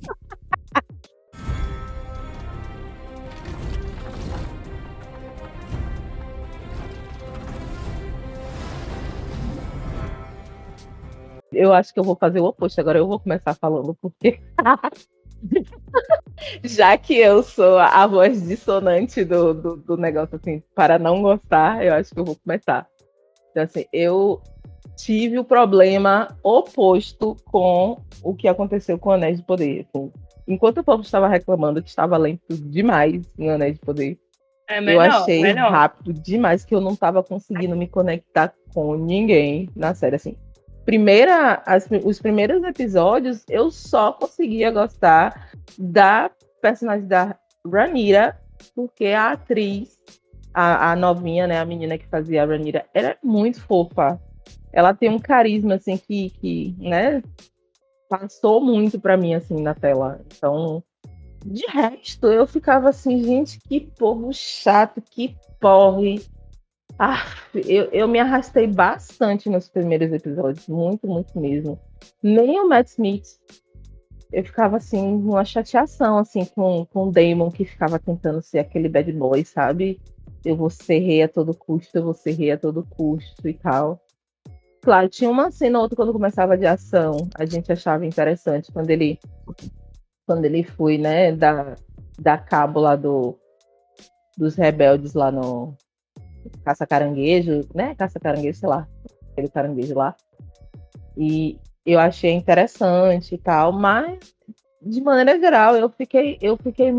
eu 11.56 11.74
acho 11.74 11.94
que 11.94 12.00
eu 12.00 12.04
vou 12.04 12.16
fazer 12.16 12.40
o 12.40 12.46
oposto. 12.46 12.80
Agora 12.80 13.00
eu 13.00 13.08
vou 13.08 13.20
começar 13.20 13.56
falando, 13.56 13.96
porque. 13.96 14.40
Já 16.64 16.98
que 16.98 17.16
eu 17.16 17.44
sou 17.44 17.78
a 17.78 18.06
voz 18.08 18.46
dissonante 18.46 19.24
do, 19.24 19.54
do, 19.54 19.78
do, 19.78 19.98
negócio, 19.98 20.36
assim, 20.36 20.62
para 20.74 21.00
não 21.00 21.22
gostar, 21.22 21.86
eu 21.86 21.94
acho 21.94 22.14
que 22.14 22.20
eu 22.20 22.26
vou 22.26 22.36
começar. 22.36 22.88
Então, 23.52 23.64
assim, 23.64 23.86
eu 23.94 24.42
tive 24.96 25.38
o 25.38 25.44
problema 25.44 26.38
oposto 26.44 27.36
com 27.46 28.02
o 28.24 28.34
que 28.34 28.48
aconteceu 28.48 28.98
com 28.98 29.10
o 29.10 29.14
Anéis 29.14 29.38
de 29.38 29.46
Poder. 29.46 29.86
Assim, 29.88 30.12
enquanto 30.48 30.80
o 30.80 30.84
povo 30.84 31.04
estava 31.04 31.28
reclamando 31.28 31.82
que 31.82 31.90
estava 31.90 32.18
lento 32.18 32.56
demais 32.56 33.26
em 33.38 33.50
Anéis 33.50 33.76
de 33.76 33.82
Poder, 33.82 34.18
é 34.68 34.80
eu 34.82 35.00
achei 35.00 35.42
melhor. 35.42 35.72
rápido 35.72 36.14
demais 36.14 36.66
que 36.66 36.74
eu 36.74 36.82
não 36.82 36.94
estava 36.94 37.22
conseguindo 37.22 37.76
me 37.76 37.88
conectar 37.88 38.54
com 38.74 38.96
ninguém 38.96 39.70
na 39.76 39.94
série. 39.94 40.16
Assim, 40.16 40.36
primeira, 40.84 41.62
as, 41.66 41.88
os 42.04 42.20
primeiros 42.20 42.64
episódios, 42.64 43.44
eu 43.50 43.70
só 43.70 44.12
conseguia 44.12 44.72
gostar 44.72 45.52
da 45.78 46.32
personagem 46.62 47.08
da 47.08 47.38
Ranira, 47.66 48.40
porque 48.76 49.08
a 49.08 49.32
atriz, 49.32 49.98
a, 50.54 50.92
a 50.92 50.96
novinha, 50.96 51.46
né, 51.46 51.60
a 51.60 51.66
menina 51.66 51.98
que 51.98 52.08
fazia 52.08 52.44
a 52.44 52.46
Ranira, 52.46 52.86
era 52.94 53.10
é 53.10 53.18
muito 53.24 53.62
fofa. 53.62 54.20
Ela 54.76 54.94
tem 54.94 55.10
um 55.10 55.18
carisma, 55.18 55.76
assim, 55.76 55.98
que, 55.98 56.30
que 56.30 56.76
né, 56.78 57.24
passou 58.08 58.62
muito 58.62 59.00
para 59.00 59.18
mim, 59.18 59.34
assim, 59.34 59.60
na 59.60 59.74
tela. 59.74 60.22
Então, 60.28 60.84
de 61.44 61.66
resto, 61.66 62.28
eu 62.28 62.46
ficava 62.46 62.90
assim, 62.90 63.24
gente, 63.24 63.60
que 63.60 63.80
povo 63.80 64.32
chato, 64.32 65.02
que 65.02 65.36
porre 65.60 66.22
ah, 66.98 67.26
eu, 67.54 67.86
eu 67.92 68.08
me 68.08 68.20
arrastei 68.20 68.68
bastante 68.68 69.50
nos 69.50 69.68
primeiros 69.68 70.14
episódios, 70.14 70.66
muito, 70.68 71.06
muito 71.08 71.38
mesmo. 71.38 71.78
Nem 72.24 72.58
o 72.60 72.70
Matt 72.70 72.88
Smith, 72.88 73.38
eu 74.32 74.44
ficava 74.46 74.78
assim, 74.78 75.18
numa 75.18 75.44
chateação, 75.44 76.18
assim, 76.18 76.46
com, 76.46 76.86
com 76.86 77.08
o 77.08 77.12
Damon, 77.12 77.52
que 77.52 77.66
ficava 77.66 78.00
tentando 78.00 78.42
ser 78.42 78.60
aquele 78.60 78.88
bad 78.88 79.12
boy, 79.12 79.44
sabe? 79.44 80.00
Eu 80.44 80.56
vou 80.56 80.70
ser 80.70 81.00
rei 81.00 81.22
a 81.22 81.28
todo 81.28 81.54
custo, 81.54 81.98
eu 81.98 82.04
vou 82.04 82.14
ser 82.14 82.32
rei 82.32 82.52
a 82.52 82.58
todo 82.58 82.88
custo 82.90 83.48
e 83.48 83.54
tal. 83.54 84.00
Claro, 84.86 85.10
tinha 85.10 85.32
uma 85.32 85.50
cena 85.50 85.80
ou 85.80 85.84
outra 85.84 85.96
quando 85.96 86.14
começava 86.14 86.56
de 86.56 86.68
ação, 86.68 87.28
a 87.36 87.44
gente 87.44 87.72
achava 87.72 88.06
interessante, 88.06 88.72
quando 88.72 88.92
ele 88.92 89.20
quando 90.28 90.46
ele 90.46 90.64
foi, 90.64 91.00
né, 91.00 91.32
da, 91.32 91.76
da 92.20 92.38
cabo 92.38 92.80
lá 92.80 92.96
do, 92.96 93.36
dos 94.38 94.56
rebeldes 94.56 95.16
lá 95.16 95.32
no, 95.32 95.76
caça-caranguejo, 96.64 97.62
né? 97.74 97.96
Caça-caranguejo, 97.96 98.60
sei 98.60 98.70
lá, 98.70 98.88
aquele 99.32 99.50
caranguejo 99.50 99.96
lá. 99.96 100.16
E 101.18 101.60
eu 101.84 102.00
achei 102.00 102.32
interessante 102.32 103.34
e 103.34 103.38
tal, 103.40 103.72
mas 103.72 104.20
de 104.80 105.02
maneira 105.02 105.40
geral 105.40 105.76
eu 105.76 105.90
fiquei, 105.90 106.38
eu 106.42 106.58
fiquei 106.58 106.92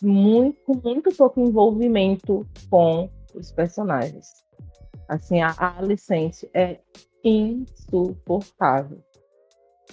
muito, 0.00 0.80
muito 0.82 1.16
pouco 1.16 1.40
envolvimento 1.40 2.46
com 2.70 3.10
os 3.34 3.50
personagens. 3.50 4.44
Assim, 5.08 5.42
a, 5.42 5.50
a 5.58 5.78
Alicente 5.78 6.48
é 6.54 6.78
insuportável. 7.24 8.98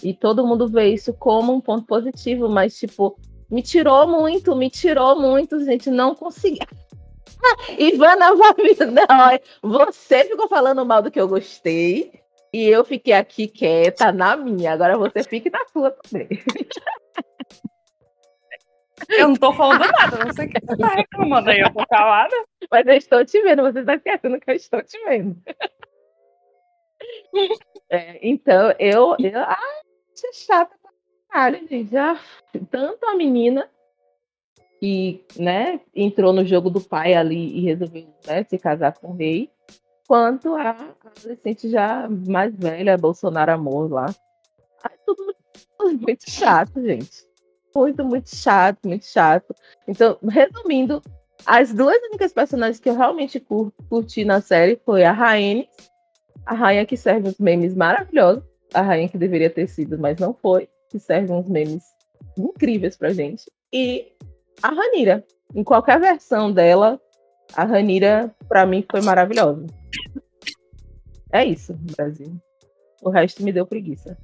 E 0.04 0.14
todo 0.14 0.46
mundo 0.46 0.68
vê 0.68 0.94
isso 0.94 1.14
como 1.14 1.54
um 1.54 1.62
ponto 1.62 1.86
positivo, 1.86 2.50
mas 2.50 2.78
tipo, 2.78 3.18
me 3.50 3.62
tirou 3.62 4.08
muito, 4.08 4.56
me 4.56 4.70
tirou 4.70 5.20
muito, 5.20 5.64
gente, 5.64 5.90
não 5.90 6.14
consegui. 6.16 6.60
Ivana 7.78 8.36
vai 8.36 9.40
Não, 9.62 9.72
você 9.72 10.26
ficou 10.26 10.48
falando 10.48 10.86
mal 10.86 11.02
do 11.02 11.12
que 11.12 11.20
eu 11.20 11.28
gostei. 11.28 12.22
E 12.54 12.68
eu 12.68 12.84
fiquei 12.84 13.14
aqui 13.14 13.48
quieta 13.48 14.12
na 14.12 14.36
minha. 14.36 14.74
Agora 14.74 14.98
você 14.98 15.24
fique 15.24 15.50
na 15.50 15.66
sua 15.72 15.92
também. 15.92 16.28
Eu 19.10 19.30
não 19.30 19.36
tô 19.36 19.52
falando 19.54 19.80
nada, 19.80 20.24
não 20.24 20.32
sei 20.32 20.46
o 20.46 20.50
que 20.50 20.60
você 20.64 20.78
tá 20.78 20.88
reclamando 20.90 21.50
aí, 21.50 21.60
eu 21.60 21.74
tô 21.74 21.86
calada. 21.88 22.36
Mas 22.70 22.86
eu 22.86 22.94
estou 22.94 23.26
te 23.26 23.42
vendo, 23.42 23.64
você 23.64 23.80
está 23.80 23.96
esquecendo 23.96 24.40
que 24.40 24.52
eu 24.52 24.56
estou 24.56 24.82
te 24.84 24.98
vendo. 25.06 25.36
É, 27.90 28.20
então, 28.26 28.74
eu. 28.80 29.16
eu 29.20 29.40
ah, 29.40 29.58
é 30.24 30.34
chata 30.34 30.74
pra 30.82 30.92
caralho, 31.30 31.68
gente. 31.68 31.98
Ah, 31.98 32.20
tanto 32.70 33.06
a 33.06 33.16
menina 33.16 33.70
que 34.80 35.24
né, 35.38 35.80
entrou 35.94 36.34
no 36.34 36.46
jogo 36.46 36.70
do 36.70 36.82
pai 36.82 37.14
ali 37.14 37.58
e 37.58 37.62
resolveu 37.62 38.08
né, 38.26 38.44
se 38.44 38.58
casar 38.58 38.94
com 38.94 39.10
o 39.10 39.16
rei, 39.16 39.52
quanto 40.08 40.56
a 40.56 40.72
adolescente 41.06 41.70
já 41.70 42.08
mais 42.10 42.56
velha, 42.56 42.98
Bolsonaro 42.98 43.52
Amor 43.52 43.92
lá. 43.92 44.08
Ai, 44.84 44.98
tudo, 45.06 45.36
muito 46.00 46.30
chato, 46.30 46.82
gente. 46.82 47.30
Muito, 47.76 48.04
muito 48.04 48.36
chato, 48.36 48.88
muito 48.88 49.06
chato. 49.06 49.56
Então, 49.88 50.18
resumindo, 50.28 51.02
as 51.46 51.74
duas 51.74 51.98
únicas 52.04 52.34
personagens 52.34 52.80
que 52.80 52.90
eu 52.90 52.96
realmente 52.96 53.40
curti 53.90 54.26
na 54.26 54.42
série 54.42 54.80
foi 54.86 55.04
a 55.04 55.12
Raine, 55.12 55.70
a 56.46 56.54
rainha 56.54 56.86
que 56.86 56.98
serve 56.98 57.30
uns 57.30 57.40
memes 57.40 57.76
maravilhosos, 57.76 58.44
a 58.74 58.82
rainha 58.82 59.10
que 59.10 59.18
deveria 59.18 59.50
ter 59.50 59.68
sido, 59.68 59.98
mas 59.98 60.18
não 60.18 60.34
foi, 60.34 60.68
que 60.90 61.00
serve 61.00 61.32
uns 61.32 61.48
memes 61.48 61.84
incríveis 62.38 62.98
pra 62.98 63.14
gente, 63.14 63.52
e 63.74 64.12
a 64.62 64.70
Ranira. 64.70 65.24
Em 65.54 65.64
qualquer 65.64 66.00
versão 66.00 66.52
dela, 66.52 67.00
a 67.54 67.66
Ranira, 67.66 68.34
para 68.48 68.66
mim, 68.66 68.86
foi 68.90 69.02
maravilhosa. 69.02 69.66
É 71.32 71.44
isso, 71.46 71.74
Brasil. 71.96 72.34
O 73.02 73.10
resto 73.10 73.44
me 73.44 73.52
deu 73.52 73.66
preguiça. 73.66 74.18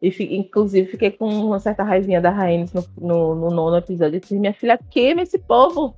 E, 0.00 0.36
inclusive, 0.36 0.90
fiquei 0.90 1.10
com 1.10 1.28
uma 1.28 1.58
certa 1.58 1.82
raivinha 1.82 2.20
da 2.20 2.30
Rhaenys 2.30 2.72
no, 2.72 2.84
no, 2.96 3.34
no, 3.34 3.50
nono 3.50 3.76
episódio. 3.76 4.16
Eu 4.16 4.20
disse, 4.20 4.38
minha 4.38 4.52
filha, 4.52 4.78
queima 4.90 5.22
esse 5.22 5.38
povo. 5.38 5.96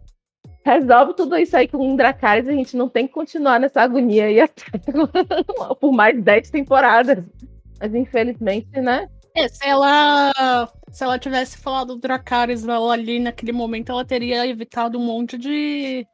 Resolve 0.67 1.15
tudo 1.15 1.39
isso 1.39 1.57
aí 1.57 1.69
com 1.69 1.79
um 1.79 1.95
Dracarys. 1.95 2.49
A 2.49 2.53
gente 2.53 2.77
não 2.77 2.89
tem 2.89 3.07
que 3.07 3.13
continuar 3.13 3.61
nessa 3.61 3.83
agonia 3.83 4.25
aí 4.25 4.41
até 4.41 4.65
por 5.81 5.93
mais 5.93 6.21
dez 6.21 6.51
temporadas. 6.51 7.25
Mas, 7.81 7.95
infelizmente, 7.95 8.81
né? 8.81 9.09
É, 9.33 9.47
se 9.47 9.65
ela, 9.65 10.33
se 10.91 11.05
ela 11.05 11.21
tivesse 11.21 11.57
falado 11.57 11.95
do 11.95 12.01
Dracarys 12.01 12.69
ali 12.69 13.21
naquele 13.21 13.53
momento, 13.53 13.93
ela 13.93 14.05
teria 14.05 14.45
evitado 14.45 14.99
um 14.99 15.05
monte 15.05 15.39
de, 15.39 16.05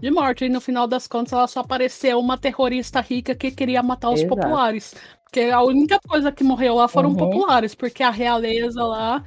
de 0.00 0.10
morte. 0.10 0.46
E 0.46 0.48
no 0.48 0.60
final 0.62 0.86
das 0.86 1.06
contas, 1.06 1.34
ela 1.34 1.46
só 1.46 1.60
apareceu 1.60 2.18
uma 2.18 2.38
terrorista 2.38 2.98
rica 2.98 3.34
que 3.34 3.50
queria 3.50 3.82
matar 3.82 4.08
os 4.08 4.20
Exato. 4.20 4.34
populares. 4.34 4.94
Porque 5.24 5.40
a 5.50 5.60
única 5.60 6.00
coisa 6.08 6.32
que 6.32 6.42
morreu 6.42 6.76
lá 6.76 6.88
foram 6.88 7.10
uhum. 7.10 7.16
populares, 7.16 7.74
porque 7.74 8.02
a 8.02 8.10
realeza 8.10 8.82
lá, 8.82 9.22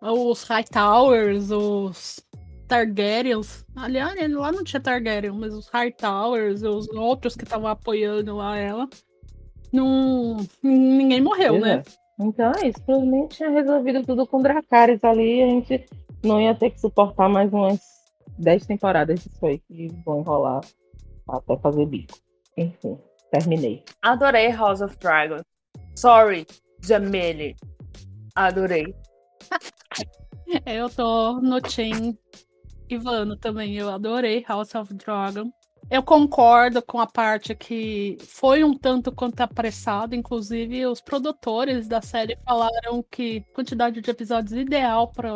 os 0.00 0.44
Hightowers, 0.44 1.50
os 1.50 2.26
Targaryens, 2.68 3.64
aliás, 3.74 4.14
lá 4.32 4.52
não 4.52 4.62
tinha 4.62 4.80
Targaryen, 4.80 5.32
mas 5.32 5.54
os 5.54 5.68
Hightowers, 5.68 6.62
os 6.62 6.88
outros 6.90 7.34
que 7.34 7.44
estavam 7.44 7.66
apoiando 7.66 8.36
lá 8.36 8.56
ela, 8.56 8.88
não, 9.72 10.36
ninguém 10.62 11.20
morreu, 11.20 11.58
né? 11.58 11.82
é. 11.84 12.08
Então 12.20 12.52
é 12.60 12.68
isso. 12.68 12.82
Provavelmente 12.82 13.36
tinha 13.36 13.50
resolvido 13.50 14.04
tudo 14.04 14.26
com 14.26 14.42
Dracarys 14.42 15.02
ali. 15.04 15.42
A 15.42 15.46
gente 15.46 15.86
não 16.24 16.40
ia 16.40 16.54
ter 16.54 16.70
que 16.70 16.80
suportar 16.80 17.28
mais 17.28 17.52
umas 17.52 17.80
10 18.38 18.66
temporadas 18.66 19.22
disso 19.22 19.46
aí 19.46 19.58
que 19.60 19.88
vão 20.04 20.20
enrolar 20.20 20.60
até 21.28 21.56
fazer 21.58 21.86
bico. 21.86 22.18
Enfim, 22.56 22.98
terminei. 23.30 23.84
Adorei 24.02 24.50
House 24.50 24.80
of 24.80 24.96
Dragon. 24.98 25.42
Sorry, 25.94 26.46
Jamile. 26.82 27.54
Adorei. 28.34 28.94
Eu 30.66 30.88
tô 30.88 31.40
no 31.40 31.60
Team 31.60 32.16
Ivano 32.88 33.36
também. 33.36 33.76
Eu 33.76 33.90
adorei 33.90 34.44
House 34.48 34.74
of 34.74 34.92
Dragon. 34.94 35.50
Eu 35.90 36.02
concordo 36.02 36.82
com 36.82 37.00
a 37.00 37.06
parte 37.06 37.54
que 37.54 38.18
foi 38.20 38.62
um 38.62 38.76
tanto 38.76 39.10
quanto 39.10 39.40
apressado. 39.40 40.14
Inclusive, 40.14 40.86
os 40.86 41.00
produtores 41.00 41.88
da 41.88 42.02
série 42.02 42.36
falaram 42.44 43.02
que 43.10 43.44
a 43.50 43.54
quantidade 43.54 44.00
de 44.00 44.10
episódios 44.10 44.52
ideal 44.52 45.10
para 45.10 45.30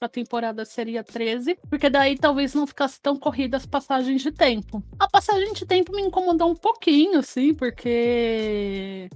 a 0.00 0.08
temporada 0.08 0.64
seria 0.64 1.02
13, 1.02 1.58
porque 1.68 1.90
daí 1.90 2.16
talvez 2.16 2.54
não 2.54 2.66
ficasse 2.66 3.00
tão 3.00 3.16
corrida 3.16 3.56
as 3.56 3.66
passagens 3.66 4.22
de 4.22 4.30
tempo. 4.30 4.82
A 4.98 5.08
passagem 5.08 5.52
de 5.52 5.66
tempo 5.66 5.90
me 5.90 6.02
incomodou 6.02 6.50
um 6.50 6.54
pouquinho, 6.54 7.18
assim, 7.18 7.52
porque 7.52 9.08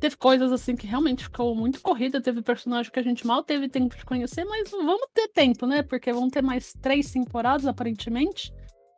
teve 0.00 0.16
coisas 0.16 0.50
assim 0.50 0.74
que 0.74 0.86
realmente 0.86 1.24
ficou 1.24 1.54
muito 1.54 1.80
corrida, 1.80 2.20
teve 2.20 2.42
personagem 2.42 2.90
que 2.90 2.98
a 2.98 3.02
gente 3.02 3.26
mal 3.26 3.42
teve 3.42 3.68
tempo 3.68 3.94
de 3.94 4.04
conhecer, 4.04 4.44
mas 4.44 4.70
vamos 4.70 5.06
ter 5.12 5.28
tempo, 5.28 5.66
né? 5.66 5.82
Porque 5.82 6.12
vão 6.12 6.30
ter 6.30 6.42
mais 6.42 6.72
três 6.80 7.10
temporadas, 7.12 7.66
aparentemente. 7.66 8.52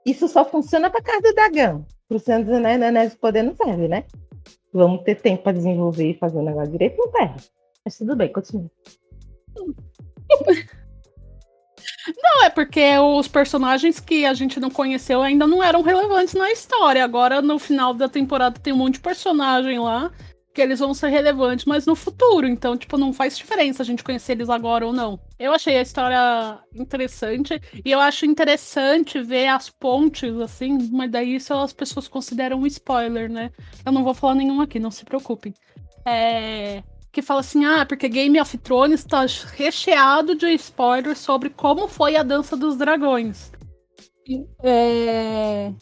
Isso 0.07 0.29
só 0.29 0.45
funciona 0.45 0.89
pra 0.89 1.03
casa 1.03 1.21
do 1.21 1.35
Dragão. 1.35 1.85
Pro 2.09 2.21
Anéis, 2.33 2.83
Anéis 2.83 3.13
do 3.13 3.19
Poder 3.19 3.43
não 3.43 3.55
serve, 3.55 3.89
né? 3.89 4.05
Vamos 4.73 5.03
ter 5.03 5.17
tempo 5.17 5.43
pra 5.43 5.53
desenvolver 5.53 6.11
e 6.11 6.19
fazer 6.19 6.39
o 6.39 6.43
negócio 6.43 6.71
direito, 6.71 6.97
não 6.97 7.11
serve. 7.11 7.35
Mas 7.85 7.99
tudo 7.99 8.17
bem, 8.17 8.33
continua. 8.33 8.71
Não, 12.21 12.45
é 12.45 12.51
porque 12.51 12.99
os 12.99 13.29
personagens 13.29 14.01
que 14.01 14.27
a 14.27 14.35
gente 14.35 14.59
não 14.59 14.71
conheceu 14.71 15.23
ainda 15.23 15.47
não 15.47 15.63
eram 15.63 15.83
relevantes 15.83 16.35
na 16.35 16.51
história. 16.51 17.05
Agora, 17.05 17.41
no 17.41 17.61
final 17.61 17.95
da 17.95 18.09
temporada, 18.09 18.59
tem 18.59 18.73
um 18.73 18.77
monte 18.77 18.95
de 18.95 19.01
personagem 19.01 19.79
lá 19.79 20.11
que 20.55 20.61
eles 20.61 20.81
vão 20.81 20.93
ser 20.93 21.09
relevantes, 21.09 21.65
mas 21.65 21.87
no 21.87 21.95
futuro. 21.95 22.47
Então, 22.47 22.77
tipo, 22.77 22.99
não 22.99 23.13
faz 23.13 23.37
diferença 23.37 23.83
a 23.83 23.87
gente 23.87 24.05
conhecer 24.05 24.33
eles 24.33 24.51
agora 24.51 24.87
ou 24.87 24.93
não. 24.93 25.19
Eu 25.39 25.53
achei 25.53 25.77
a 25.79 25.83
história 25.83 26.59
interessante. 26.75 27.61
E 27.85 27.91
eu 27.91 28.01
acho 28.01 28.27
interessante 28.27 29.23
ver 29.23 29.49
as 29.49 29.71
pontes, 29.71 30.35
assim, 30.39 30.91
mas 30.93 31.11
daí 31.11 31.37
isso 31.37 31.55
as 31.55 31.73
pessoas 31.73 32.09
consideram 32.09 32.61
um 32.61 32.67
spoiler, 32.67 33.31
né? 33.31 33.51
Eu 33.85 33.93
não 33.93 34.05
vou 34.05 34.15
falar 34.15 34.35
nenhum 34.35 34.61
aqui, 34.61 34.79
não 34.79 34.91
se 34.91 35.05
preocupem. 35.05 35.55
É 36.07 36.83
que 37.13 37.21
fala 37.21 37.41
assim: 37.41 37.65
ah, 37.65 37.85
porque 37.85 38.09
Game 38.09 38.41
of 38.41 38.57
Thrones 38.59 39.01
está 39.01 39.27
recheado 39.55 40.35
de 40.35 40.47
spoilers 40.55 41.19
sobre 41.19 41.51
como 41.51 41.87
foi 41.87 42.17
a 42.17 42.23
dança 42.23 42.57
dos 42.57 42.77
dragões. 42.77 43.53
É... 44.63 45.73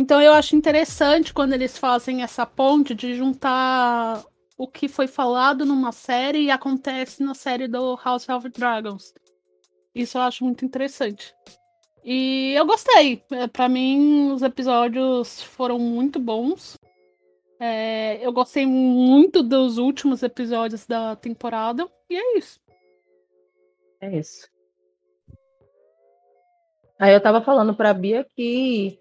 Então 0.00 0.22
eu 0.22 0.32
acho 0.32 0.54
interessante 0.54 1.34
quando 1.34 1.54
eles 1.54 1.76
fazem 1.76 2.22
essa 2.22 2.46
ponte 2.46 2.94
de 2.94 3.16
juntar 3.16 4.24
o 4.56 4.68
que 4.68 4.86
foi 4.86 5.08
falado 5.08 5.66
numa 5.66 5.90
série 5.90 6.42
e 6.44 6.50
acontece 6.52 7.20
na 7.20 7.34
série 7.34 7.66
do 7.66 7.96
House 7.96 8.28
of 8.28 8.48
Dragons. 8.48 9.12
Isso 9.92 10.16
eu 10.16 10.22
acho 10.22 10.44
muito 10.44 10.64
interessante. 10.64 11.34
E 12.04 12.52
eu 12.56 12.64
gostei. 12.64 13.24
Para 13.52 13.68
mim, 13.68 14.30
os 14.30 14.40
episódios 14.42 15.42
foram 15.42 15.80
muito 15.80 16.20
bons. 16.20 16.78
É, 17.58 18.24
eu 18.24 18.32
gostei 18.32 18.64
muito 18.64 19.42
dos 19.42 19.78
últimos 19.78 20.22
episódios 20.22 20.86
da 20.86 21.16
temporada. 21.16 21.90
E 22.08 22.16
é 22.16 22.38
isso. 22.38 22.60
É 24.00 24.16
isso. 24.16 24.48
Aí 27.00 27.12
eu 27.12 27.20
tava 27.20 27.42
falando 27.42 27.74
pra 27.74 27.92
Bia 27.92 28.24
que 28.36 28.96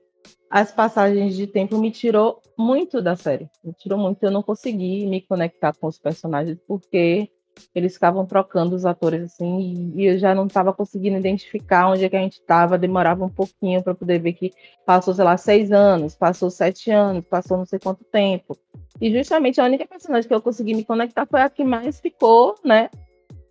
as 0.49 0.71
passagens 0.71 1.35
de 1.35 1.45
tempo 1.45 1.77
me 1.77 1.91
tirou 1.91 2.41
muito 2.57 3.01
da 3.01 3.15
série. 3.15 3.49
Me 3.63 3.73
tirou 3.73 3.97
muito. 3.99 4.23
Eu 4.23 4.31
não 4.31 4.41
consegui 4.41 5.05
me 5.05 5.21
conectar 5.21 5.73
com 5.73 5.87
os 5.87 5.99
personagens 5.99 6.57
porque 6.67 7.29
eles 7.73 7.93
ficavam 7.93 8.25
trocando 8.25 8.75
os 8.75 8.85
atores 8.85 9.23
assim 9.23 9.91
e 9.95 10.05
eu 10.05 10.17
já 10.19 10.35
não 10.35 10.45
estava 10.45 10.71
conseguindo 10.71 11.17
identificar 11.17 11.89
onde 11.89 12.05
é 12.05 12.09
que 12.09 12.15
a 12.15 12.21
gente 12.21 12.39
estava. 12.39 12.77
Demorava 12.77 13.25
um 13.25 13.29
pouquinho 13.29 13.83
para 13.83 13.95
poder 13.95 14.19
ver 14.19 14.33
que 14.33 14.53
passou, 14.85 15.13
sei 15.13 15.25
lá, 15.25 15.35
seis 15.37 15.71
anos, 15.71 16.15
passou 16.15 16.49
sete 16.49 16.91
anos, 16.91 17.25
passou 17.25 17.57
não 17.57 17.65
sei 17.65 17.79
quanto 17.79 18.03
tempo. 18.05 18.57
E 19.01 19.11
justamente 19.11 19.59
a 19.59 19.65
única 19.65 19.85
personagem 19.85 20.27
que 20.27 20.33
eu 20.33 20.41
consegui 20.41 20.73
me 20.73 20.85
conectar 20.85 21.25
foi 21.25 21.41
a 21.41 21.49
que 21.49 21.63
mais 21.63 21.99
ficou, 21.99 22.55
né? 22.63 22.89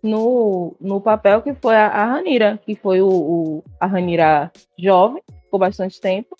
No, 0.01 0.75
no 0.79 1.01
papel 1.01 1.41
que 1.41 1.53
foi 1.53 1.75
a, 1.75 1.87
a 1.87 2.05
Ranira, 2.05 2.59
que 2.65 2.75
foi 2.75 3.01
o, 3.01 3.09
o, 3.09 3.63
a 3.79 3.85
Ranira 3.85 4.51
jovem, 4.77 5.21
ficou 5.43 5.59
bastante 5.59 5.99
tempo, 5.99 6.35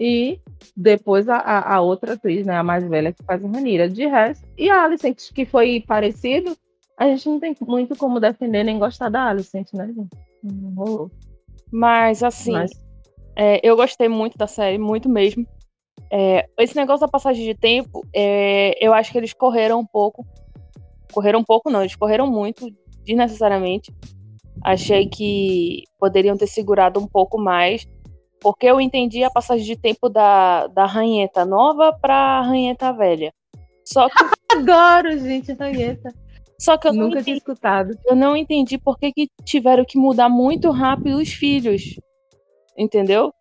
e 0.00 0.40
depois 0.74 1.28
a, 1.28 1.74
a, 1.74 1.80
outra 1.82 2.14
atriz, 2.14 2.46
né, 2.46 2.56
a 2.56 2.62
mais 2.62 2.88
velha, 2.88 3.12
que 3.12 3.22
faz 3.22 3.44
a 3.44 3.48
Ranira. 3.48 3.86
De 3.86 4.06
resto, 4.06 4.48
e 4.56 4.70
a 4.70 4.84
Alicent, 4.84 5.30
que 5.34 5.44
foi 5.44 5.84
parecido, 5.86 6.56
a 6.98 7.06
gente 7.06 7.28
não 7.28 7.38
tem 7.38 7.54
muito 7.60 7.94
como 7.96 8.18
defender 8.18 8.64
nem 8.64 8.78
gostar 8.78 9.10
da 9.10 9.28
Alicent, 9.28 9.74
né, 9.74 9.88
gente? 9.88 10.16
Não 10.42 10.74
rolou. 10.74 11.10
Mas, 11.70 12.22
assim, 12.22 12.52
Mas... 12.52 12.70
É, 13.36 13.60
eu 13.62 13.76
gostei 13.76 14.08
muito 14.08 14.38
da 14.38 14.46
série, 14.46 14.78
muito 14.78 15.06
mesmo. 15.06 15.46
É, 16.10 16.48
esse 16.58 16.74
negócio 16.74 17.06
da 17.06 17.08
passagem 17.08 17.44
de 17.44 17.54
tempo, 17.54 18.04
é, 18.14 18.74
eu 18.84 18.94
acho 18.94 19.12
que 19.12 19.18
eles 19.18 19.34
correram 19.34 19.80
um 19.80 19.86
pouco. 19.86 20.26
Correram 21.12 21.40
um 21.40 21.44
pouco, 21.44 21.70
não, 21.70 21.80
eles 21.80 21.94
correram 21.94 22.26
muito, 22.26 22.66
desnecessariamente. 23.04 23.92
Achei 24.62 25.06
que 25.06 25.84
poderiam 25.98 26.36
ter 26.36 26.46
segurado 26.46 26.98
um 26.98 27.06
pouco 27.06 27.38
mais, 27.38 27.86
porque 28.40 28.66
eu 28.66 28.80
entendi 28.80 29.22
a 29.22 29.30
passagem 29.30 29.64
de 29.64 29.76
tempo 29.76 30.08
da, 30.08 30.66
da 30.68 30.86
ranheta 30.86 31.44
nova 31.44 31.92
pra 31.92 32.40
ranheta 32.42 32.92
velha. 32.92 33.32
Só 33.84 34.08
que. 34.08 34.14
Adoro, 34.52 35.16
gente, 35.18 35.52
ranheta. 35.52 36.12
Só 36.58 36.76
que 36.76 36.88
eu 36.88 36.92
nunca 36.92 37.20
entendi, 37.20 37.24
tinha 37.24 37.36
escutado. 37.36 37.94
Eu 38.06 38.16
não 38.16 38.36
entendi 38.36 38.76
por 38.76 38.98
que, 38.98 39.12
que 39.12 39.28
tiveram 39.44 39.84
que 39.84 39.98
mudar 39.98 40.28
muito 40.28 40.70
rápido 40.70 41.18
os 41.18 41.30
filhos. 41.30 41.82
Entendeu? 42.76 43.32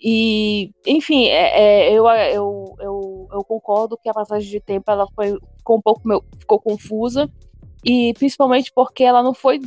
E, 0.00 0.70
enfim, 0.86 1.26
é, 1.26 1.88
é, 1.88 1.92
eu, 1.92 2.06
eu, 2.06 2.76
eu, 2.80 3.28
eu, 3.32 3.44
concordo 3.44 3.96
que 3.96 4.08
a 4.08 4.14
passagem 4.14 4.50
de 4.50 4.60
tempo 4.60 4.90
ela 4.90 5.06
foi, 5.14 5.38
ficou 5.58 5.78
um 5.78 5.80
pouco 5.80 6.06
meu, 6.06 6.24
ficou 6.38 6.60
confusa. 6.60 7.30
E 7.84 8.12
principalmente 8.14 8.72
porque 8.74 9.04
ela 9.04 9.22
não 9.22 9.32
foi 9.34 9.60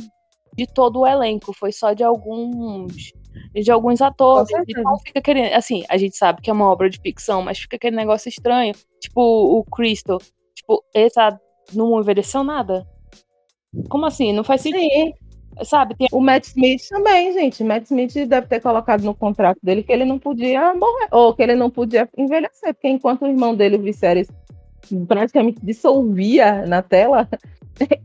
de 0.54 0.66
todo 0.66 1.00
o 1.00 1.06
elenco, 1.06 1.52
foi 1.52 1.72
só 1.72 1.92
de 1.92 2.04
alguns 2.04 3.12
de 3.54 3.70
alguns 3.70 4.00
atores. 4.00 4.48
Então 4.68 4.98
fica 4.98 5.20
querendo, 5.20 5.54
assim, 5.54 5.84
a 5.88 5.96
gente 5.96 6.16
sabe 6.16 6.40
que 6.40 6.50
é 6.50 6.52
uma 6.52 6.70
obra 6.70 6.88
de 6.88 7.00
ficção, 7.00 7.42
mas 7.42 7.58
fica 7.58 7.76
aquele 7.76 7.96
negócio 7.96 8.28
estranho. 8.28 8.74
Tipo, 9.00 9.20
o 9.20 9.64
Crystal. 9.64 10.18
Tipo, 10.54 10.84
essa 10.94 11.38
não 11.72 12.00
envelheceu 12.00 12.42
nada. 12.44 12.86
Como 13.88 14.06
assim? 14.06 14.32
Não 14.32 14.44
faz 14.44 14.60
sentido. 14.60 14.80
Sim. 14.80 15.12
Sabe? 15.62 15.94
Tem... 15.96 16.08
O 16.12 16.20
Matt 16.20 16.46
Smith 16.46 16.88
também, 16.88 17.32
gente. 17.32 17.62
Matt 17.62 17.84
Smith 17.84 18.14
deve 18.26 18.46
ter 18.46 18.60
colocado 18.60 19.02
no 19.02 19.14
contrato 19.14 19.58
dele 19.62 19.82
que 19.82 19.92
ele 19.92 20.04
não 20.04 20.18
podia 20.18 20.72
morrer, 20.74 21.08
ou 21.10 21.34
que 21.34 21.42
ele 21.42 21.54
não 21.54 21.68
podia 21.68 22.08
envelhecer, 22.16 22.72
porque 22.72 22.88
enquanto 22.88 23.22
o 23.22 23.26
irmão 23.26 23.54
dele, 23.54 23.76
o 23.76 23.82
Viserys, 23.82 24.28
praticamente 25.06 25.60
dissolvia 25.62 26.64
na 26.66 26.82
tela, 26.82 27.28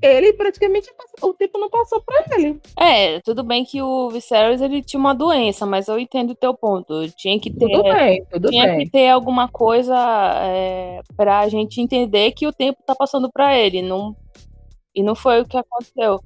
ele 0.01 0.33
praticamente 0.33 0.89
o 1.21 1.33
tempo 1.33 1.57
não 1.57 1.69
passou 1.69 2.01
para 2.01 2.25
ele. 2.37 2.59
É, 2.79 3.19
tudo 3.21 3.43
bem 3.43 3.65
que 3.65 3.81
o 3.81 4.09
Viserys 4.09 4.61
ele 4.61 4.81
tinha 4.81 4.99
uma 4.99 5.13
doença, 5.13 5.65
mas 5.65 5.87
eu 5.87 5.99
entendo 5.99 6.31
o 6.31 6.35
teu 6.35 6.53
ponto. 6.53 7.07
Tinha 7.15 7.39
que 7.39 7.51
ter, 7.51 7.69
tudo 7.69 7.83
bem, 7.83 8.25
tudo 8.31 8.49
tinha 8.49 8.65
bem. 8.67 8.79
que 8.79 8.91
ter 8.91 9.09
alguma 9.09 9.47
coisa 9.47 9.95
é, 10.45 11.01
para 11.15 11.39
a 11.39 11.49
gente 11.49 11.81
entender 11.81 12.31
que 12.31 12.47
o 12.47 12.53
tempo 12.53 12.81
tá 12.85 12.95
passando 12.95 13.29
para 13.31 13.57
ele, 13.57 13.81
não 13.81 14.15
e 14.95 15.03
não 15.03 15.13
foi 15.13 15.41
o 15.41 15.45
que 15.45 15.57
aconteceu. 15.57 16.19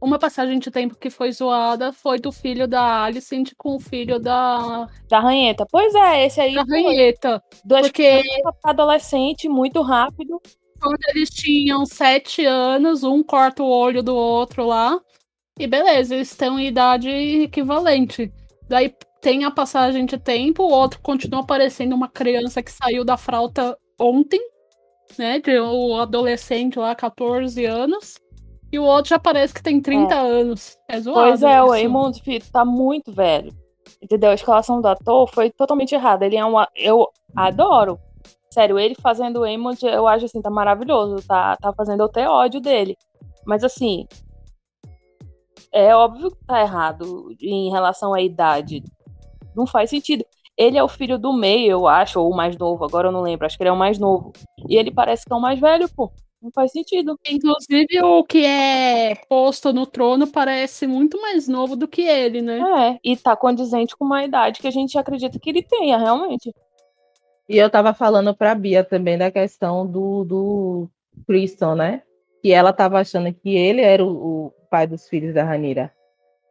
Uma 0.00 0.18
passagem 0.18 0.60
de 0.60 0.70
tempo 0.70 0.94
que 0.94 1.10
foi 1.10 1.32
zoada 1.32 1.92
foi 1.92 2.20
do 2.20 2.30
filho 2.30 2.68
da 2.68 3.02
Alicent 3.02 3.50
com 3.56 3.74
o 3.74 3.80
filho 3.80 4.20
da. 4.20 4.86
Da 5.08 5.18
Ranheta. 5.18 5.66
Pois 5.68 5.92
é, 5.92 6.26
esse 6.26 6.40
aí. 6.40 6.54
Da 6.54 6.62
Ranheta. 6.62 7.42
Duas 7.64 7.80
porque 7.82 8.22
adolescente 8.62 9.48
muito 9.48 9.82
rápido 9.82 10.40
quando 10.80 10.98
eles 11.08 11.30
tinham 11.30 11.84
sete 11.84 12.44
anos, 12.44 13.04
um 13.04 13.22
corta 13.22 13.62
o 13.62 13.68
olho 13.68 14.02
do 14.02 14.14
outro 14.14 14.66
lá. 14.66 15.00
E 15.58 15.66
beleza, 15.66 16.14
eles 16.14 16.36
têm 16.36 16.66
idade 16.66 17.08
equivalente. 17.08 18.32
Daí 18.68 18.94
tem 19.20 19.44
a 19.44 19.50
passagem 19.50 20.06
de 20.06 20.16
tempo, 20.18 20.62
o 20.62 20.70
outro 20.70 21.00
continua 21.00 21.44
parecendo 21.44 21.94
uma 21.94 22.08
criança 22.08 22.62
que 22.62 22.70
saiu 22.70 23.04
da 23.04 23.16
fralda 23.16 23.76
ontem, 23.98 24.40
né? 25.18 25.40
De 25.40 25.58
o 25.58 25.96
adolescente 25.96 26.78
lá, 26.78 26.94
14 26.94 27.64
anos. 27.64 28.14
E 28.70 28.78
o 28.78 28.84
outro 28.84 29.10
já 29.10 29.18
parece 29.18 29.54
que 29.54 29.62
tem 29.62 29.80
30 29.80 30.14
é. 30.14 30.18
anos. 30.18 30.76
É 30.88 31.00
zoado. 31.00 31.28
Pois 31.28 31.42
é, 31.42 31.62
o 31.62 31.70
Raymond 31.70 32.22
tá 32.52 32.64
muito 32.64 33.12
velho. 33.12 33.52
Entendeu? 34.00 34.30
A 34.30 34.34
escalação 34.34 34.80
do 34.80 34.86
ator 34.86 35.28
foi 35.32 35.50
totalmente 35.50 35.94
errada. 35.94 36.26
Ele 36.26 36.36
é 36.36 36.44
um. 36.44 36.54
Eu 36.76 37.08
adoro 37.34 37.98
sério, 38.58 38.78
ele 38.78 38.96
fazendo 38.96 39.40
o 39.40 39.46
Emond, 39.46 39.80
eu 39.86 40.08
acho 40.08 40.24
assim, 40.24 40.42
tá 40.42 40.50
maravilhoso. 40.50 41.24
Tá, 41.26 41.56
tá 41.56 41.72
fazendo 41.72 42.02
eu 42.02 42.08
ter 42.08 42.26
ódio 42.26 42.60
dele. 42.60 42.96
Mas 43.46 43.62
assim, 43.62 44.06
é 45.72 45.94
óbvio 45.94 46.32
que 46.32 46.44
tá 46.44 46.60
errado 46.60 47.32
em 47.40 47.70
relação 47.70 48.12
à 48.12 48.20
idade. 48.20 48.82
Não 49.54 49.66
faz 49.66 49.90
sentido. 49.90 50.24
Ele 50.56 50.76
é 50.76 50.82
o 50.82 50.88
filho 50.88 51.18
do 51.18 51.32
meio, 51.32 51.70
eu 51.70 51.86
acho, 51.86 52.20
ou 52.20 52.32
o 52.32 52.36
mais 52.36 52.58
novo, 52.58 52.84
agora 52.84 53.08
eu 53.08 53.12
não 53.12 53.20
lembro, 53.22 53.46
acho 53.46 53.56
que 53.56 53.62
ele 53.62 53.70
é 53.70 53.72
o 53.72 53.76
mais 53.76 53.96
novo. 53.96 54.32
E 54.68 54.76
ele 54.76 54.90
parece 54.90 55.24
que 55.24 55.32
é 55.32 55.36
o 55.36 55.40
mais 55.40 55.60
velho, 55.60 55.88
pô. 55.94 56.10
Não 56.42 56.50
faz 56.52 56.72
sentido. 56.72 57.18
Inclusive, 57.28 58.02
o 58.02 58.24
que 58.24 58.44
é 58.44 59.14
posto 59.28 59.72
no 59.72 59.86
trono 59.86 60.26
parece 60.26 60.86
muito 60.86 61.20
mais 61.20 61.46
novo 61.46 61.76
do 61.76 61.86
que 61.86 62.02
ele, 62.02 62.42
né? 62.42 62.58
É, 62.90 62.98
e 63.04 63.16
tá 63.16 63.36
condizente 63.36 63.96
com 63.96 64.04
uma 64.04 64.24
idade 64.24 64.60
que 64.60 64.66
a 64.68 64.70
gente 64.70 64.98
acredita 64.98 65.38
que 65.38 65.50
ele 65.50 65.62
tenha, 65.62 65.96
realmente. 65.98 66.52
E 67.48 67.56
eu 67.56 67.70
tava 67.70 67.94
falando 67.94 68.36
pra 68.36 68.54
Bia 68.54 68.84
também 68.84 69.16
da 69.16 69.30
questão 69.30 69.86
do, 69.86 70.24
do 70.24 70.88
Kristen, 71.26 71.74
né? 71.74 72.02
Que 72.42 72.52
ela 72.52 72.72
tava 72.72 73.00
achando 73.00 73.32
que 73.32 73.56
ele 73.56 73.80
era 73.80 74.04
o, 74.04 74.46
o 74.46 74.50
pai 74.70 74.86
dos 74.86 75.08
filhos 75.08 75.34
da 75.34 75.44
Ranira. 75.44 75.92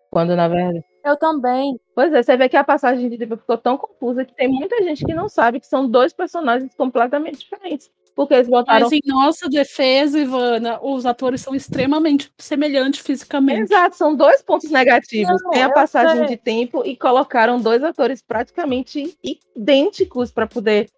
Quando, 0.10 0.36
na 0.36 0.48
verdade. 0.48 0.84
Eu 1.06 1.16
também. 1.16 1.80
Pois 1.94 2.12
é, 2.12 2.24
você 2.24 2.36
vê 2.36 2.50
que 2.50 2.58
a 2.58 2.64
passagem 2.64 3.10
de 3.10 3.18
tempo 3.18 3.38
ficou 3.38 3.58
tão 3.58 3.78
confusa 3.78 4.26
que 4.26 4.34
tem 4.34 4.48
muita 4.48 4.82
gente 4.84 5.06
que 5.06 5.14
não 5.14 5.30
sabe 5.30 5.60
que 5.60 5.68
são 5.68 5.90
dois 5.90 6.12
personagens 6.12 6.74
completamente 6.76 7.40
diferentes. 7.40 7.92
Porque 8.18 8.34
eles 8.34 8.50
botaram. 8.50 8.90
Mas 8.90 8.92
em 8.92 9.02
nossa 9.06 9.48
defesa, 9.48 10.18
Ivana, 10.18 10.80
os 10.82 11.06
atores 11.06 11.40
são 11.40 11.54
extremamente 11.54 12.34
semelhantes 12.40 13.00
fisicamente. 13.00 13.72
Exato, 13.72 13.96
são 13.96 14.16
dois 14.16 14.42
pontos 14.42 14.72
negativos. 14.72 15.40
Não, 15.44 15.52
Tem 15.52 15.62
a 15.62 15.72
passagem 15.72 16.26
de 16.26 16.36
tempo 16.36 16.84
e 16.84 16.98
colocaram 16.98 17.62
dois 17.62 17.84
atores 17.84 18.20
praticamente 18.20 19.16
idênticos 19.56 20.32
para 20.32 20.48
poder. 20.48 20.90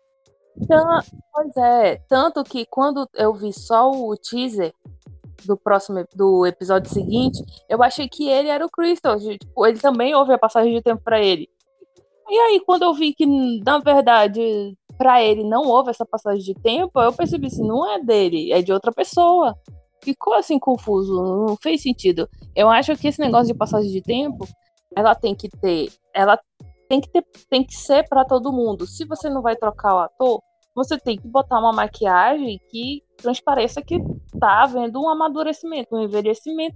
Então, 0.57 1.01
pois 1.33 1.57
é, 1.57 1.97
tanto 2.07 2.41
que 2.45 2.65
quando 2.65 3.05
eu 3.13 3.33
vi 3.33 3.51
só 3.51 3.91
o 3.91 4.15
teaser 4.15 4.73
do 5.45 5.57
próximo 5.57 6.05
do 6.15 6.45
episódio 6.45 6.89
seguinte, 6.89 7.43
eu 7.67 7.83
achei 7.83 8.07
que 8.07 8.29
ele 8.29 8.47
era 8.47 8.65
o 8.65 8.71
Crystal. 8.71 9.19
Tipo, 9.19 9.67
ele 9.67 9.79
também 9.79 10.15
houve 10.15 10.31
a 10.31 10.37
passagem 10.37 10.73
de 10.73 10.81
tempo 10.81 11.01
para 11.03 11.21
ele. 11.21 11.49
E 12.29 12.39
aí, 12.39 12.61
quando 12.65 12.83
eu 12.83 12.93
vi 12.93 13.13
que, 13.13 13.25
na 13.25 13.79
verdade, 13.79 14.77
para 14.99 15.23
ele 15.23 15.45
não 15.45 15.61
houve 15.61 15.91
essa 15.91 16.05
passagem 16.05 16.43
de 16.43 16.53
tempo, 16.53 16.99
eu 16.99 17.13
percebi 17.13 17.47
assim, 17.47 17.65
não 17.65 17.89
é 17.89 18.03
dele, 18.03 18.51
é 18.51 18.61
de 18.61 18.73
outra 18.73 18.91
pessoa. 18.91 19.55
Ficou 20.03 20.33
assim 20.33 20.59
confuso, 20.59 21.23
não 21.23 21.55
fez 21.55 21.81
sentido. 21.81 22.27
Eu 22.53 22.69
acho 22.69 22.93
que 22.97 23.07
esse 23.07 23.19
negócio 23.21 23.47
de 23.47 23.57
passagem 23.57 23.89
de 23.89 24.01
tempo, 24.01 24.45
ela 24.93 25.15
tem 25.15 25.33
que 25.33 25.47
ter, 25.47 25.89
ela 26.13 26.37
tem 26.89 26.99
que 26.99 27.09
ter, 27.09 27.23
tem 27.49 27.63
que 27.63 27.75
ser 27.75 28.09
para 28.09 28.25
todo 28.25 28.51
mundo. 28.51 28.85
Se 28.85 29.05
você 29.05 29.29
não 29.29 29.41
vai 29.41 29.55
trocar 29.55 29.95
o 29.95 29.99
ator, 29.99 30.41
você 30.75 30.97
tem 30.97 31.17
que 31.17 31.27
botar 31.27 31.59
uma 31.59 31.71
maquiagem 31.71 32.59
que 32.69 33.01
transpareça 33.17 33.81
que 33.81 33.99
tá 34.37 34.63
havendo 34.63 35.01
um 35.01 35.07
amadurecimento, 35.07 35.95
um 35.95 36.03
envelhecimento. 36.03 36.75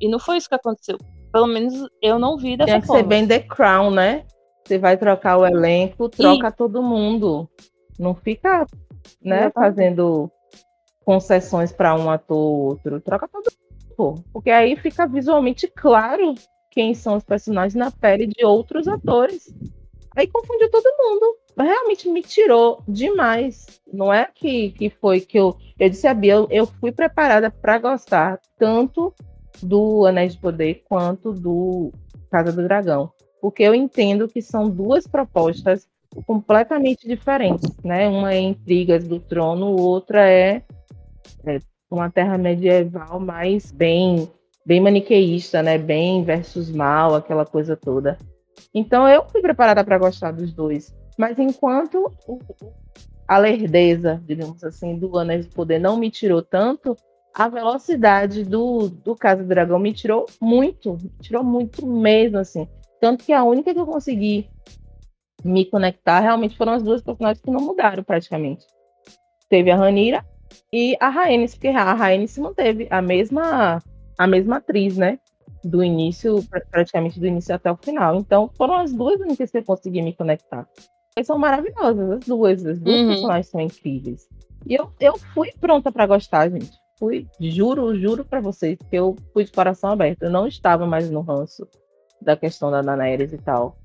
E 0.00 0.08
não 0.08 0.18
foi 0.18 0.38
isso 0.38 0.48
que 0.48 0.54
aconteceu. 0.54 0.96
Pelo 1.30 1.46
menos 1.46 1.86
eu 2.00 2.18
não 2.18 2.38
vi 2.38 2.56
dessa 2.56 2.72
tem 2.72 2.80
forma. 2.80 3.02
Que 3.02 3.04
ser 3.04 3.08
bem 3.08 3.26
The 3.26 3.40
Crown, 3.40 3.90
né? 3.90 4.24
Você 4.68 4.76
vai 4.76 4.98
trocar 4.98 5.38
o 5.38 5.46
elenco, 5.46 6.10
troca 6.10 6.48
e... 6.48 6.52
todo 6.52 6.82
mundo. 6.82 7.48
Não 7.98 8.14
fica, 8.14 8.66
né, 9.24 9.50
fazendo 9.50 10.30
concessões 11.02 11.72
para 11.72 11.94
um 11.94 12.10
ator 12.10 12.36
ou 12.36 12.58
outro. 12.66 13.00
Troca 13.00 13.26
todo 13.26 13.50
mundo. 13.98 14.22
Porque 14.30 14.50
aí 14.50 14.76
fica 14.76 15.06
visualmente 15.06 15.66
claro 15.74 16.34
quem 16.70 16.92
são 16.92 17.16
os 17.16 17.24
personagens 17.24 17.74
na 17.74 17.90
pele 17.90 18.26
de 18.26 18.44
outros 18.44 18.86
atores. 18.86 19.50
Aí 20.14 20.26
confundiu 20.26 20.70
todo 20.70 20.84
mundo. 20.98 21.38
Realmente 21.58 22.06
me 22.10 22.20
tirou 22.20 22.82
demais. 22.86 23.80
Não 23.90 24.12
é 24.12 24.28
que, 24.34 24.72
que 24.72 24.90
foi 24.90 25.20
que 25.20 25.38
eu. 25.38 25.56
Eu 25.78 25.88
disse 25.88 26.06
a 26.06 26.12
Bia, 26.12 26.34
eu, 26.34 26.46
eu 26.50 26.66
fui 26.66 26.92
preparada 26.92 27.50
para 27.50 27.78
gostar 27.78 28.38
tanto 28.58 29.14
do 29.62 30.04
Anéis 30.04 30.34
de 30.34 30.40
Poder 30.42 30.84
quanto 30.86 31.32
do 31.32 31.90
Casa 32.30 32.52
do 32.52 32.62
Dragão 32.62 33.10
porque 33.40 33.62
eu 33.62 33.74
entendo 33.74 34.28
que 34.28 34.42
são 34.42 34.68
duas 34.68 35.06
propostas 35.06 35.88
completamente 36.26 37.06
diferentes, 37.06 37.70
né? 37.84 38.08
Uma 38.08 38.32
é 38.32 38.40
intrigas 38.40 39.06
do 39.06 39.20
trono, 39.20 39.76
outra 39.76 40.28
é, 40.28 40.62
é 41.44 41.60
uma 41.90 42.10
terra 42.10 42.38
medieval 42.38 43.20
mais 43.20 43.70
bem 43.70 44.28
bem 44.64 44.80
maniqueísta, 44.80 45.62
né? 45.62 45.78
Bem 45.78 46.22
versus 46.22 46.70
mal, 46.70 47.14
aquela 47.14 47.46
coisa 47.46 47.74
toda. 47.74 48.18
Então 48.74 49.08
eu 49.08 49.24
fui 49.28 49.40
preparada 49.40 49.82
para 49.82 49.98
gostar 49.98 50.32
dos 50.32 50.52
dois, 50.52 50.94
mas 51.16 51.38
enquanto 51.38 52.12
a 53.26 53.38
lerdeza, 53.38 54.22
digamos 54.26 54.62
assim, 54.64 54.98
do 54.98 55.18
Anéis 55.18 55.46
do 55.46 55.54
Poder 55.54 55.78
não 55.78 55.96
me 55.96 56.10
tirou 56.10 56.42
tanto, 56.42 56.96
a 57.34 57.48
velocidade 57.48 58.42
do, 58.44 58.88
do 58.88 59.14
Casa 59.14 59.42
do 59.42 59.48
Dragão 59.48 59.78
me 59.78 59.92
tirou 59.92 60.26
muito, 60.40 60.94
me 60.94 61.10
tirou 61.20 61.44
muito 61.44 61.86
mesmo, 61.86 62.38
assim. 62.38 62.66
Tanto 63.00 63.24
que 63.24 63.32
a 63.32 63.44
única 63.44 63.72
que 63.72 63.80
eu 63.80 63.86
consegui 63.86 64.48
me 65.44 65.64
conectar 65.64 66.20
realmente 66.20 66.56
foram 66.56 66.72
as 66.72 66.82
duas 66.82 67.02
personagens 67.02 67.40
que 67.40 67.50
não 67.50 67.60
mudaram 67.60 68.02
praticamente. 68.02 68.66
Teve 69.48 69.70
a 69.70 69.76
Ranira 69.76 70.24
e 70.72 70.96
a 71.00 71.08
Rhaenys, 71.08 71.54
porque 71.54 71.68
a 71.68 71.94
Rhaenys 71.94 72.32
se 72.32 72.40
manteve 72.40 72.88
a 72.90 73.00
mesma 73.00 73.82
a 74.18 74.26
mesma 74.26 74.56
atriz, 74.56 74.96
né? 74.96 75.18
Do 75.62 75.82
início, 75.82 76.44
praticamente 76.70 77.20
do 77.20 77.26
início 77.26 77.54
até 77.54 77.70
o 77.70 77.76
final. 77.76 78.16
Então, 78.16 78.50
foram 78.56 78.74
as 78.74 78.92
duas 78.92 79.20
únicas 79.20 79.50
que 79.50 79.58
eu 79.58 79.64
consegui 79.64 80.02
me 80.02 80.12
conectar. 80.12 80.68
Elas 81.16 81.26
são 81.26 81.38
maravilhosas, 81.38 82.10
as 82.10 82.24
duas. 82.24 82.66
As 82.66 82.78
duas 82.80 83.00
uhum. 83.00 83.08
personagens 83.08 83.46
são 83.46 83.60
incríveis. 83.60 84.28
E 84.66 84.74
eu, 84.74 84.92
eu 85.00 85.16
fui 85.34 85.52
pronta 85.60 85.90
para 85.92 86.06
gostar, 86.06 86.50
gente. 86.50 86.70
Fui, 86.98 87.28
juro, 87.40 87.94
juro 87.98 88.24
para 88.24 88.40
vocês 88.40 88.76
que 88.90 88.96
eu 88.96 89.14
fui 89.32 89.44
de 89.44 89.52
coração 89.52 89.90
aberto. 89.90 90.24
Eu 90.24 90.30
não 90.30 90.48
estava 90.48 90.84
mais 90.84 91.08
no 91.10 91.20
ranço 91.20 91.66
da 92.20 92.36
questão 92.36 92.70
da 92.70 92.82
Daenerys 92.82 93.32
e 93.32 93.38
tal. 93.38 93.76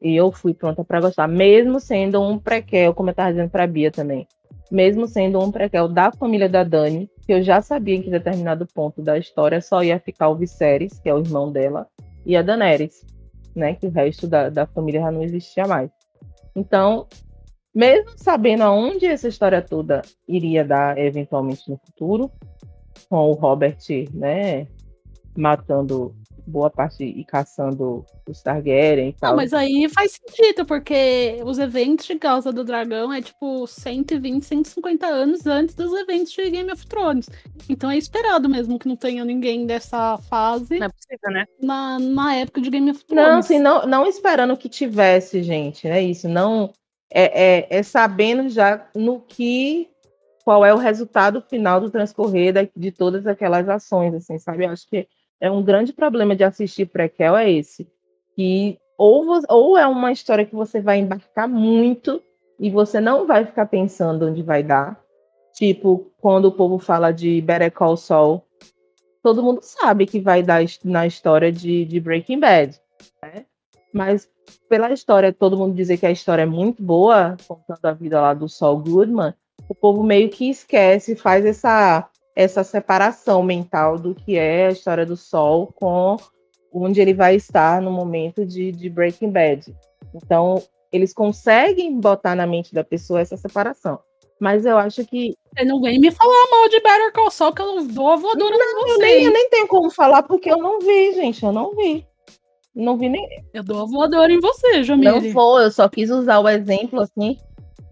E 0.00 0.16
eu 0.16 0.32
fui 0.32 0.54
pronta 0.54 0.82
para 0.82 1.00
gostar, 1.00 1.28
mesmo 1.28 1.78
sendo 1.78 2.22
um 2.22 2.38
prequel, 2.38 2.94
como 2.94 3.10
eu 3.10 3.12
estava 3.12 3.30
dizendo 3.30 3.50
para 3.50 3.66
Bia 3.66 3.90
também, 3.90 4.26
mesmo 4.70 5.06
sendo 5.06 5.38
um 5.40 5.52
prequel 5.52 5.88
da 5.88 6.10
família 6.10 6.48
da 6.48 6.64
Dani, 6.64 7.10
que 7.26 7.32
eu 7.32 7.42
já 7.42 7.60
sabia 7.60 8.00
que 8.00 8.08
em 8.08 8.12
determinado 8.12 8.66
ponto 8.66 9.02
da 9.02 9.18
história 9.18 9.60
só 9.60 9.82
ia 9.82 10.00
ficar 10.00 10.28
o 10.28 10.36
Viserys, 10.36 10.98
que 10.98 11.08
é 11.08 11.14
o 11.14 11.18
irmão 11.18 11.52
dela, 11.52 11.86
e 12.24 12.34
a 12.34 12.42
Daenerys, 12.42 13.04
né, 13.54 13.74
que 13.74 13.86
o 13.86 13.90
resto 13.90 14.26
da, 14.26 14.48
da 14.48 14.66
família 14.66 15.02
já 15.02 15.10
não 15.10 15.22
existia 15.22 15.66
mais. 15.66 15.90
Então, 16.56 17.06
mesmo 17.74 18.12
sabendo 18.16 18.62
aonde 18.62 19.06
essa 19.06 19.28
história 19.28 19.60
toda 19.60 20.02
iria 20.26 20.64
dar 20.64 20.96
eventualmente 20.98 21.70
no 21.70 21.76
futuro, 21.76 22.30
com 23.08 23.30
o 23.30 23.32
Robert, 23.34 23.78
né, 24.12 24.66
matando 25.36 26.14
boa 26.50 26.68
parte 26.68 27.04
e 27.04 27.24
caçando 27.24 28.04
os 28.28 28.42
Targaryen 28.42 29.10
e 29.10 29.12
tal. 29.12 29.30
Não, 29.30 29.36
mas 29.36 29.54
aí 29.54 29.88
faz 29.88 30.12
sentido, 30.12 30.66
porque 30.66 31.40
os 31.44 31.58
eventos 31.58 32.06
de 32.06 32.16
Causa 32.16 32.52
do 32.52 32.64
Dragão 32.64 33.12
é 33.12 33.22
tipo 33.22 33.66
120, 33.66 34.44
150 34.44 35.06
anos 35.06 35.46
antes 35.46 35.74
dos 35.74 35.92
eventos 35.92 36.32
de 36.32 36.50
Game 36.50 36.70
of 36.70 36.86
Thrones. 36.86 37.28
Então 37.68 37.90
é 37.90 37.96
esperado 37.96 38.48
mesmo 38.48 38.78
que 38.78 38.88
não 38.88 38.96
tenha 38.96 39.24
ninguém 39.24 39.66
dessa 39.66 40.18
fase. 40.28 40.78
Não 40.78 40.86
é 40.86 40.90
possível, 40.90 41.30
né? 41.30 41.46
Na, 41.62 41.98
na 41.98 42.34
época 42.36 42.60
de 42.60 42.70
Game 42.70 42.90
of 42.90 43.04
Thrones. 43.04 43.28
Não, 43.28 43.38
assim, 43.38 43.58
não, 43.58 43.86
não 43.86 44.06
esperando 44.06 44.56
que 44.56 44.68
tivesse, 44.68 45.42
gente, 45.42 45.86
é 45.86 46.02
isso. 46.02 46.28
Não. 46.28 46.72
É, 47.12 47.66
é, 47.68 47.78
é 47.78 47.82
sabendo 47.82 48.48
já 48.48 48.88
no 48.94 49.20
que 49.20 49.90
qual 50.44 50.64
é 50.64 50.72
o 50.72 50.78
resultado 50.78 51.40
final 51.42 51.80
do 51.80 51.90
transcorrer 51.90 52.70
de 52.74 52.90
todas 52.90 53.26
aquelas 53.26 53.68
ações, 53.68 54.14
assim, 54.14 54.38
sabe? 54.38 54.64
Eu 54.64 54.70
acho 54.70 54.86
que 54.88 55.06
é 55.40 55.50
um 55.50 55.62
grande 55.62 55.92
problema 55.92 56.36
de 56.36 56.44
assistir 56.44 56.86
prequel 56.86 57.36
é 57.36 57.50
esse, 57.50 57.88
que 58.34 58.78
ou, 58.98 59.40
ou 59.48 59.78
é 59.78 59.86
uma 59.86 60.12
história 60.12 60.44
que 60.44 60.54
você 60.54 60.80
vai 60.80 60.98
embarcar 60.98 61.48
muito 61.48 62.22
e 62.58 62.70
você 62.70 63.00
não 63.00 63.26
vai 63.26 63.46
ficar 63.46 63.66
pensando 63.66 64.26
onde 64.26 64.42
vai 64.42 64.62
dar. 64.62 65.00
Tipo, 65.54 66.12
quando 66.20 66.46
o 66.46 66.52
povo 66.52 66.78
fala 66.78 67.10
de 67.10 67.40
Better 67.40 67.72
Call 67.72 67.96
Saul, 67.96 68.42
todo 69.22 69.42
mundo 69.42 69.60
sabe 69.62 70.06
que 70.06 70.20
vai 70.20 70.42
dar 70.42 70.62
na 70.84 71.06
história 71.06 71.50
de, 71.50 71.86
de 71.86 71.98
Breaking 71.98 72.40
Bad, 72.40 72.78
né? 73.22 73.46
Mas 73.92 74.28
pela 74.68 74.92
história, 74.92 75.32
todo 75.32 75.56
mundo 75.56 75.74
dizer 75.74 75.96
que 75.96 76.06
a 76.06 76.10
história 76.10 76.42
é 76.42 76.46
muito 76.46 76.82
boa, 76.82 77.36
contando 77.48 77.84
a 77.84 77.92
vida 77.92 78.20
lá 78.20 78.34
do 78.34 78.48
Saul 78.48 78.78
Goodman, 78.78 79.34
o 79.68 79.74
povo 79.74 80.02
meio 80.02 80.28
que 80.28 80.50
esquece, 80.50 81.16
faz 81.16 81.44
essa 81.44 82.08
essa 82.40 82.64
separação 82.64 83.42
mental 83.42 83.98
do 83.98 84.14
que 84.14 84.38
é 84.38 84.68
a 84.68 84.70
história 84.70 85.04
do 85.04 85.14
Sol 85.14 85.66
com 85.74 86.16
onde 86.72 86.98
ele 86.98 87.12
vai 87.12 87.34
estar 87.34 87.82
no 87.82 87.90
momento 87.90 88.46
de, 88.46 88.72
de 88.72 88.88
Breaking 88.88 89.30
Bad. 89.30 89.76
Então, 90.14 90.62
eles 90.90 91.12
conseguem 91.12 92.00
botar 92.00 92.34
na 92.34 92.46
mente 92.46 92.72
da 92.72 92.82
pessoa 92.82 93.20
essa 93.20 93.36
separação. 93.36 93.98
Mas 94.40 94.64
eu 94.64 94.78
acho 94.78 95.04
que. 95.04 95.34
Você 95.54 95.66
não 95.66 95.82
vem 95.82 96.00
me 96.00 96.10
falar 96.10 96.50
mal 96.50 96.66
de 96.70 96.80
Better 96.80 97.12
Call 97.12 97.30
Saul, 97.30 97.52
que 97.52 97.60
eu 97.60 97.86
dou 97.86 98.08
a 98.08 98.16
voadora 98.16 98.56
não, 98.56 98.88
eu 98.88 98.98
nem, 98.98 99.24
eu 99.24 99.32
nem 99.32 99.50
tenho 99.50 99.68
como 99.68 99.90
falar, 99.90 100.22
porque 100.22 100.50
eu 100.50 100.56
não 100.56 100.80
vi, 100.80 101.12
gente. 101.12 101.44
Eu 101.44 101.52
não 101.52 101.76
vi. 101.76 102.06
Não 102.74 102.96
vi 102.96 103.10
nem. 103.10 103.22
Eu 103.52 103.62
dou 103.62 103.82
a 103.82 103.84
voadora 103.84 104.32
em 104.32 104.40
você, 104.40 104.82
Jamile. 104.82 105.12
Não 105.12 105.32
vou, 105.32 105.60
eu 105.60 105.70
só 105.70 105.90
quis 105.90 106.08
usar 106.08 106.38
o 106.38 106.48
exemplo, 106.48 107.02
assim, 107.02 107.36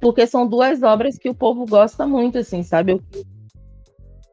porque 0.01 0.27
são 0.27 0.47
duas 0.47 0.83
obras 0.83 1.19
que 1.19 1.29
o 1.29 1.35
povo 1.35 1.67
gosta 1.67 2.07
muito, 2.07 2.39
assim, 2.39 2.63
sabe? 2.63 2.93
Eu, 2.93 3.03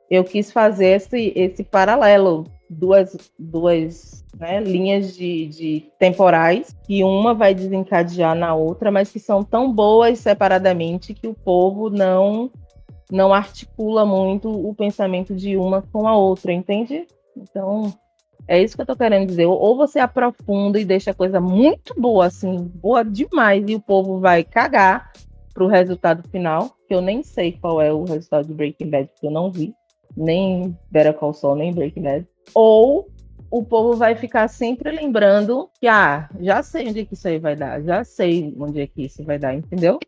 eu 0.09 0.23
quis 0.23 0.51
fazer 0.51 0.97
esse, 0.97 1.33
esse 1.35 1.63
paralelo, 1.63 2.45
duas, 2.69 3.15
duas 3.37 4.23
né, 4.37 4.59
linhas 4.59 5.15
de, 5.15 5.47
de 5.47 5.91
temporais, 5.97 6.75
que 6.85 7.03
uma 7.03 7.33
vai 7.33 7.53
desencadear 7.53 8.35
na 8.35 8.53
outra, 8.53 8.91
mas 8.91 9.11
que 9.11 9.19
são 9.19 9.43
tão 9.43 9.71
boas 9.71 10.19
separadamente 10.19 11.13
que 11.13 11.27
o 11.27 11.33
povo 11.33 11.89
não 11.89 12.51
não 13.11 13.31
articula 13.31 14.03
muito 14.03 14.49
o 14.49 14.73
pensamento 14.73 15.35
de 15.35 15.55
uma 15.55 15.83
com 15.83 16.07
a 16.07 16.17
outra, 16.17 16.51
entende? 16.51 17.05
Então, 17.37 17.93
é 18.47 18.61
isso 18.61 18.75
que 18.75 18.81
eu 18.81 18.85
tô 18.85 18.95
querendo 18.95 19.27
dizer. 19.27 19.45
Ou 19.45 19.77
você 19.77 19.99
aprofunda 19.99 20.79
e 20.79 20.85
deixa 20.85 21.11
a 21.11 21.13
coisa 21.15 21.39
muito 21.39 21.93
boa, 21.99 22.25
assim, 22.25 22.71
boa 22.75 23.03
demais, 23.03 23.63
e 23.67 23.75
o 23.75 23.79
povo 23.79 24.19
vai 24.19 24.43
cagar 24.43 25.11
pro 25.53 25.67
resultado 25.67 26.27
final, 26.29 26.75
que 26.87 26.93
eu 26.93 27.01
nem 27.01 27.23
sei 27.23 27.53
qual 27.53 27.81
é 27.81 27.91
o 27.93 28.03
resultado 28.03 28.47
de 28.47 28.53
Breaking 28.53 28.89
Bad, 28.89 29.07
porque 29.09 29.27
eu 29.27 29.31
não 29.31 29.51
vi. 29.51 29.73
Nem 30.15 30.77
Better 30.91 31.13
Call 31.13 31.33
Saul, 31.33 31.55
nem 31.55 31.73
Breaking 31.73 32.03
Bad. 32.03 32.27
Ou 32.53 33.09
o 33.49 33.63
povo 33.63 33.95
vai 33.95 34.15
ficar 34.15 34.47
sempre 34.47 34.91
lembrando 34.91 35.69
que, 35.79 35.87
ah, 35.87 36.29
já 36.39 36.61
sei 36.63 36.89
onde 36.89 37.01
é 37.01 37.05
que 37.05 37.13
isso 37.13 37.27
aí 37.27 37.39
vai 37.39 37.55
dar, 37.55 37.81
já 37.81 38.03
sei 38.03 38.53
onde 38.59 38.81
é 38.81 38.87
que 38.87 39.05
isso 39.05 39.23
vai 39.23 39.39
dar, 39.39 39.53
entendeu? 39.53 39.99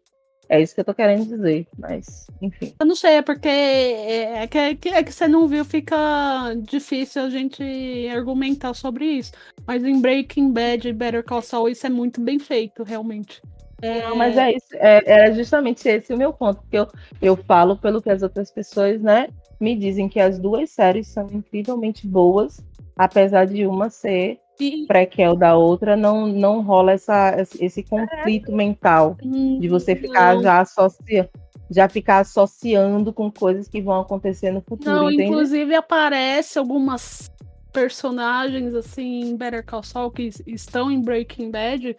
É 0.49 0.61
isso 0.61 0.73
que 0.73 0.79
eu 0.79 0.85
tô 0.85 0.93
querendo 0.93 1.25
dizer, 1.25 1.67
mas, 1.77 2.27
enfim. 2.41 2.73
Eu 2.79 2.85
não 2.85 2.95
sei, 2.95 3.15
é 3.15 3.21
porque 3.21 3.49
é, 3.49 4.43
é, 4.43 4.47
que, 4.47 4.57
é, 4.57 4.75
que, 4.75 4.89
é 4.89 5.03
que 5.03 5.11
você 5.11 5.27
não 5.27 5.45
viu, 5.45 5.65
fica 5.65 6.53
difícil 6.61 7.23
a 7.23 7.29
gente 7.29 7.61
argumentar 8.09 8.73
sobre 8.73 9.05
isso. 9.05 9.33
Mas 9.65 9.83
em 9.83 9.99
Breaking 9.99 10.51
Bad 10.53 10.87
e 10.87 10.93
Better 10.93 11.23
Call 11.23 11.41
Saul, 11.41 11.67
isso 11.67 11.85
é 11.85 11.89
muito 11.89 12.21
bem 12.21 12.39
feito, 12.39 12.83
realmente. 12.83 13.41
É... 13.81 14.03
Não, 14.03 14.15
mas 14.15 14.37
é 14.37 14.53
isso, 14.53 14.73
é, 14.73 15.03
era 15.05 15.33
justamente 15.33 15.87
esse 15.87 16.13
o 16.13 16.17
meu 16.17 16.33
ponto, 16.33 16.61
porque 16.61 16.77
eu, 16.77 16.87
eu 17.21 17.35
falo 17.35 17.77
pelo 17.77 18.01
que 18.01 18.09
as 18.09 18.23
outras 18.23 18.49
pessoas, 18.49 19.01
né, 19.01 19.27
me 19.59 19.75
dizem 19.75 20.07
que 20.07 20.19
as 20.19 20.39
duas 20.39 20.69
séries 20.69 21.07
são 21.07 21.27
incrivelmente 21.31 22.07
boas, 22.07 22.63
apesar 22.95 23.45
de 23.45 23.65
uma 23.65 23.89
ser 23.89 24.39
prequel 24.87 25.35
da 25.35 25.55
outra, 25.55 25.95
não, 25.95 26.25
não 26.25 26.61
rola 26.61 26.93
essa, 26.93 27.35
esse 27.59 27.83
conflito 27.83 28.51
mental 28.51 29.15
de 29.59 29.67
você 29.67 29.95
ficar 29.95 30.41
já 30.41 30.61
associando 30.61 31.29
já 31.69 31.89
ficar 31.89 32.19
associando 32.19 33.11
com 33.11 33.29
coisas 33.29 33.67
que 33.67 33.81
vão 33.81 33.99
acontecer 33.99 34.51
no 34.51 34.61
futuro. 34.61 34.89
Não, 34.89 35.11
entende? 35.11 35.29
inclusive 35.29 35.75
aparece 35.75 36.57
algumas 36.57 37.29
personagens 37.73 38.73
assim 38.73 39.19
em 39.19 39.35
Better 39.35 39.65
Call 39.65 39.83
Saul 39.83 40.09
que 40.09 40.29
estão 40.47 40.89
em 40.89 41.01
Breaking 41.01 41.51
Bad 41.51 41.95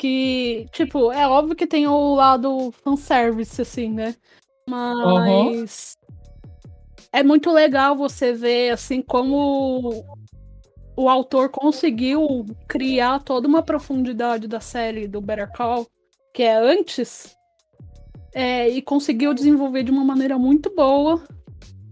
que, 0.00 0.66
tipo, 0.72 1.12
é 1.12 1.28
óbvio 1.28 1.54
que 1.54 1.66
tem 1.66 1.86
o 1.86 2.14
lado 2.14 2.72
fanservice, 2.82 3.60
assim, 3.60 3.90
né? 3.90 4.14
Mas 4.66 5.94
uhum. 5.94 5.99
É 7.12 7.22
muito 7.22 7.50
legal 7.50 7.96
você 7.96 8.32
ver 8.32 8.70
assim 8.70 9.02
como 9.02 10.04
o 10.96 11.08
autor 11.08 11.48
conseguiu 11.48 12.46
criar 12.68 13.20
toda 13.20 13.48
uma 13.48 13.62
profundidade 13.62 14.46
da 14.46 14.60
série 14.60 15.08
do 15.08 15.20
Better 15.20 15.50
Call, 15.50 15.86
que 16.34 16.42
é 16.42 16.56
antes, 16.56 17.34
é, 18.34 18.68
e 18.68 18.82
conseguiu 18.82 19.32
desenvolver 19.32 19.82
de 19.82 19.90
uma 19.90 20.04
maneira 20.04 20.38
muito 20.38 20.74
boa. 20.74 21.22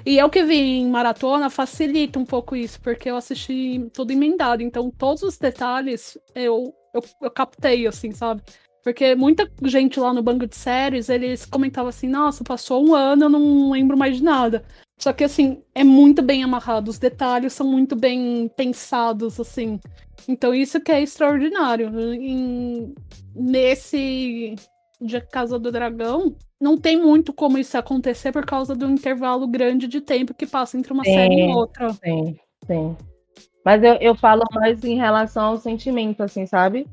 E 0.05 0.19
eu 0.19 0.31
que 0.31 0.45
vi 0.45 0.57
em 0.57 0.89
maratona 0.89 1.51
facilita 1.51 2.19
um 2.19 2.25
pouco 2.25 2.55
isso, 2.55 2.81
porque 2.81 3.11
eu 3.11 3.17
assisti 3.17 3.89
tudo 3.93 4.13
emendado, 4.13 4.63
então 4.63 4.91
todos 4.91 5.23
os 5.23 5.37
detalhes 5.37 6.17
eu, 6.35 6.75
eu, 6.95 7.03
eu 7.23 7.31
captei, 7.31 7.87
assim, 7.87 8.13
sabe? 8.13 8.43
Porque 8.83 9.15
muita 9.15 9.51
gente 9.65 9.99
lá 9.99 10.13
no 10.15 10.23
banco 10.23 10.47
de 10.47 10.57
séries, 10.57 11.09
eles 11.09 11.45
comentavam 11.45 11.89
assim, 11.89 12.09
nossa, 12.09 12.45
passou 12.45 12.87
um 12.87 12.95
ano, 12.95 13.25
eu 13.25 13.29
não 13.29 13.71
lembro 13.71 13.97
mais 13.99 14.17
de 14.17 14.23
nada. 14.23 14.65
Só 14.99 15.13
que, 15.13 15.25
assim, 15.25 15.63
é 15.75 15.85
muito 15.85 16.23
bem 16.23 16.43
amarrado. 16.43 16.91
Os 16.91 16.99
detalhes 16.99 17.53
são 17.53 17.67
muito 17.67 17.95
bem 17.95 18.51
pensados, 18.57 19.39
assim. 19.39 19.79
Então, 20.27 20.53
isso 20.53 20.81
que 20.81 20.91
é 20.91 21.01
extraordinário. 21.01 21.89
Em... 22.15 22.95
Nesse 23.35 24.57
de 25.01 25.21
Casa 25.21 25.59
do 25.59 25.71
Dragão, 25.71 26.35
não 26.61 26.77
tem 26.77 27.01
muito 27.01 27.33
como 27.33 27.57
isso 27.57 27.79
acontecer 27.79 28.33
por 28.33 28.45
causa 28.45 28.75
do 28.75 28.91
intervalo 28.91 29.47
grande 29.47 29.87
de 29.87 30.01
tempo 30.01 30.35
que 30.35 30.47
passa 30.47 30.77
entre 30.77 30.93
uma 30.93 31.05
sim, 31.05 31.15
série 31.15 31.47
e 31.47 31.53
outra. 31.53 31.93
Sim, 31.93 32.37
sim. 32.67 32.97
Mas 33.65 33.83
eu, 33.83 33.95
eu 33.95 34.15
falo 34.15 34.43
mais 34.53 34.83
em 34.83 34.97
relação 34.97 35.45
ao 35.45 35.59
sentimento, 35.59 36.23
assim, 36.23 36.47
sabe? 36.47 36.87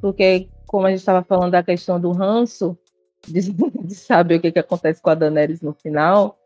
Porque, 0.00 0.48
como 0.66 0.86
a 0.86 0.90
gente 0.90 0.98
estava 0.98 1.22
falando 1.22 1.52
da 1.52 1.62
questão 1.62 2.00
do 2.00 2.10
ranço, 2.10 2.76
de, 3.26 3.40
de 3.84 3.94
saber 3.94 4.36
o 4.36 4.40
que, 4.40 4.52
que 4.52 4.58
acontece 4.58 5.00
com 5.00 5.10
a 5.10 5.14
Daenerys 5.14 5.60
no 5.60 5.72
final, 5.72 6.36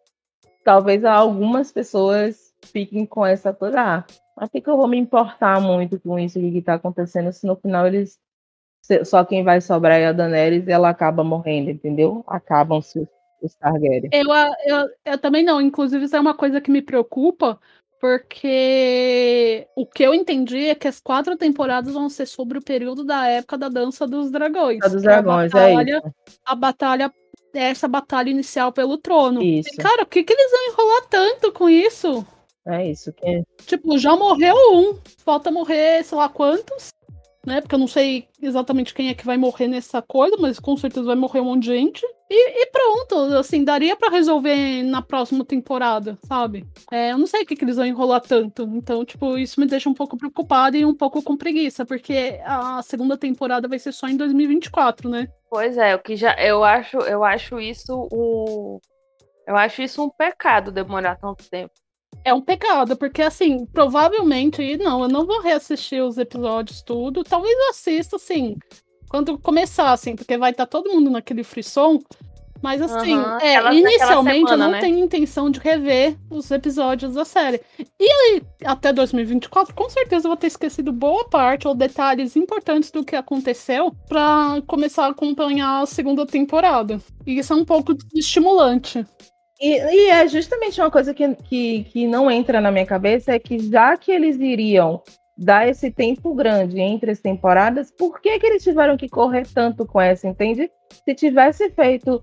talvez 0.69 1.03
algumas 1.03 1.73
pessoas 1.73 2.55
fiquem 2.61 3.07
com 3.07 3.25
essa 3.25 3.55
coisa, 3.55 3.81
ah, 3.81 4.05
mas 4.37 4.51
que, 4.51 4.61
que 4.61 4.69
eu 4.69 4.77
vou 4.77 4.87
me 4.87 4.99
importar 4.99 5.59
muito 5.63 5.99
com 5.99 6.19
isso 6.19 6.39
que 6.39 6.59
está 6.59 6.75
acontecendo 6.75 7.33
se 7.33 7.47
no 7.47 7.57
final 7.57 7.87
eles 7.87 8.19
só 9.03 9.25
quem 9.25 9.43
vai 9.43 9.63
sobrar 9.63 9.99
é 9.99 10.09
a 10.09 10.13
Daenerys 10.13 10.67
e 10.67 10.71
ela 10.71 10.91
acaba 10.91 11.25
morrendo, 11.25 11.71
entendeu? 11.71 12.23
Acabam-se 12.27 13.09
os 13.43 13.55
Targaryen. 13.55 14.11
Eu, 14.13 14.27
eu, 14.67 14.89
eu 15.07 15.19
também 15.19 15.43
não, 15.43 15.59
inclusive 15.59 16.05
isso 16.05 16.17
é 16.17 16.21
uma 16.21 16.35
coisa 16.35 16.61
que 16.61 16.71
me 16.71 16.83
preocupa, 16.83 17.59
porque 17.99 19.67
o 19.75 19.87
que 19.87 20.03
eu 20.03 20.13
entendi 20.13 20.67
é 20.67 20.75
que 20.75 20.89
as 20.89 21.01
quatro 21.01 21.35
temporadas 21.35 21.95
vão 21.95 22.11
ser 22.11 22.27
sobre 22.27 22.59
o 22.59 22.63
período 22.63 23.05
da 23.05 23.27
época 23.27 23.57
da 23.57 23.71
dança 23.71 24.07
dos 24.07 24.31
dragões. 24.31 24.83
A 24.83 24.89
dos 24.89 25.03
dragões, 25.03 25.51
a 25.55 25.59
batalha, 25.59 25.95
é 25.95 25.97
isso. 25.97 26.15
A 26.45 26.55
batalha 26.55 27.13
essa 27.55 27.89
batalha 27.89 28.31
inicial 28.31 28.73
pelo 28.73 28.99
trono. 28.99 29.43
Isso. 29.43 29.71
E, 29.73 29.77
cara, 29.77 30.03
o 30.03 30.07
que, 30.07 30.23
que 30.23 30.33
eles 30.33 30.51
vão 30.51 30.69
enrolar 30.69 31.09
tanto 31.09 31.53
com 31.53 31.69
isso? 31.69 32.27
É 32.67 32.91
isso 32.91 33.13
que. 33.13 33.43
Tipo, 33.67 33.99
já 33.99 34.15
morreu 34.15 34.55
um. 34.73 34.99
Falta 35.25 35.51
morrer, 35.51 36.05
sei 36.05 36.19
lá 36.19 36.29
quantos. 36.29 36.91
Né? 37.49 37.63
Porque 37.63 37.75
eu 37.75 37.79
não 37.79 37.87
sei 37.87 38.29
exatamente 38.43 38.93
quem 38.93 39.09
é 39.09 39.15
que 39.15 39.25
vai 39.25 39.39
morrer 39.39 39.69
nessa 39.69 40.03
coisa, 40.03 40.37
mas 40.39 40.61
com 40.61 40.77
certeza 40.77 41.07
vai 41.07 41.17
morrer 41.17 41.41
um 41.41 41.47
monte 41.47 41.63
de 41.63 41.69
gente. 41.69 42.07
E, 42.31 42.63
e 42.63 42.67
pronto, 42.67 43.15
assim, 43.39 43.65
daria 43.65 43.97
para 43.97 44.11
resolver 44.11 44.83
na 44.83 45.01
próxima 45.01 45.47
temporada, 45.47 46.19
sabe? 46.25 46.67
É, 46.93 47.13
eu 47.13 47.17
não 47.17 47.27
sei 47.27 47.43
o 47.43 47.47
que, 47.47 47.57
que 47.57 47.65
eles 47.65 47.77
vão 47.77 47.87
enrolar 47.87 48.21
tanto. 48.21 48.65
Então, 48.65 49.03
tipo, 49.03 49.39
isso 49.39 49.59
me 49.59 49.67
deixa 49.67 49.89
um 49.89 49.95
pouco 49.95 50.19
preocupada 50.19 50.77
e 50.77 50.85
um 50.85 50.95
pouco 50.95 51.23
com 51.23 51.39
preguiça, 51.39 51.87
porque 51.87 52.39
a 52.45 52.83
segunda 52.83 53.17
temporada 53.17 53.67
vai 53.67 53.79
ser 53.79 53.93
só 53.93 54.07
em 54.07 54.17
2024, 54.19 55.09
né? 55.09 55.27
Pois 55.49 55.79
é, 55.79 55.95
o 55.95 55.99
que 55.99 56.17
já 56.17 56.35
eu 56.35 56.63
acho, 56.63 56.99
eu 56.99 57.25
acho 57.25 57.59
isso 57.59 58.07
um 58.13 58.79
eu 59.47 59.57
acho 59.57 59.81
isso 59.81 60.05
um 60.05 60.11
pecado 60.11 60.71
demorar 60.71 61.17
tanto 61.17 61.49
tempo. 61.49 61.73
É 62.25 62.35
um 62.35 62.41
pecado, 62.41 62.97
porque 62.97 63.23
assim, 63.23 63.65
provavelmente, 63.67 64.77
não, 64.77 65.03
eu 65.03 65.09
não 65.09 65.25
vou 65.25 65.41
reassistir 65.41 66.03
os 66.03 66.19
episódios 66.19 66.83
tudo. 66.83 67.25
Talvez 67.25 67.57
eu 67.57 67.71
assista, 67.71 68.17
assim, 68.17 68.57
quando 69.09 69.39
começar, 69.39 69.93
assim, 69.93 70.15
porque 70.15 70.37
vai 70.37 70.51
estar 70.51 70.67
tá 70.67 70.71
todo 70.71 70.93
mundo 70.93 71.11
naquele 71.11 71.43
frisson. 71.43 72.01
Mas 72.61 72.83
assim, 72.83 73.17
uhum, 73.17 73.39
é, 73.39 73.73
inicialmente 73.73 74.49
semana, 74.49 74.53
eu 74.53 74.59
não 74.59 74.71
né? 74.73 74.81
tenho 74.81 74.99
intenção 74.99 75.49
de 75.49 75.61
rever 75.61 76.17
os 76.29 76.51
episódios 76.51 77.15
da 77.15 77.25
série. 77.25 77.61
E 77.79 78.05
aí, 78.11 78.43
até 78.65 78.93
2024, 78.93 79.73
com 79.75 79.89
certeza 79.89 80.27
eu 80.27 80.31
vou 80.31 80.37
ter 80.37 80.49
esquecido 80.49 80.93
boa 80.93 81.25
parte 81.29 81.69
ou 81.69 81.75
detalhes 81.75 82.35
importantes 82.35 82.91
do 82.91 83.05
que 83.05 83.15
aconteceu 83.15 83.95
para 84.09 84.61
começar 84.67 85.07
a 85.07 85.11
acompanhar 85.11 85.83
a 85.83 85.87
segunda 85.87 86.27
temporada. 86.27 87.01
E 87.25 87.39
isso 87.39 87.53
é 87.53 87.57
um 87.57 87.65
pouco 87.65 87.97
estimulante. 88.15 89.07
E, 89.61 89.77
e, 89.77 90.11
é 90.11 90.29
justamente 90.29 90.81
uma 90.81 90.91
coisa 90.91 91.13
que, 91.13 91.35
que, 91.35 91.85
que 91.85 92.07
não 92.07 92.31
entra 92.31 92.61
na 92.61 92.71
minha 92.71 92.87
cabeça, 92.87 93.33
é 93.33 93.39
que 93.39 93.59
já 93.59 93.97
que 93.97 94.13
eles 94.13 94.37
iriam 94.39 95.03
dar 95.37 95.69
esse 95.69 95.91
tempo 95.91 96.35
grande 96.35 96.81
entre 96.81 97.11
as 97.11 97.21
temporadas, 97.21 97.91
por 97.91 98.21
que, 98.21 98.39
que 98.39 98.47
eles 98.47 98.63
tiveram 98.63 98.97
que 98.97 99.09
correr 99.09 99.47
tanto 99.53 99.87
com 99.87 100.01
essa, 100.01 100.27
entende? 100.27 100.71
Se 101.05 101.15
tivesse 101.15 101.71
feito 101.71 102.23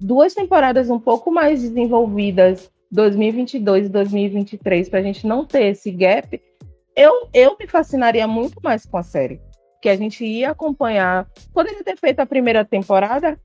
duas 0.00 0.34
temporadas 0.34 0.90
um 0.90 0.98
pouco 0.98 1.30
mais 1.30 1.62
desenvolvidas, 1.62 2.70
2022 2.90 3.86
e 3.86 3.88
2023, 3.88 4.88
para 4.88 5.00
a 5.00 5.02
gente 5.02 5.26
não 5.26 5.44
ter 5.44 5.66
esse 5.66 5.90
gap, 5.90 6.40
eu, 6.96 7.28
eu 7.32 7.56
me 7.58 7.66
fascinaria 7.66 8.26
muito 8.26 8.60
mais 8.62 8.84
com 8.84 8.96
a 8.96 9.02
série. 9.02 9.40
Que 9.82 9.88
a 9.88 9.96
gente 9.96 10.24
ia 10.24 10.50
acompanhar. 10.50 11.28
Poderia 11.52 11.84
ter 11.84 11.96
feito 11.98 12.20
a 12.20 12.26
primeira 12.26 12.64
temporada 12.64 13.38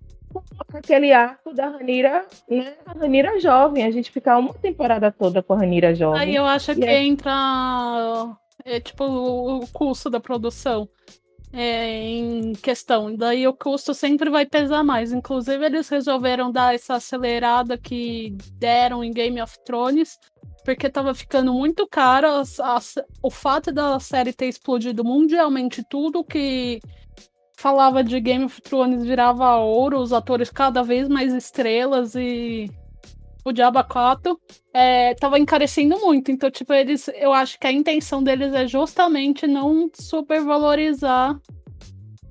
aquele 0.74 1.12
arco 1.12 1.54
da 1.54 1.70
Ranira, 1.70 2.26
né? 2.50 2.74
A 2.86 2.94
Ranira 2.94 3.40
jovem, 3.40 3.84
a 3.84 3.92
gente 3.92 4.12
ficar 4.12 4.38
uma 4.38 4.54
temporada 4.54 5.12
toda 5.12 5.42
com 5.42 5.54
a 5.54 5.58
Ranira 5.58 5.94
jovem. 5.94 6.22
Aí 6.22 6.36
eu 6.36 6.46
acho 6.46 6.74
que 6.76 6.86
é... 6.86 7.04
entra 7.04 7.32
é 8.64 8.80
tipo 8.80 9.04
o 9.04 9.68
custo 9.74 10.10
da 10.10 10.20
produção 10.20 10.88
é, 11.54 12.00
em 12.00 12.54
questão. 12.54 13.16
Daí 13.16 13.48
o 13.48 13.54
custo 13.54 13.94
sempre 13.94 14.30
vai 14.30 14.46
pesar 14.46 14.84
mais. 14.84 15.12
Inclusive, 15.12 15.66
eles 15.66 15.90
resolveram 15.90 16.52
dar 16.52 16.74
essa 16.74 16.96
acelerada 16.96 17.78
que 17.78 18.36
deram 18.54 19.04
em 19.04 19.12
Game 19.12 19.42
of 19.42 19.58
Thrones, 19.66 20.18
porque 20.64 20.90
tava 20.90 21.14
ficando 21.14 21.54
muito 21.54 21.88
caro. 21.88 22.28
A, 22.28 22.42
a, 22.42 22.80
o 23.22 23.30
fato 23.30 23.72
da 23.72 24.00
série 24.00 24.34
ter 24.34 24.48
explodido 24.48 25.04
mundialmente 25.04 25.84
tudo 25.90 26.24
que 26.24 26.80
falava 27.62 28.04
de 28.04 28.20
Game 28.20 28.46
of 28.46 28.60
Thrones 28.62 29.06
virava 29.06 29.56
ouro, 29.58 30.00
os 30.00 30.12
atores 30.12 30.50
cada 30.50 30.82
vez 30.82 31.08
mais 31.08 31.32
estrelas 31.34 32.16
e 32.16 32.70
o 33.46 33.52
Diabo 33.52 33.84
4 33.84 34.40
é, 34.74 35.14
tava 35.16 35.38
encarecendo 35.38 36.00
muito. 36.00 36.32
Então, 36.32 36.50
tipo, 36.50 36.74
eles. 36.74 37.08
Eu 37.16 37.32
acho 37.32 37.60
que 37.60 37.68
a 37.68 37.72
intenção 37.72 38.24
deles 38.24 38.54
é 38.54 38.68
justamente 38.68 39.48
não 39.48 39.90
supervalorizar 39.94 41.40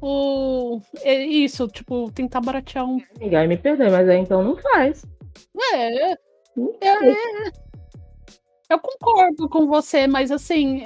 o. 0.00 0.80
Isso, 1.04 1.68
tipo, 1.68 2.10
tentar 2.12 2.40
baratear 2.40 2.84
um. 2.84 2.98
Ninguém 3.18 3.48
me 3.48 3.56
perder, 3.56 3.90
mas 3.90 4.08
aí 4.08 4.18
então 4.18 4.42
não 4.42 4.56
faz. 4.56 5.04
É. 5.74 6.12
é, 6.12 6.16
eu 8.68 8.78
concordo 8.78 9.48
com 9.48 9.66
você, 9.66 10.06
mas 10.06 10.30
assim. 10.30 10.84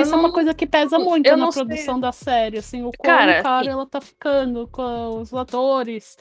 Isso 0.00 0.10
não, 0.10 0.18
é 0.18 0.20
uma 0.20 0.32
coisa 0.32 0.54
que 0.54 0.66
pesa 0.66 0.98
muito 0.98 1.36
na 1.36 1.50
produção 1.50 1.94
sei. 1.94 2.00
da 2.00 2.12
série, 2.12 2.58
assim, 2.58 2.82
o 2.82 2.90
quão 2.92 3.16
cara, 3.16 3.42
ela 3.64 3.86
tá 3.86 4.00
ficando 4.00 4.66
com 4.68 5.20
os 5.20 5.32
atores. 5.34 6.16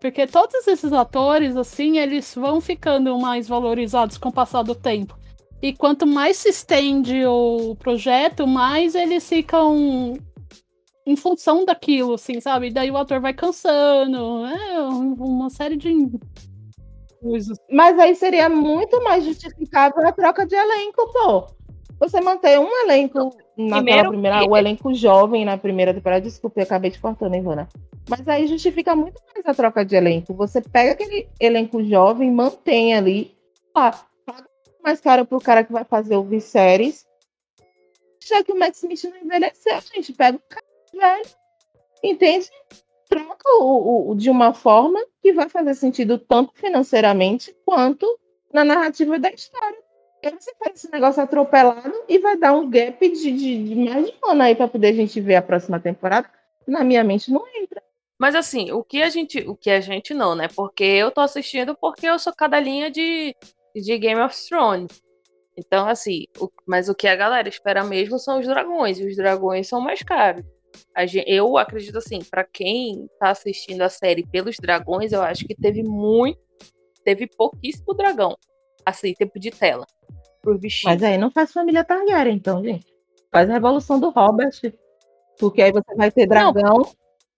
Porque 0.00 0.26
todos 0.26 0.66
esses 0.66 0.92
atores, 0.92 1.56
assim, 1.56 1.98
eles 1.98 2.34
vão 2.34 2.60
ficando 2.60 3.18
mais 3.18 3.48
valorizados 3.48 4.18
com 4.18 4.28
o 4.28 4.32
passar 4.32 4.62
do 4.62 4.74
tempo. 4.74 5.18
E 5.62 5.72
quanto 5.72 6.06
mais 6.06 6.36
se 6.36 6.50
estende 6.50 7.24
o 7.24 7.74
projeto, 7.76 8.46
mais 8.46 8.94
eles 8.94 9.26
ficam 9.26 10.14
em 11.06 11.16
função 11.16 11.64
daquilo, 11.64 12.14
assim, 12.14 12.40
sabe? 12.40 12.70
Daí 12.70 12.90
o 12.90 12.96
ator 12.96 13.20
vai 13.20 13.32
cansando. 13.32 14.44
É 14.46 14.80
uma 14.80 15.48
série 15.48 15.76
de 15.76 15.90
coisas. 17.22 17.56
Mas 17.70 17.98
aí 17.98 18.14
seria 18.14 18.48
muito 18.50 19.02
mais 19.02 19.24
justificável 19.24 20.06
a 20.06 20.12
troca 20.12 20.46
de 20.46 20.54
elenco, 20.54 21.10
pô. 21.12 21.46
Você 22.00 22.20
manter 22.20 22.58
um 22.58 22.68
elenco 22.84 23.36
naquela 23.56 23.82
Primeiro, 23.82 24.08
primeira, 24.10 24.44
o 24.44 24.56
elenco 24.56 24.92
jovem 24.94 25.44
na 25.44 25.56
primeira 25.56 25.94
temporada, 25.94 26.20
desculpe, 26.20 26.60
eu 26.60 26.64
acabei 26.64 26.90
te 26.90 27.00
cortando, 27.00 27.34
Ivana. 27.34 27.68
Mas 28.08 28.26
aí 28.28 28.46
justifica 28.46 28.94
muito 28.94 29.20
mais 29.32 29.46
a 29.46 29.54
troca 29.54 29.84
de 29.84 29.94
elenco. 29.94 30.34
Você 30.34 30.60
pega 30.60 30.92
aquele 30.92 31.28
elenco 31.40 31.82
jovem, 31.84 32.30
mantém 32.30 32.94
ali, 32.94 33.34
paga 33.72 34.04
mais 34.82 35.00
caro 35.00 35.24
pro 35.24 35.40
cara 35.40 35.64
que 35.64 35.72
vai 35.72 35.84
fazer 35.84 36.16
o 36.16 36.24
Viserys. 36.24 37.06
Já 38.22 38.44
que 38.44 38.52
o 38.52 38.58
Matt 38.58 38.74
Smith 38.74 39.04
não 39.04 39.16
envelheceu, 39.16 39.80
gente, 39.94 40.12
pega 40.12 40.36
o 40.36 40.42
cara 40.48 40.64
velho, 40.92 41.30
entende? 42.02 42.50
Troca 43.08 43.48
o, 43.60 44.10
o, 44.10 44.14
de 44.14 44.30
uma 44.30 44.52
forma 44.52 45.00
que 45.22 45.32
vai 45.32 45.48
fazer 45.48 45.74
sentido 45.74 46.18
tanto 46.18 46.52
financeiramente 46.54 47.54
quanto 47.64 48.06
na 48.52 48.64
narrativa 48.64 49.18
da 49.18 49.30
história. 49.30 49.83
Aí 50.24 50.32
você 50.32 50.52
faz 50.58 50.76
esse 50.76 50.90
negócio 50.90 51.22
atropelado 51.22 51.92
e 52.08 52.18
vai 52.18 52.36
dar 52.36 52.54
um 52.54 52.68
gap 52.70 53.08
de, 53.08 53.32
de, 53.32 53.64
de 53.64 53.74
mais 53.74 54.06
de 54.06 54.14
um 54.24 54.30
ano 54.30 54.42
aí 54.42 54.54
para 54.54 54.68
poder 54.68 54.88
a 54.88 54.92
gente 54.92 55.20
ver 55.20 55.36
a 55.36 55.42
próxima 55.42 55.78
temporada. 55.78 56.30
Na 56.66 56.82
minha 56.82 57.04
mente 57.04 57.30
não 57.30 57.44
entra. 57.54 57.82
Mas 58.18 58.34
assim, 58.34 58.72
o 58.72 58.82
que 58.82 59.02
a 59.02 59.10
gente. 59.10 59.40
O 59.40 59.54
que 59.54 59.70
a 59.70 59.80
gente 59.80 60.14
não, 60.14 60.34
né? 60.34 60.48
Porque 60.54 60.84
eu 60.84 61.10
tô 61.10 61.20
assistindo 61.20 61.76
porque 61.76 62.06
eu 62.06 62.18
sou 62.18 62.32
cadelinha 62.32 62.90
de, 62.90 63.36
de 63.74 63.98
Game 63.98 64.20
of 64.20 64.34
Thrones. 64.48 65.02
Então, 65.56 65.86
assim, 65.86 66.24
o, 66.38 66.48
mas 66.66 66.88
o 66.88 66.94
que 66.94 67.06
a 67.06 67.14
galera 67.14 67.48
espera 67.48 67.84
mesmo 67.84 68.18
são 68.18 68.40
os 68.40 68.46
dragões. 68.46 68.98
E 68.98 69.06
os 69.06 69.16
dragões 69.16 69.68
são 69.68 69.80
mais 69.80 70.02
caros. 70.02 70.44
Gente, 71.06 71.30
eu 71.30 71.56
acredito 71.58 71.98
assim, 71.98 72.18
para 72.30 72.44
quem 72.44 73.08
tá 73.18 73.30
assistindo 73.30 73.82
a 73.82 73.88
série 73.88 74.26
pelos 74.26 74.56
dragões, 74.56 75.12
eu 75.12 75.22
acho 75.22 75.44
que 75.46 75.54
teve 75.54 75.82
muito. 75.82 76.40
Teve 77.04 77.26
pouquíssimo 77.26 77.94
dragão. 77.94 78.36
Assim, 78.84 79.14
tempo 79.14 79.38
de 79.38 79.50
tela. 79.50 79.86
Por 80.42 80.58
bichinhos. 80.58 80.94
Mas 80.94 81.02
aí 81.02 81.18
não 81.18 81.30
faz 81.30 81.52
família 81.52 81.84
Targaryen, 81.84 82.36
então, 82.36 82.62
gente. 82.62 82.86
Faz 83.30 83.48
a 83.48 83.54
revolução 83.54 83.98
do 83.98 84.10
Robert. 84.10 84.52
Porque 85.38 85.62
aí 85.62 85.72
você 85.72 85.94
vai 85.96 86.10
ter 86.10 86.26
dragão. 86.26 86.78
Não. 86.78 86.86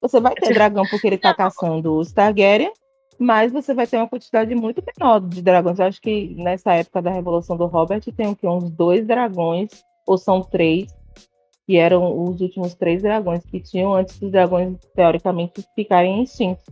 Você 0.01 0.21
vai 0.21 0.35
ter 0.35 0.53
dragão 0.55 0.85
porque 0.91 1.07
ele 1.07 1.19
tá 1.19 1.33
caçando 1.35 1.97
os 1.97 2.13
Targaryen, 2.13 2.73
mas 3.19 3.53
você 3.53 3.73
vai 3.73 3.87
ter 3.87 3.97
uma 3.97 4.09
quantidade 4.09 4.55
muito 4.55 4.83
menor 4.83 5.21
de 5.21 5.41
dragões. 5.41 5.79
Eu 5.79 5.87
acho 5.87 6.01
que 6.01 6.35
nessa 6.35 6.75
época 6.75 7.01
da 7.01 7.11
Revolução 7.11 7.57
do 7.57 7.67
Robert 7.67 8.03
tem 8.17 8.29
o 8.29 8.37
que, 8.37 8.47
uns 8.47 8.71
dois 8.71 9.07
dragões, 9.07 9.71
ou 10.07 10.19
são 10.19 10.43
três, 10.43 10.95
que 11.67 11.77
eram 11.77 12.23
os 12.25 12.41
últimos 12.41 12.75
três 12.75 13.03
dragões 13.03 13.45
que 13.45 13.61
tinham 13.61 13.95
antes 13.95 14.19
dos 14.19 14.31
dragões, 14.31 14.77
teoricamente, 14.95 15.65
ficarem 15.75 16.23
extintos. 16.23 16.65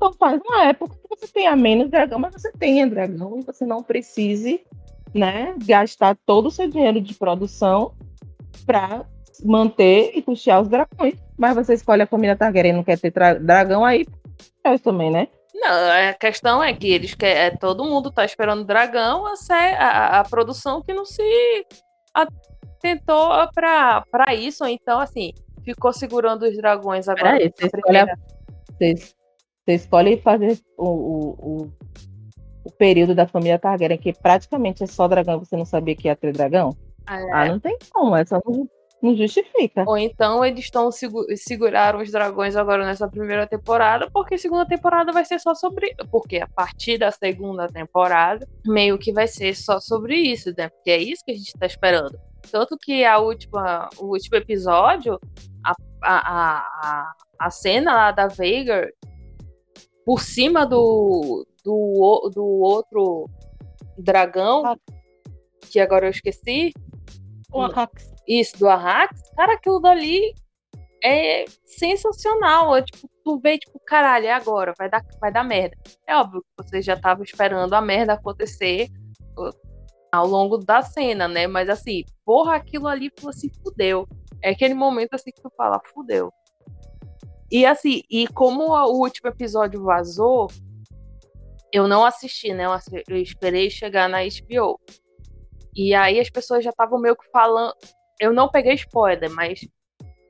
Então 0.00 0.14
faz 0.14 0.40
uma 0.46 0.64
época 0.64 0.96
que 0.96 1.14
você 1.14 1.28
tenha 1.30 1.54
menos 1.54 1.90
dragão, 1.90 2.18
mas 2.18 2.32
você 2.32 2.50
tenha 2.52 2.86
dragão 2.86 3.38
e 3.38 3.42
você 3.42 3.66
não 3.66 3.82
precise 3.82 4.62
né, 5.12 5.54
gastar 5.66 6.16
todo 6.24 6.46
o 6.46 6.50
seu 6.50 6.66
dinheiro 6.70 7.02
de 7.02 7.12
produção 7.12 7.92
para 8.64 9.04
manter 9.44 10.12
e 10.14 10.22
custear 10.22 10.62
os 10.62 10.68
dragões. 10.68 11.14
Mas 11.36 11.54
você 11.54 11.74
escolhe 11.74 12.00
a 12.00 12.06
família 12.06 12.34
Targaryen, 12.34 12.72
não 12.72 12.82
quer 12.82 12.98
ter 12.98 13.12
dragão, 13.12 13.84
aí 13.84 14.06
é 14.64 14.78
também, 14.78 15.10
né? 15.10 15.28
Não, 15.54 16.08
a 16.08 16.14
questão 16.14 16.64
é 16.64 16.72
que 16.72 16.90
eles 16.90 17.14
querem. 17.14 17.42
É, 17.42 17.50
todo 17.50 17.84
mundo 17.84 18.10
tá 18.10 18.24
esperando 18.24 18.64
dragão, 18.64 19.26
a, 19.26 19.34
a, 19.52 20.20
a 20.20 20.24
produção 20.24 20.80
que 20.80 20.94
não 20.94 21.04
se 21.04 21.22
atentou 22.14 23.28
para 23.52 24.34
isso. 24.34 24.64
Então, 24.64 24.98
assim, 24.98 25.34
ficou 25.62 25.92
segurando 25.92 26.44
os 26.46 26.56
dragões 26.56 27.06
agora. 27.06 27.36
Peraí, 27.36 27.52
você, 27.54 27.66
escolhe, 27.66 27.98
você, 28.78 28.94
você 29.70 29.74
escolhe 29.74 30.16
fazer 30.20 30.58
o, 30.76 30.84
o, 30.84 31.28
o, 31.30 31.72
o, 32.64 32.72
período 32.72 33.14
da 33.14 33.26
família 33.26 33.58
Targaryen, 33.58 33.98
que 33.98 34.12
praticamente 34.12 34.82
é 34.82 34.86
só 34.86 35.06
dragão, 35.06 35.38
você 35.38 35.56
não 35.56 35.64
sabia 35.64 35.94
que 35.94 36.08
ia 36.08 36.16
ter 36.16 36.32
dragão? 36.32 36.76
Ah, 37.06 37.20
é. 37.20 37.30
Ah, 37.32 37.48
não 37.48 37.60
tem 37.60 37.78
como, 37.92 38.16
é 38.16 38.24
só 38.24 38.40
não 38.44 38.68
não 39.02 39.16
justifica. 39.16 39.84
Ou 39.86 39.96
então 39.96 40.44
eles 40.44 40.60
estão 40.60 40.90
seguraram 41.34 42.00
os 42.00 42.10
dragões 42.10 42.54
agora 42.54 42.84
nessa 42.84 43.08
primeira 43.08 43.46
temporada, 43.46 44.10
porque 44.12 44.34
a 44.34 44.38
segunda 44.38 44.66
temporada 44.66 45.10
vai 45.10 45.24
ser 45.24 45.40
só 45.40 45.54
sobre. 45.54 45.94
Porque 46.10 46.36
a 46.36 46.46
partir 46.46 46.98
da 46.98 47.10
segunda 47.10 47.66
temporada, 47.66 48.46
meio 48.66 48.98
que 48.98 49.10
vai 49.10 49.26
ser 49.26 49.56
só 49.56 49.80
sobre 49.80 50.16
isso, 50.16 50.52
né? 50.54 50.68
Porque 50.68 50.90
é 50.90 50.98
isso 50.98 51.24
que 51.24 51.32
a 51.32 51.34
gente 51.34 51.52
tá 51.58 51.64
esperando. 51.64 52.18
Tanto 52.52 52.76
que 52.76 53.02
a 53.02 53.18
última, 53.18 53.88
o 53.96 54.08
último 54.08 54.36
episódio, 54.36 55.18
a, 55.64 55.72
a, 56.02 56.58
a, 56.58 57.12
a 57.38 57.50
cena 57.50 57.94
lá 57.94 58.10
da 58.10 58.26
Veigar 58.26 58.86
por 60.10 60.20
cima 60.22 60.66
do, 60.66 61.46
do, 61.64 62.32
do 62.34 62.44
outro 62.44 63.30
dragão, 63.96 64.76
que 65.70 65.78
agora 65.78 66.06
eu 66.06 66.10
esqueci. 66.10 66.72
O 67.52 67.60
Arrax. 67.60 68.12
Isso, 68.26 68.58
do 68.58 68.68
Arrax, 68.68 69.30
cara, 69.36 69.52
aquilo 69.52 69.78
dali 69.78 70.34
é 71.00 71.44
sensacional. 71.64 72.76
É, 72.76 72.82
tipo, 72.82 73.08
tu 73.24 73.38
vê, 73.38 73.56
tipo, 73.56 73.78
caralho, 73.86 74.26
é 74.26 74.32
agora, 74.32 74.74
vai 74.76 74.90
dar, 74.90 75.00
vai 75.20 75.32
dar 75.32 75.44
merda. 75.44 75.76
É 76.08 76.16
óbvio 76.16 76.42
que 76.42 76.64
você 76.64 76.82
já 76.82 76.98
tava 76.98 77.22
esperando 77.22 77.72
a 77.72 77.80
merda 77.80 78.14
acontecer 78.14 78.88
ao 80.10 80.26
longo 80.26 80.58
da 80.58 80.82
cena, 80.82 81.28
né? 81.28 81.46
Mas 81.46 81.68
assim, 81.68 82.02
porra, 82.24 82.56
aquilo 82.56 82.88
ali 82.88 83.12
falou 83.16 83.30
assim, 83.30 83.48
fudeu. 83.62 84.08
É 84.42 84.50
aquele 84.50 84.74
momento 84.74 85.14
assim 85.14 85.30
que 85.30 85.40
tu 85.40 85.52
fala, 85.56 85.80
fudeu. 85.94 86.32
E 87.50 87.66
assim, 87.66 88.02
e 88.08 88.26
como 88.28 88.72
o 88.72 88.98
último 89.00 89.28
episódio 89.28 89.82
vazou, 89.82 90.48
eu 91.72 91.88
não 91.88 92.04
assisti, 92.04 92.52
né? 92.52 92.64
Eu 93.08 93.16
esperei 93.16 93.68
chegar 93.70 94.08
na 94.08 94.18
HBO. 94.18 94.78
E 95.74 95.94
aí 95.94 96.20
as 96.20 96.30
pessoas 96.30 96.64
já 96.64 96.70
estavam 96.70 97.00
meio 97.00 97.16
que 97.16 97.28
falando, 97.30 97.74
eu 98.18 98.32
não 98.32 98.48
peguei 98.48 98.74
spoiler, 98.74 99.30
mas 99.30 99.60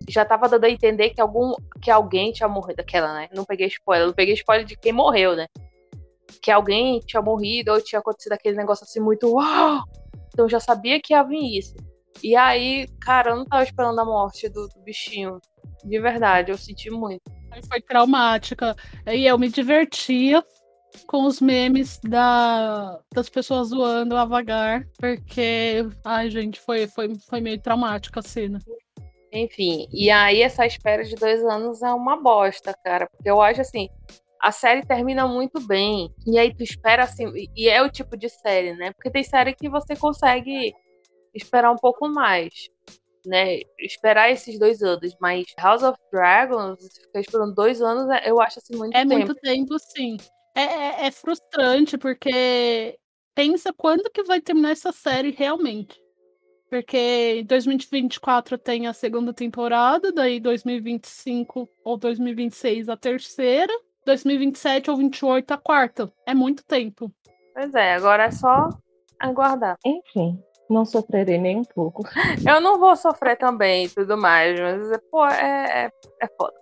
já 0.08 0.24
tava 0.24 0.48
dando 0.48 0.64
a 0.64 0.70
entender 0.70 1.10
que 1.10 1.20
algum 1.20 1.54
que 1.82 1.90
alguém 1.90 2.32
tinha 2.32 2.48
morrido 2.48 2.76
daquela, 2.76 3.12
né? 3.14 3.28
Não 3.34 3.44
peguei 3.44 3.66
spoiler, 3.68 4.06
não 4.06 4.14
peguei 4.14 4.34
spoiler 4.34 4.64
de 4.64 4.76
quem 4.76 4.92
morreu, 4.92 5.36
né? 5.36 5.46
Que 6.42 6.50
alguém 6.50 7.00
tinha 7.00 7.22
morrido 7.22 7.72
ou 7.72 7.80
tinha 7.80 7.98
acontecido 7.98 8.32
aquele 8.32 8.56
negócio 8.56 8.84
assim 8.84 9.00
muito 9.00 9.32
uau! 9.34 9.82
Então 10.28 10.46
eu 10.46 10.48
já 10.48 10.60
sabia 10.60 11.00
que 11.00 11.12
ia 11.12 11.22
vir 11.22 11.58
isso. 11.58 11.74
E 12.22 12.36
aí, 12.36 12.86
cara, 13.00 13.30
eu 13.30 13.36
não 13.36 13.44
tava 13.44 13.62
esperando 13.62 13.98
a 13.98 14.04
morte 14.04 14.48
do, 14.48 14.68
do 14.68 14.80
bichinho. 14.82 15.40
De 15.84 16.00
verdade, 16.00 16.50
eu 16.52 16.58
senti 16.58 16.90
muito. 16.90 17.22
Foi 17.68 17.80
traumática. 17.80 18.76
E 19.06 19.26
eu 19.26 19.38
me 19.38 19.48
divertia 19.48 20.44
com 21.06 21.24
os 21.24 21.40
memes 21.40 21.98
da, 22.02 23.00
das 23.12 23.28
pessoas 23.28 23.68
zoando 23.68 24.16
a 24.16 24.24
vagar, 24.24 24.86
porque, 24.98 25.86
ai, 26.04 26.30
gente, 26.30 26.60
foi, 26.60 26.86
foi, 26.86 27.14
foi 27.28 27.40
meio 27.40 27.60
traumática 27.60 28.20
a 28.20 28.22
cena. 28.22 28.58
Enfim, 29.32 29.86
e 29.92 30.10
aí 30.10 30.42
essa 30.42 30.66
espera 30.66 31.04
de 31.04 31.14
dois 31.14 31.44
anos 31.44 31.82
é 31.82 31.92
uma 31.92 32.20
bosta, 32.20 32.74
cara, 32.84 33.08
porque 33.08 33.30
eu 33.30 33.40
acho 33.40 33.60
assim, 33.60 33.88
a 34.40 34.50
série 34.50 34.84
termina 34.84 35.28
muito 35.28 35.60
bem, 35.60 36.12
e 36.26 36.38
aí 36.38 36.52
tu 36.52 36.64
espera 36.64 37.04
assim, 37.04 37.32
e 37.56 37.68
é 37.68 37.80
o 37.80 37.90
tipo 37.90 38.16
de 38.16 38.28
série, 38.28 38.74
né? 38.74 38.92
Porque 38.92 39.10
tem 39.10 39.22
série 39.22 39.54
que 39.54 39.68
você 39.68 39.94
consegue 39.94 40.74
esperar 41.32 41.70
um 41.70 41.76
pouco 41.76 42.08
mais, 42.08 42.68
né? 43.26 43.60
Esperar 43.78 44.30
esses 44.30 44.58
dois 44.58 44.82
anos, 44.82 45.16
mas 45.20 45.46
House 45.58 45.82
of 45.82 45.98
Dragons, 46.12 46.78
ficar 47.06 47.20
esperando 47.20 47.54
dois 47.54 47.80
anos, 47.82 48.06
eu 48.24 48.40
acho 48.40 48.58
assim 48.58 48.76
muito 48.76 48.96
é 48.96 49.02
tempo. 49.02 49.12
É 49.12 49.16
muito 49.16 49.34
tempo, 49.36 49.78
sim. 49.78 50.16
É, 50.54 50.62
é, 50.62 51.06
é 51.06 51.10
frustrante, 51.10 51.96
porque 51.96 52.98
pensa 53.34 53.72
quando 53.72 54.10
que 54.10 54.22
vai 54.22 54.40
terminar 54.40 54.72
essa 54.72 54.92
série 54.92 55.30
realmente. 55.30 56.00
Porque 56.68 57.40
em 57.40 57.44
2024 57.44 58.56
tem 58.56 58.86
a 58.86 58.92
segunda 58.92 59.32
temporada, 59.32 60.12
daí 60.12 60.38
2025 60.38 61.68
ou 61.84 61.96
2026 61.96 62.88
a 62.88 62.96
terceira, 62.96 63.72
2027 64.06 64.90
ou 64.90 64.96
28 64.96 65.50
a 65.50 65.58
quarta. 65.58 66.12
É 66.24 66.32
muito 66.32 66.64
tempo. 66.64 67.12
Pois 67.54 67.74
é, 67.74 67.94
agora 67.94 68.24
é 68.24 68.30
só 68.30 68.68
aguardar. 69.18 69.76
Enfim, 69.84 70.40
não 70.70 70.84
sofrerei 70.84 71.38
nem 71.38 71.56
um 71.56 71.64
pouco. 71.64 72.02
Eu 72.46 72.60
não 72.60 72.78
vou 72.78 72.94
sofrer 72.96 73.36
também 73.36 73.86
e 73.86 73.88
tudo 73.88 74.16
mais, 74.16 74.58
mas, 74.58 75.00
pô, 75.10 75.26
é, 75.26 75.86
é, 75.86 75.92
é 76.22 76.28
foda. 76.28 76.59